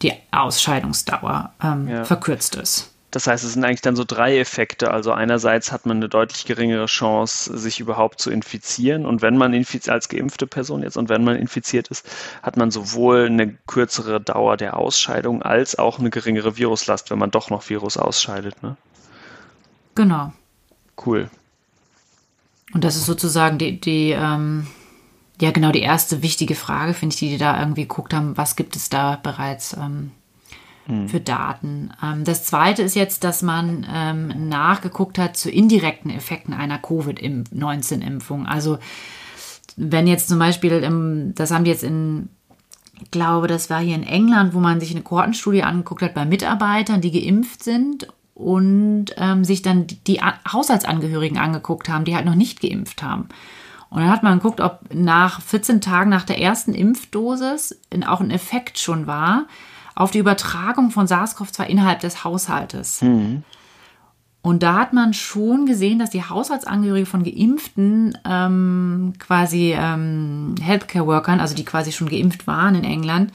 die 0.00 0.14
Ausscheidungsdauer 0.30 1.52
ja. 1.62 2.04
verkürzt 2.04 2.54
ist. 2.54 2.91
Das 3.12 3.26
heißt, 3.26 3.44
es 3.44 3.52
sind 3.52 3.62
eigentlich 3.62 3.82
dann 3.82 3.94
so 3.94 4.04
drei 4.04 4.38
Effekte. 4.38 4.90
Also 4.90 5.12
einerseits 5.12 5.70
hat 5.70 5.84
man 5.84 5.98
eine 5.98 6.08
deutlich 6.08 6.46
geringere 6.46 6.86
Chance, 6.86 7.56
sich 7.58 7.78
überhaupt 7.78 8.18
zu 8.18 8.30
infizieren. 8.30 9.04
Und 9.04 9.20
wenn 9.20 9.36
man 9.36 9.52
infiziert, 9.52 9.92
als 9.92 10.08
geimpfte 10.08 10.46
Person 10.46 10.82
jetzt, 10.82 10.96
und 10.96 11.10
wenn 11.10 11.22
man 11.22 11.36
infiziert 11.36 11.88
ist, 11.88 12.08
hat 12.42 12.56
man 12.56 12.70
sowohl 12.70 13.26
eine 13.26 13.52
kürzere 13.66 14.18
Dauer 14.18 14.56
der 14.56 14.78
Ausscheidung 14.78 15.42
als 15.42 15.78
auch 15.78 15.98
eine 15.98 16.08
geringere 16.08 16.56
Viruslast, 16.56 17.10
wenn 17.10 17.18
man 17.18 17.30
doch 17.30 17.50
noch 17.50 17.68
Virus 17.68 17.98
ausscheidet. 17.98 18.62
Ne? 18.62 18.78
Genau. 19.94 20.32
Cool. 21.04 21.28
Und 22.72 22.82
das 22.82 22.96
ist 22.96 23.04
sozusagen 23.04 23.58
die, 23.58 23.78
die 23.78 24.12
ähm, 24.12 24.66
ja 25.38 25.50
genau 25.50 25.70
die 25.70 25.82
erste 25.82 26.22
wichtige 26.22 26.54
Frage, 26.54 26.94
finde 26.94 27.12
ich, 27.12 27.18
die 27.18 27.28
die 27.28 27.36
da 27.36 27.60
irgendwie 27.60 27.82
geguckt 27.82 28.14
haben, 28.14 28.38
was 28.38 28.56
gibt 28.56 28.74
es 28.74 28.88
da 28.88 29.16
bereits 29.22 29.74
ähm, 29.74 30.12
hm. 30.86 31.08
für 31.08 31.20
Daten. 31.20 31.90
Ähm, 32.02 32.24
das 32.24 32.44
zweite 32.44 32.82
ist 32.82 32.94
jetzt, 32.94 33.24
dass 33.24 33.42
man 33.42 33.86
ähm, 33.92 34.48
nachgeguckt 34.48 35.18
hat 35.18 35.36
zu 35.36 35.50
indirekten 35.50 36.10
Effekten 36.10 36.54
einer 36.54 36.78
Covid-19-Impfung. 36.78 38.46
Also 38.46 38.78
wenn 39.76 40.06
jetzt 40.06 40.28
zum 40.28 40.38
Beispiel, 40.38 40.80
das 41.34 41.50
haben 41.50 41.64
die 41.64 41.70
jetzt 41.70 41.84
in, 41.84 42.28
ich 43.00 43.10
glaube, 43.10 43.46
das 43.46 43.70
war 43.70 43.80
hier 43.80 43.94
in 43.94 44.02
England, 44.02 44.54
wo 44.54 44.58
man 44.58 44.80
sich 44.80 44.90
eine 44.90 45.02
Kohortenstudie 45.02 45.62
angeguckt 45.62 46.02
hat 46.02 46.14
bei 46.14 46.24
Mitarbeitern, 46.24 47.00
die 47.00 47.12
geimpft 47.12 47.64
sind 47.64 48.08
und 48.34 49.06
ähm, 49.16 49.44
sich 49.44 49.62
dann 49.62 49.86
die 50.06 50.20
Haushaltsangehörigen 50.20 51.38
angeguckt 51.38 51.88
haben, 51.88 52.04
die 52.04 52.14
halt 52.14 52.26
noch 52.26 52.34
nicht 52.34 52.60
geimpft 52.60 53.02
haben. 53.02 53.28
Und 53.90 54.00
dann 54.00 54.10
hat 54.10 54.22
man 54.22 54.38
geguckt, 54.38 54.60
ob 54.60 54.80
nach 54.92 55.42
14 55.42 55.82
Tagen 55.82 56.10
nach 56.10 56.24
der 56.24 56.40
ersten 56.40 56.72
Impfdosis 56.72 57.78
auch 58.06 58.20
ein 58.20 58.30
Effekt 58.30 58.78
schon 58.78 59.06
war, 59.06 59.46
auf 59.94 60.10
die 60.10 60.18
Übertragung 60.18 60.90
von 60.90 61.06
SARS-CoV-2 61.06 61.66
innerhalb 61.66 62.00
des 62.00 62.24
Haushaltes. 62.24 63.02
Mhm. 63.02 63.42
Und 64.42 64.64
da 64.64 64.74
hat 64.74 64.92
man 64.92 65.14
schon 65.14 65.66
gesehen, 65.66 66.00
dass 66.00 66.10
die 66.10 66.24
Haushaltsangehörige 66.24 67.06
von 67.06 67.22
Geimpften 67.22 68.18
ähm, 68.28 69.12
quasi 69.20 69.72
ähm, 69.78 70.56
Healthcare-Workern, 70.60 71.38
also 71.38 71.54
die 71.54 71.64
quasi 71.64 71.92
schon 71.92 72.08
geimpft 72.08 72.48
waren 72.48 72.74
in 72.74 72.82
England, 72.82 73.32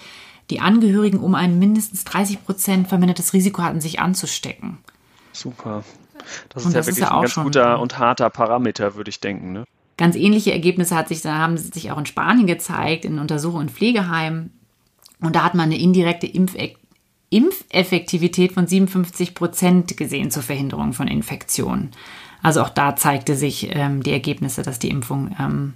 die 0.50 0.60
Angehörigen 0.60 1.20
um 1.20 1.34
ein 1.34 1.60
mindestens 1.60 2.04
30 2.04 2.46
Prozent 2.46 2.88
vermindertes 2.90 3.32
Risiko 3.34 3.64
hatten, 3.64 3.80
sich 3.80 4.02
anzustecken. 4.02 4.80
Super. 5.32 5.84
Das 6.50 6.64
ist 6.64 6.66
und 6.66 6.74
ja 6.74 6.80
das 6.80 6.88
wirklich 6.88 7.04
ist 7.04 7.10
ja 7.10 7.16
ein 7.16 7.22
ganz 7.22 7.36
guter 7.36 7.80
und 7.80 7.98
harter 8.00 8.30
Parameter, 8.30 8.96
würde 8.96 9.10
ich 9.10 9.22
denken. 9.22 9.54
Ne? 9.54 9.64
Ganz 9.96 10.16
ähnliche 10.18 10.52
Ergebnisse 10.52 10.96
hat 10.96 11.08
sich, 11.08 11.26
haben 11.26 11.58
sich 11.58 11.92
auch 11.92 11.98
in 11.98 12.06
Spanien 12.06 12.48
gezeigt, 12.48 13.06
in 13.06 13.20
Untersuchungen 13.20 13.68
in 13.68 13.74
Pflegeheimen. 13.74 14.57
Und 15.20 15.36
da 15.36 15.44
hat 15.44 15.56
man 15.56 15.66
eine 15.66 15.80
indirekte 15.80 16.32
Impfeffektivität 17.30 18.54
von 18.54 18.68
57 18.68 19.34
Prozent 19.34 19.98
gesehen 19.98 20.32
zur 20.32 20.44
Verhinderung 20.44 20.94
von 20.94 21.08
Infektionen. 21.08 21.92
Also 22.44 22.62
auch 22.62 22.70
da 22.70 22.96
zeigte 22.96 23.36
sich 23.36 23.76
ähm, 23.76 24.04
die 24.04 24.12
Ergebnisse, 24.12 24.62
dass 24.62 24.80
die 24.80 24.90
Impfung 24.90 25.36
ähm, 25.40 25.74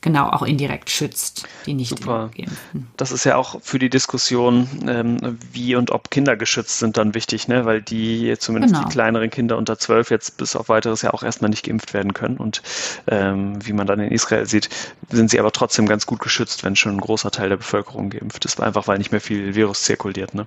genau 0.00 0.28
auch 0.28 0.42
indirekt 0.42 0.90
schützt, 0.90 1.46
die 1.66 1.74
nicht 1.74 1.90
Super. 1.90 2.30
Geimpften. 2.36 2.88
Das 2.96 3.12
ist 3.12 3.24
ja 3.24 3.36
auch 3.36 3.60
für 3.62 3.78
die 3.78 3.90
Diskussion, 3.90 4.68
ähm, 4.86 5.38
wie 5.52 5.74
und 5.76 5.90
ob 5.90 6.10
Kinder 6.10 6.36
geschützt 6.36 6.78
sind, 6.78 6.96
dann 6.96 7.14
wichtig, 7.14 7.48
ne? 7.48 7.64
weil 7.64 7.82
die 7.82 8.34
zumindest 8.38 8.74
genau. 8.74 8.86
die 8.86 8.92
kleineren 8.92 9.30
Kinder 9.30 9.56
unter 9.56 9.78
zwölf 9.78 10.10
jetzt 10.10 10.36
bis 10.36 10.56
auf 10.56 10.68
weiteres 10.68 11.02
ja 11.02 11.12
auch 11.12 11.22
erstmal 11.22 11.50
nicht 11.50 11.64
geimpft 11.64 11.94
werden 11.94 12.14
können. 12.14 12.36
Und 12.36 12.62
ähm, 13.06 13.64
wie 13.66 13.72
man 13.72 13.86
dann 13.86 14.00
in 14.00 14.12
Israel 14.12 14.46
sieht, 14.46 14.68
sind 15.10 15.30
sie 15.30 15.40
aber 15.40 15.52
trotzdem 15.52 15.86
ganz 15.86 16.06
gut 16.06 16.20
geschützt, 16.20 16.64
wenn 16.64 16.76
schon 16.76 16.96
ein 16.96 17.00
großer 17.00 17.30
Teil 17.30 17.48
der 17.48 17.56
Bevölkerung 17.56 18.10
geimpft 18.10 18.44
ist, 18.44 18.60
einfach 18.60 18.86
weil 18.86 18.98
nicht 18.98 19.12
mehr 19.12 19.20
viel 19.20 19.54
Virus 19.54 19.82
zirkuliert. 19.82 20.34
Ne? 20.34 20.46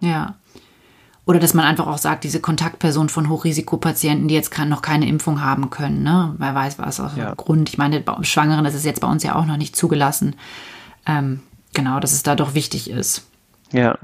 Ja. 0.00 0.34
Oder 1.26 1.38
dass 1.38 1.54
man 1.54 1.64
einfach 1.64 1.86
auch 1.86 1.98
sagt, 1.98 2.24
diese 2.24 2.40
Kontaktperson 2.40 3.08
von 3.08 3.28
Hochrisikopatienten, 3.28 4.28
die 4.28 4.34
jetzt 4.34 4.56
noch 4.58 4.82
keine 4.82 5.06
Impfung 5.06 5.42
haben 5.42 5.70
können, 5.70 6.02
ne? 6.02 6.34
Wer 6.38 6.54
weiß, 6.54 6.78
was 6.78 6.98
aus 6.98 7.12
ja. 7.16 7.34
Grund. 7.34 7.68
Ich 7.68 7.78
meine, 7.78 8.02
Schwangeren, 8.22 8.64
das 8.64 8.74
ist 8.74 8.84
jetzt 8.84 9.00
bei 9.00 9.08
uns 9.08 9.22
ja 9.22 9.36
auch 9.36 9.46
noch 9.46 9.56
nicht 9.56 9.76
zugelassen. 9.76 10.34
Ähm, 11.06 11.40
genau, 11.72 12.00
dass 12.00 12.12
es 12.12 12.22
da 12.22 12.34
doch 12.34 12.54
wichtig 12.54 12.90
ist. 12.90 13.26
Ja. 13.72 13.98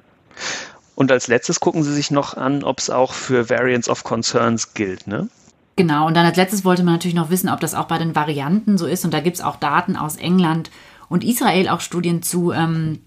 Und 0.95 1.11
als 1.11 1.27
letztes 1.27 1.61
gucken 1.61 1.83
Sie 1.83 1.93
sich 1.93 2.11
noch 2.11 2.37
an, 2.37 2.62
ob 2.62 2.79
es 2.79 2.91
auch 2.91 3.12
für 3.12 3.51
Variants 3.51 3.89
of 3.89 4.05
Concerns 4.05 4.75
gilt, 4.75 5.07
ne? 5.07 5.29
Genau, 5.77 6.07
und 6.07 6.14
dann 6.14 6.25
als 6.25 6.39
letztes 6.39 6.64
wollte 6.64 6.83
man 6.83 6.95
natürlich 6.95 7.14
noch 7.14 7.29
wissen, 7.29 7.51
ob 7.51 7.61
das 7.61 7.75
auch 7.75 7.85
bei 7.85 7.99
den 7.99 8.14
Varianten 8.14 8.79
so 8.79 8.87
ist. 8.87 9.05
Und 9.05 9.12
da 9.12 9.21
gibt 9.21 9.37
es 9.37 9.43
auch 9.43 9.57
Daten 9.57 9.97
aus 9.97 10.17
England 10.17 10.71
und 11.09 11.23
Israel, 11.23 11.69
auch 11.69 11.81
Studien 11.81 12.23
zu, 12.23 12.53
ähm, 12.53 13.01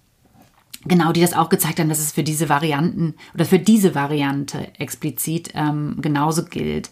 Genau, 0.86 1.12
die 1.12 1.22
das 1.22 1.34
auch 1.34 1.50
gezeigt 1.50 1.80
haben, 1.80 1.90
dass 1.90 2.00
es 2.00 2.14
für 2.14 2.24
diese 2.24 2.48
Varianten 2.48 3.16
oder 3.34 3.46
für 3.46 3.60
diese 3.60 3.96
Variante 3.96 4.68
explizit 4.80 5.52
ähm, 5.54 5.98
genauso 6.00 6.46
gilt. 6.46 6.90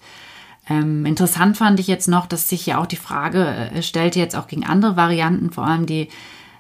Ähm, 0.70 1.06
interessant 1.06 1.56
fand 1.56 1.80
ich 1.80 1.88
jetzt 1.88 2.08
noch, 2.08 2.26
dass 2.26 2.50
sich 2.50 2.66
ja 2.66 2.80
auch 2.80 2.86
die 2.86 2.98
Frage 2.98 3.46
äh, 3.46 3.82
stellte, 3.82 4.20
jetzt 4.20 4.36
auch 4.36 4.48
gegen 4.48 4.66
andere 4.66 4.98
Varianten, 4.98 5.52
vor 5.52 5.66
allem 5.66 5.86
die 5.86 6.10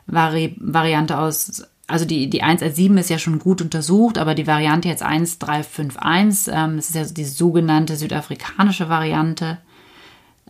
Vari 0.05 0.55
Variante 0.57 1.17
aus, 1.17 1.63
also 1.88 2.05
die, 2.05 2.30
die 2.30 2.41
117 2.41 2.97
ist 2.97 3.09
ja 3.09 3.19
schon 3.19 3.39
gut 3.39 3.61
untersucht, 3.61 4.17
aber 4.17 4.34
die 4.34 4.47
Variante 4.47 4.88
jetzt 4.88 5.03
1351, 5.03 6.53
ähm, 6.55 6.78
das 6.78 6.89
ist 6.89 6.95
ja 6.95 7.03
die 7.03 7.25
sogenannte 7.25 7.97
südafrikanische 7.97 8.88
Variante, 8.88 9.57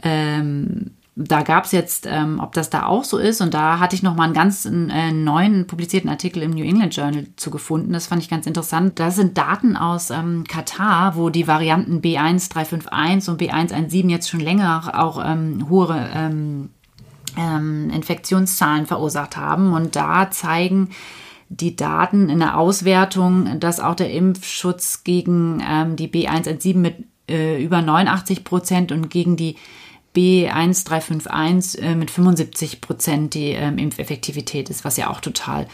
ähm, 0.03 0.91
da 1.19 1.41
gab 1.41 1.65
es 1.65 1.71
jetzt, 1.71 2.05
ähm, 2.05 2.39
ob 2.39 2.53
das 2.53 2.69
da 2.69 2.85
auch 2.85 3.03
so 3.03 3.17
ist, 3.17 3.41
und 3.41 3.55
da 3.55 3.79
hatte 3.79 3.95
ich 3.95 4.03
nochmal 4.03 4.25
einen 4.25 4.35
ganz 4.35 4.65
äh, 4.65 5.11
neuen 5.11 5.65
publizierten 5.65 6.11
Artikel 6.11 6.43
im 6.43 6.51
New 6.51 6.63
England 6.63 6.95
Journal 6.95 7.25
zu 7.37 7.49
gefunden. 7.49 7.91
Das 7.91 8.05
fand 8.05 8.21
ich 8.21 8.29
ganz 8.29 8.45
interessant. 8.45 8.99
Das 8.99 9.15
sind 9.15 9.35
Daten 9.35 9.75
aus 9.75 10.11
ähm, 10.11 10.43
Katar, 10.47 11.15
wo 11.15 11.31
die 11.31 11.47
Varianten 11.47 12.01
B1351 12.01 13.31
und 13.31 13.41
B117 13.41 14.11
jetzt 14.11 14.29
schon 14.29 14.41
länger 14.41 14.91
auch 14.93 15.19
ähm, 15.25 15.67
hohe 15.69 16.07
ähm, 16.13 16.69
ähm, 17.35 17.89
Infektionszahlen 17.89 18.85
verursacht 18.85 19.37
haben. 19.37 19.73
Und 19.73 19.95
da 19.95 20.29
zeigen 20.29 20.89
die 21.49 21.75
Daten 21.75 22.29
in 22.29 22.39
der 22.39 22.59
Auswertung, 22.59 23.59
dass 23.59 23.79
auch 23.79 23.95
der 23.95 24.11
Impfschutz 24.11 25.03
gegen 25.03 25.63
ähm, 25.67 25.95
die 25.95 26.09
B117 26.09 26.77
mit 26.77 26.95
äh, 27.27 27.63
über 27.63 27.81
89 27.81 28.43
Prozent 28.43 28.91
und 28.91 29.09
gegen 29.09 29.35
die 29.35 29.55
B1351 30.17 31.79
äh, 31.79 31.95
mit 31.95 32.09
75 32.09 32.81
Prozent 32.81 33.35
die 33.35 33.51
ähm, 33.51 33.77
Impfeffektivität 33.77 34.69
ist, 34.69 34.83
was 34.83 34.97
ja 34.97 35.09
auch 35.09 35.21
total 35.21 35.67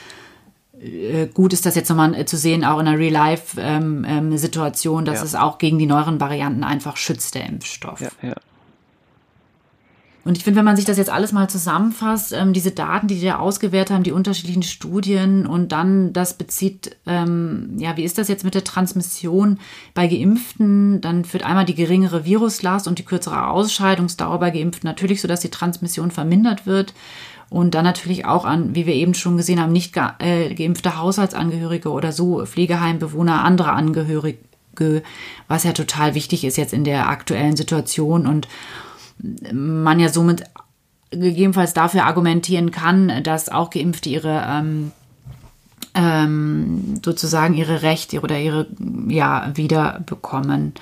äh, 0.82 1.28
gut 1.28 1.54
ist, 1.54 1.66
das 1.66 1.76
jetzt 1.76 1.90
nochmal 1.90 2.14
äh, 2.14 2.26
zu 2.26 2.36
sehen, 2.36 2.66
auch 2.66 2.80
in 2.80 2.88
einer 2.88 3.00
Real-Life-Situation, 3.00 4.98
ähm, 4.98 5.00
ähm, 5.00 5.06
dass 5.06 5.20
ja. 5.20 5.26
es 5.26 5.36
auch 5.36 5.58
gegen 5.58 5.80
die 5.80 5.86
neueren 5.86 6.20
Varianten 6.20 6.66
einfach 6.66 6.98
schützt, 6.98 7.36
der 7.36 7.46
Impfstoff. 7.48 8.02
Ja, 8.02 8.10
ja. 8.22 8.36
Und 10.26 10.38
ich 10.38 10.44
finde, 10.46 10.58
wenn 10.60 10.66
man 10.66 10.78
sich 10.78 10.86
das 10.86 10.98
jetzt 10.98 11.10
alles 11.10 11.34
mal 11.34 11.50
zusammenfasst, 11.50 12.32
ähm, 12.32 12.54
diese 12.54 12.72
Daten, 12.72 13.08
die 13.08 13.20
die 13.20 13.26
da 13.26 13.40
ausgewertet 13.40 13.94
haben, 13.94 14.04
die 14.04 14.14
unterschiedlichen 14.14 14.64
Studien 14.64 15.46
und 15.46 15.74
dann 15.74 16.14
das 16.14 16.36
bezieht, 16.36 16.96
ähm, 17.06 17.76
ja, 17.78 17.98
wie 17.98 18.04
ist 18.04 18.18
das 18.18 18.30
jetzt 18.30 18.46
mit 18.46 18.56
der 18.56 18.64
Transmission 18.64 19.60
bei 19.94 20.08
Geimpften? 20.08 21.02
Dann 21.02 21.26
führt 21.26 21.44
einmal 21.44 21.66
die 21.66 21.76
geringere 21.76 22.24
Viruslast 22.24 22.88
und 22.88 23.00
die 23.00 23.06
kürzere 23.06 23.50
Ausscheidungsdauer 23.50 24.40
bei 24.40 24.52
Geimpften 24.52 24.88
natürlich, 24.88 25.20
sodass 25.20 25.42
die 25.42 25.52
Transmission 25.52 26.10
vermindert 26.10 26.66
wird. 26.66 26.94
Und 27.50 27.76
dann 27.76 27.84
natürlich 27.84 28.26
auch 28.26 28.46
an, 28.46 28.74
wie 28.76 28.88
wir 28.88 28.96
eben 28.96 29.14
schon 29.14 29.38
gesehen 29.38 29.60
haben, 29.60 29.74
nicht 29.74 29.94
ge 29.94 30.04
äh, 30.20 30.56
geimpfte 30.56 30.98
Haushaltsangehörige 30.98 31.92
oder 31.92 32.12
so 32.14 32.44
Pflegeheimbewohner, 32.46 33.44
andere 33.44 33.74
Angehörige, 33.74 35.04
was 35.48 35.64
ja 35.64 35.74
total 35.74 36.16
wichtig 36.16 36.46
ist 36.46 36.58
jetzt 36.58 36.74
in 36.74 36.84
der 36.84 37.10
aktuellen 37.10 37.56
Situation 37.56 38.26
und 38.26 38.48
man 39.52 40.00
ja 40.00 40.10
somit 40.10 40.44
gegebenenfalls 41.12 41.74
dafür 41.74 42.06
argumentieren 42.06 42.72
kann, 42.72 43.24
dass 43.24 43.50
auch 43.50 43.70
Geimpfte 43.70 44.10
ihre 44.10 44.46
ähm, 44.48 44.92
ähm, 45.96 47.00
sozusagen 47.04 47.54
ihre 47.54 47.84
Rechte 47.84 48.22
oder 48.22 48.40
ihre 48.40 48.68
ja 49.08 49.52
wieder 49.56 50.02
bekommen. 50.06 50.74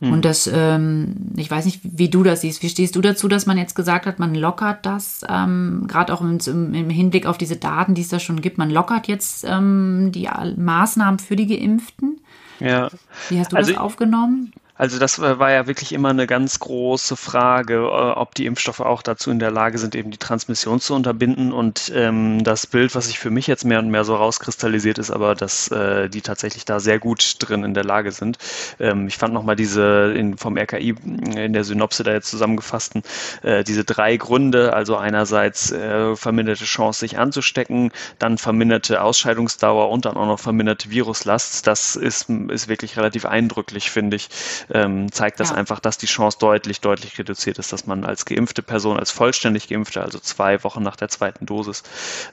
Hm. 0.00 0.12
Und 0.12 0.24
das, 0.24 0.48
ähm, 0.52 1.32
ich 1.36 1.50
weiß 1.50 1.64
nicht, 1.64 1.80
wie 1.82 2.08
du 2.08 2.22
das 2.22 2.42
siehst. 2.42 2.62
Wie 2.62 2.68
stehst 2.68 2.94
du 2.94 3.00
dazu, 3.00 3.28
dass 3.28 3.46
man 3.46 3.58
jetzt 3.58 3.74
gesagt 3.74 4.06
hat, 4.06 4.18
man 4.18 4.34
lockert 4.34 4.86
das, 4.86 5.24
ähm, 5.28 5.84
gerade 5.88 6.12
auch 6.12 6.20
im, 6.20 6.38
im, 6.46 6.90
Hinblick 6.90 7.26
auf 7.26 7.38
diese 7.38 7.56
Daten, 7.56 7.94
die 7.94 8.02
es 8.02 8.08
da 8.08 8.20
schon 8.20 8.40
gibt, 8.40 8.58
man 8.58 8.70
lockert 8.70 9.08
jetzt 9.08 9.44
ähm, 9.48 10.12
die 10.12 10.28
Maßnahmen 10.56 11.18
für 11.18 11.36
die 11.36 11.46
Geimpften? 11.46 12.20
Ja. 12.60 12.90
Wie 13.28 13.38
hast 13.40 13.52
du 13.52 13.56
also 13.56 13.72
das 13.72 13.80
aufgenommen? 13.80 14.52
Also 14.78 15.00
das 15.00 15.20
war 15.20 15.50
ja 15.50 15.66
wirklich 15.66 15.92
immer 15.92 16.10
eine 16.10 16.28
ganz 16.28 16.60
große 16.60 17.16
Frage, 17.16 17.74
äh, 17.74 18.12
ob 18.12 18.36
die 18.36 18.46
Impfstoffe 18.46 18.78
auch 18.78 19.02
dazu 19.02 19.32
in 19.32 19.40
der 19.40 19.50
Lage 19.50 19.76
sind, 19.76 19.96
eben 19.96 20.12
die 20.12 20.18
Transmission 20.18 20.78
zu 20.78 20.94
unterbinden. 20.94 21.52
Und 21.52 21.90
ähm, 21.96 22.44
das 22.44 22.68
Bild, 22.68 22.94
was 22.94 23.06
sich 23.08 23.18
für 23.18 23.30
mich 23.30 23.48
jetzt 23.48 23.64
mehr 23.64 23.80
und 23.80 23.90
mehr 23.90 24.04
so 24.04 24.14
rauskristallisiert, 24.14 24.98
ist 24.98 25.10
aber, 25.10 25.34
dass 25.34 25.68
äh, 25.72 26.08
die 26.08 26.20
tatsächlich 26.20 26.64
da 26.64 26.78
sehr 26.78 27.00
gut 27.00 27.36
drin 27.40 27.64
in 27.64 27.74
der 27.74 27.82
Lage 27.82 28.12
sind. 28.12 28.38
Ähm, 28.78 29.08
ich 29.08 29.16
fand 29.16 29.34
nochmal 29.34 29.56
diese 29.56 30.14
in, 30.16 30.38
vom 30.38 30.56
RKI 30.56 30.94
in 31.34 31.52
der 31.52 31.64
Synopse 31.64 32.04
da 32.04 32.12
jetzt 32.12 32.30
zusammengefassten, 32.30 33.02
äh, 33.42 33.64
diese 33.64 33.82
drei 33.84 34.16
Gründe, 34.16 34.74
also 34.74 34.96
einerseits 34.96 35.72
äh, 35.72 36.14
verminderte 36.14 36.64
Chance, 36.64 37.00
sich 37.00 37.18
anzustecken, 37.18 37.90
dann 38.20 38.38
verminderte 38.38 39.02
Ausscheidungsdauer 39.02 39.90
und 39.90 40.04
dann 40.04 40.16
auch 40.16 40.26
noch 40.26 40.38
verminderte 40.38 40.90
Viruslast. 40.90 41.66
Das 41.66 41.96
ist, 41.96 42.30
ist 42.30 42.68
wirklich 42.68 42.96
relativ 42.96 43.24
eindrücklich, 43.24 43.90
finde 43.90 44.14
ich 44.14 44.28
ähm, 44.72 45.10
zeigt 45.12 45.40
das 45.40 45.50
ja. 45.50 45.56
einfach, 45.56 45.80
dass 45.80 45.98
die 45.98 46.06
Chance 46.06 46.38
deutlich, 46.40 46.80
deutlich 46.80 47.18
reduziert 47.18 47.58
ist, 47.58 47.72
dass 47.72 47.86
man 47.86 48.04
als 48.04 48.24
geimpfte 48.24 48.62
Person, 48.62 48.98
als 48.98 49.10
vollständig 49.10 49.68
geimpfte, 49.68 50.02
also 50.02 50.18
zwei 50.18 50.62
Wochen 50.64 50.82
nach 50.82 50.96
der 50.96 51.08
zweiten 51.08 51.46
Dosis, 51.46 51.82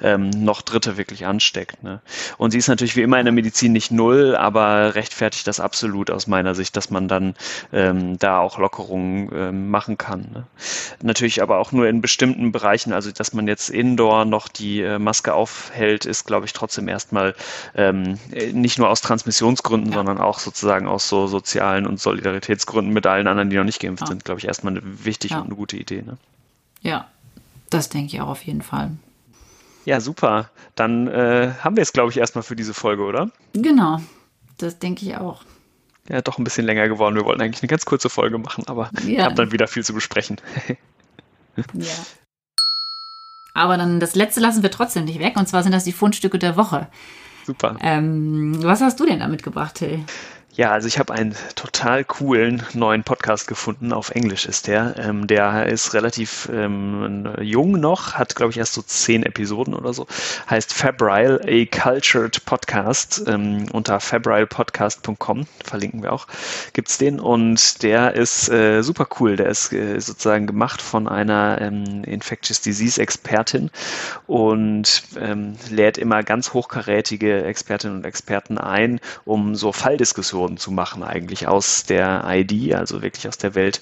ähm, 0.01 0.29
noch 0.29 0.61
Dritte 0.61 0.97
wirklich 0.97 1.25
ansteckt. 1.25 1.83
Ne? 1.83 2.01
Und 2.37 2.51
sie 2.51 2.57
ist 2.57 2.67
natürlich 2.67 2.95
wie 2.95 3.01
immer 3.01 3.19
in 3.19 3.25
der 3.25 3.33
Medizin 3.33 3.71
nicht 3.71 3.91
null, 3.91 4.35
aber 4.35 4.95
rechtfertigt 4.95 5.47
das 5.47 5.59
absolut 5.59 6.11
aus 6.11 6.27
meiner 6.27 6.55
Sicht, 6.55 6.75
dass 6.75 6.89
man 6.89 7.07
dann 7.07 7.35
ähm, 7.71 8.17
da 8.19 8.39
auch 8.39 8.57
Lockerungen 8.57 9.29
ähm, 9.33 9.69
machen 9.69 9.97
kann. 9.97 10.27
Ne? 10.33 10.43
Natürlich 11.01 11.41
aber 11.41 11.59
auch 11.59 11.71
nur 11.71 11.87
in 11.87 12.01
bestimmten 12.01 12.51
Bereichen, 12.51 12.93
also 12.93 13.11
dass 13.11 13.33
man 13.33 13.47
jetzt 13.47 13.69
indoor 13.69 14.25
noch 14.25 14.47
die 14.47 14.81
äh, 14.81 14.99
Maske 14.99 15.33
aufhält, 15.33 16.05
ist, 16.05 16.25
glaube 16.25 16.45
ich, 16.45 16.53
trotzdem 16.53 16.87
erstmal 16.87 17.35
ähm, 17.75 18.17
nicht 18.53 18.79
nur 18.79 18.89
aus 18.89 19.01
Transmissionsgründen, 19.01 19.91
ja. 19.91 19.97
sondern 19.97 20.19
auch 20.19 20.39
sozusagen 20.39 20.87
aus 20.87 21.07
so 21.07 21.27
sozialen 21.27 21.85
und 21.85 21.99
Solidaritätsgründen 21.99 22.93
mit 22.93 23.05
allen 23.07 23.27
anderen, 23.27 23.49
die 23.49 23.57
noch 23.57 23.63
nicht 23.63 23.79
geimpft 23.79 24.01
ja. 24.01 24.07
sind, 24.07 24.25
glaube 24.25 24.39
ich, 24.39 24.47
erstmal 24.47 24.73
eine 24.73 25.05
wichtige 25.05 25.35
ja. 25.35 25.39
und 25.39 25.47
eine 25.47 25.55
gute 25.55 25.77
Idee. 25.77 26.01
Ne? 26.01 26.17
Ja, 26.81 27.07
das 27.69 27.89
denke 27.89 28.15
ich 28.15 28.21
auch 28.21 28.29
auf 28.29 28.43
jeden 28.43 28.61
Fall. 28.61 28.91
Ja, 29.85 29.99
super. 30.01 30.49
Dann 30.75 31.07
äh, 31.07 31.53
haben 31.63 31.75
wir 31.75 31.83
es, 31.83 31.93
glaube 31.93 32.11
ich, 32.11 32.17
erstmal 32.17 32.43
für 32.43 32.55
diese 32.55 32.73
Folge, 32.73 33.03
oder? 33.03 33.29
Genau, 33.53 34.01
das 34.57 34.79
denke 34.79 35.05
ich 35.05 35.15
auch. 35.17 35.43
Ja, 36.07 36.21
doch 36.21 36.37
ein 36.37 36.43
bisschen 36.43 36.65
länger 36.65 36.87
geworden. 36.87 37.15
Wir 37.15 37.25
wollten 37.25 37.41
eigentlich 37.41 37.63
eine 37.63 37.69
ganz 37.69 37.85
kurze 37.85 38.09
Folge 38.09 38.37
machen, 38.37 38.65
aber 38.67 38.91
ja. 39.03 39.07
ich 39.07 39.19
habe 39.19 39.35
dann 39.35 39.51
wieder 39.51 39.67
viel 39.67 39.83
zu 39.83 39.93
besprechen. 39.93 40.37
ja. 41.73 41.93
Aber 43.53 43.77
dann 43.77 43.99
das 43.99 44.15
letzte 44.15 44.41
lassen 44.41 44.61
wir 44.61 44.71
trotzdem 44.71 45.05
nicht 45.05 45.19
weg, 45.19 45.37
und 45.37 45.47
zwar 45.47 45.63
sind 45.63 45.71
das 45.71 45.85
die 45.85 45.93
Fundstücke 45.93 46.37
der 46.37 46.57
Woche. 46.57 46.87
Super. 47.45 47.77
Ähm, 47.81 48.61
was 48.63 48.81
hast 48.81 48.99
du 48.99 49.05
denn 49.05 49.19
da 49.19 49.27
mitgebracht, 49.27 49.75
Till? 49.75 50.03
Ja, 50.57 50.71
also 50.71 50.87
ich 50.87 50.99
habe 50.99 51.13
einen 51.13 51.35
total 51.55 52.05
coolen 52.05 52.63
neuen 52.71 53.03
Podcast 53.03 53.45
gefunden. 53.45 53.91
Auf 53.91 54.11
Englisch 54.11 54.45
ist 54.45 54.67
der. 54.67 54.95
Ähm, 54.97 55.27
der 55.27 55.65
ist 55.65 55.93
relativ 55.93 56.49
ähm, 56.49 57.27
jung 57.41 57.73
noch, 57.73 58.13
hat 58.13 58.37
glaube 58.37 58.51
ich 58.51 58.57
erst 58.57 58.73
so 58.73 58.81
zehn 58.81 59.23
Episoden 59.23 59.73
oder 59.73 59.91
so. 59.93 60.07
Heißt 60.49 60.73
Febrile, 60.73 61.41
a 61.45 61.65
Cultured 61.65 62.45
Podcast. 62.45 63.21
Ähm, 63.27 63.65
unter 63.73 63.99
febrilepodcast.com 63.99 65.45
verlinken 65.61 66.03
wir 66.03 66.13
auch. 66.13 66.25
Gibt's 66.71 66.97
den 66.97 67.19
und 67.19 67.83
der 67.83 68.13
ist 68.13 68.47
äh, 68.47 68.81
super 68.81 69.09
cool. 69.19 69.35
Der 69.35 69.47
ist 69.47 69.73
äh, 69.73 69.99
sozusagen 69.99 70.47
gemacht 70.47 70.81
von 70.81 71.09
einer 71.09 71.57
ähm, 71.59 72.05
Infectious 72.05 72.61
Disease 72.61 73.01
Expertin 73.01 73.71
und 74.25 75.03
ähm, 75.19 75.57
lädt 75.69 75.97
immer 75.97 76.23
ganz 76.23 76.53
hochkarätige 76.53 77.43
Expertinnen 77.43 77.97
und 77.97 78.05
Experten 78.05 78.57
ein, 78.57 79.01
um 79.25 79.55
so 79.55 79.73
Falldiskussionen 79.73 80.44
Episoden 80.45 80.57
zu 80.57 80.71
machen, 80.71 81.03
eigentlich 81.03 81.47
aus 81.47 81.83
der 81.83 82.23
ID, 82.27 82.75
also 82.75 83.01
wirklich 83.01 83.27
aus 83.27 83.37
der 83.37 83.55
Welt 83.55 83.81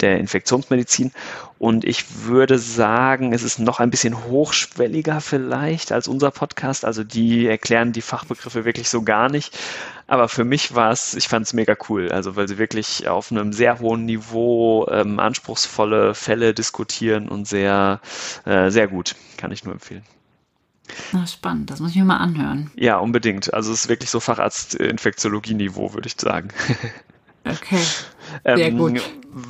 der 0.00 0.18
Infektionsmedizin. 0.18 1.12
Und 1.58 1.84
ich 1.84 2.24
würde 2.24 2.58
sagen, 2.58 3.32
es 3.32 3.42
ist 3.42 3.58
noch 3.58 3.80
ein 3.80 3.90
bisschen 3.90 4.24
hochschwelliger 4.26 5.20
vielleicht 5.20 5.92
als 5.92 6.08
unser 6.08 6.30
Podcast. 6.30 6.84
Also 6.84 7.04
die 7.04 7.46
erklären 7.46 7.92
die 7.92 8.02
Fachbegriffe 8.02 8.64
wirklich 8.64 8.88
so 8.88 9.02
gar 9.02 9.30
nicht. 9.30 9.58
Aber 10.06 10.28
für 10.28 10.44
mich 10.44 10.74
war 10.74 10.92
es, 10.92 11.14
ich 11.14 11.28
fand 11.28 11.46
es 11.46 11.52
mega 11.52 11.74
cool. 11.88 12.12
Also 12.12 12.36
weil 12.36 12.48
sie 12.48 12.58
wirklich 12.58 13.08
auf 13.08 13.30
einem 13.30 13.52
sehr 13.52 13.80
hohen 13.80 14.04
Niveau 14.04 14.86
ähm, 14.90 15.18
anspruchsvolle 15.18 16.14
Fälle 16.14 16.54
diskutieren 16.54 17.28
und 17.28 17.48
sehr, 17.48 18.00
äh, 18.44 18.70
sehr 18.70 18.88
gut. 18.88 19.16
Kann 19.36 19.52
ich 19.52 19.64
nur 19.64 19.74
empfehlen. 19.74 20.04
Na, 21.14 21.28
spannend, 21.28 21.70
das 21.70 21.78
muss 21.78 21.92
ich 21.92 21.96
mir 21.96 22.04
mal 22.04 22.16
anhören. 22.16 22.72
Ja, 22.74 22.98
unbedingt. 22.98 23.54
Also 23.54 23.72
es 23.72 23.82
ist 23.82 23.88
wirklich 23.88 24.10
so 24.10 24.18
Facharzt-Infektiologie-Niveau, 24.18 25.94
würde 25.94 26.08
ich 26.08 26.20
sagen. 26.20 26.48
Okay. 27.46 27.78
Sehr 28.42 28.68
ähm, 28.68 28.78
gut. 28.78 29.02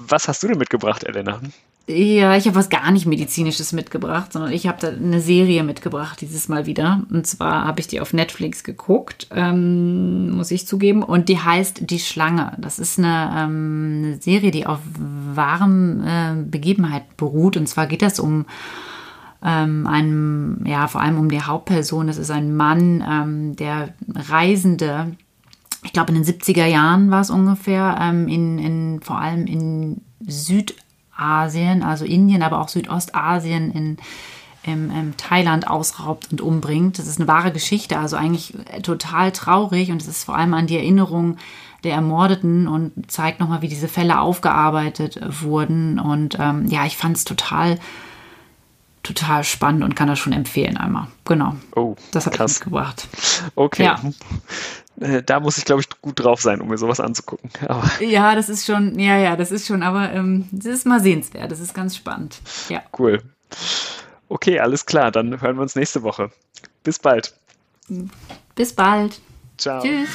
Was 0.09 0.27
hast 0.27 0.43
du 0.43 0.49
denn 0.49 0.59
mitgebracht, 0.59 1.05
Elena? 1.05 1.41
Ja, 1.87 2.37
ich 2.37 2.47
habe 2.47 2.57
was 2.57 2.69
gar 2.69 2.91
nicht 2.91 3.07
medizinisches 3.07 3.73
mitgebracht, 3.73 4.33
sondern 4.33 4.51
ich 4.51 4.67
habe 4.67 4.79
da 4.81 4.89
eine 4.89 5.21
Serie 5.21 5.63
mitgebracht 5.63 6.21
dieses 6.21 6.49
Mal 6.49 6.67
wieder. 6.67 7.05
Und 7.09 7.25
zwar 7.29 7.65
habe 7.65 7.79
ich 7.79 7.87
die 7.87 8.01
auf 8.01 8.13
Netflix 8.13 8.65
geguckt, 8.65 9.29
ähm, 9.31 10.33
muss 10.33 10.51
ich 10.51 10.67
zugeben. 10.67 11.05
Und 11.05 11.29
die 11.29 11.39
heißt 11.39 11.89
Die 11.89 12.01
Schlange. 12.01 12.57
Das 12.59 12.81
ist 12.81 12.99
eine, 12.99 13.33
ähm, 13.37 14.03
eine 14.05 14.21
Serie, 14.21 14.51
die 14.51 14.67
auf 14.67 14.81
wahren 14.99 16.05
äh, 16.05 16.35
Begebenheit 16.45 17.17
beruht. 17.17 17.57
Und 17.57 17.69
zwar 17.69 17.87
geht 17.87 18.03
das 18.03 18.19
um 18.19 18.47
ähm, 19.45 19.87
einem, 19.87 20.65
ja, 20.67 20.89
vor 20.89 21.01
allem 21.01 21.19
um 21.19 21.29
die 21.29 21.43
Hauptperson. 21.43 22.07
Das 22.07 22.17
ist 22.17 22.31
ein 22.31 22.57
Mann, 22.57 23.05
ähm, 23.09 23.57
der 23.57 23.95
Reisende, 24.09 25.17
ich 25.83 25.93
glaube 25.93 26.13
in 26.13 26.23
den 26.23 26.25
70er 26.25 26.67
Jahren 26.67 27.11
war 27.11 27.21
es 27.21 27.31
ungefähr, 27.31 27.99
ähm, 28.01 28.29
in, 28.29 28.59
in, 28.59 29.01
vor 29.03 29.19
allem 29.19 29.47
in 29.47 30.01
Südasien, 30.27 31.83
also 31.83 32.05
Indien, 32.05 32.43
aber 32.43 32.61
auch 32.61 32.69
Südostasien, 32.69 33.71
in 33.71 33.99
im, 34.67 34.91
im 34.91 35.17
Thailand 35.17 35.69
ausraubt 35.69 36.29
und 36.33 36.41
umbringt. 36.41 36.99
Das 36.99 37.07
ist 37.07 37.19
eine 37.19 37.29
wahre 37.29 37.53
Geschichte, 37.53 37.99
also 37.99 38.17
eigentlich 38.17 38.55
total 38.83 39.31
traurig 39.33 39.91
und 39.91 40.01
es 40.01 40.09
ist 40.09 40.25
vor 40.25 40.37
allem 40.37 40.55
an 40.55 40.67
die 40.67 40.77
Erinnerung 40.77 41.37
der 41.85 41.93
Ermordeten 41.93 42.67
und 42.67 43.11
zeigt 43.11 43.41
nochmal, 43.41 43.61
wie 43.61 43.69
diese 43.69 43.89
Fälle 43.89 44.19
aufgearbeitet 44.19 45.21
wurden. 45.43 45.99
Und 45.99 46.39
ähm, 46.41 46.67
ja, 46.67 46.87
ich 46.87 46.97
fand 46.97 47.17
es 47.17 47.25
total 47.25 47.79
total 49.05 49.45
spannend 49.45 49.85
und 49.85 49.95
kann 49.95 50.09
das 50.09 50.19
schon 50.19 50.33
empfehlen 50.33 50.77
einmal. 50.77 51.07
Genau. 51.25 51.55
Oh, 51.77 51.95
das 52.11 52.27
habe 52.27 52.35
ich 52.35 52.41
mitgebracht. 52.41 53.07
Okay. 53.55 53.85
Ja. 53.85 54.01
Äh, 55.01 55.23
da 55.23 55.41
muss 55.41 55.59
ich, 55.59 55.65
glaube 55.65 55.83
ich, 55.83 55.89
gut 56.01 56.21
drauf 56.21 56.41
sein, 56.41 56.61
um 56.61 56.69
mir 56.69 56.79
sowas 56.79 57.01
anzugucken. 57.01 57.51
Aber 57.69 57.89
ja, 58.03 58.35
das 58.35 58.49
ist 58.49 58.67
schon, 58.67 58.99
ja, 58.99 59.19
ja, 59.19 59.37
das 59.37 59.53
ist 59.53 59.67
schon, 59.67 59.83
aber 59.83 60.13
ähm, 60.13 60.49
das 60.53 60.67
ist 60.67 60.87
mal 60.87 61.01
sehenswert. 61.01 61.51
Das 61.51 61.61
ist 61.61 61.75
ganz 61.75 61.97
spannend. 61.97 62.41
Ja. 62.69 62.83
Cool. 62.99 63.23
Okay, 64.29 64.59
alles 64.59 64.87
klar. 64.87 65.11
Dann 65.11 65.41
hören 65.41 65.57
wir 65.57 65.63
uns 65.63 65.77
nächste 65.77 66.03
Woche. 66.03 66.31
Bis 66.83 66.99
bald. 66.99 67.35
Bis 68.55 68.73
bald. 68.73 69.21
Ciao. 69.59 69.83
Tschüss. 69.83 70.09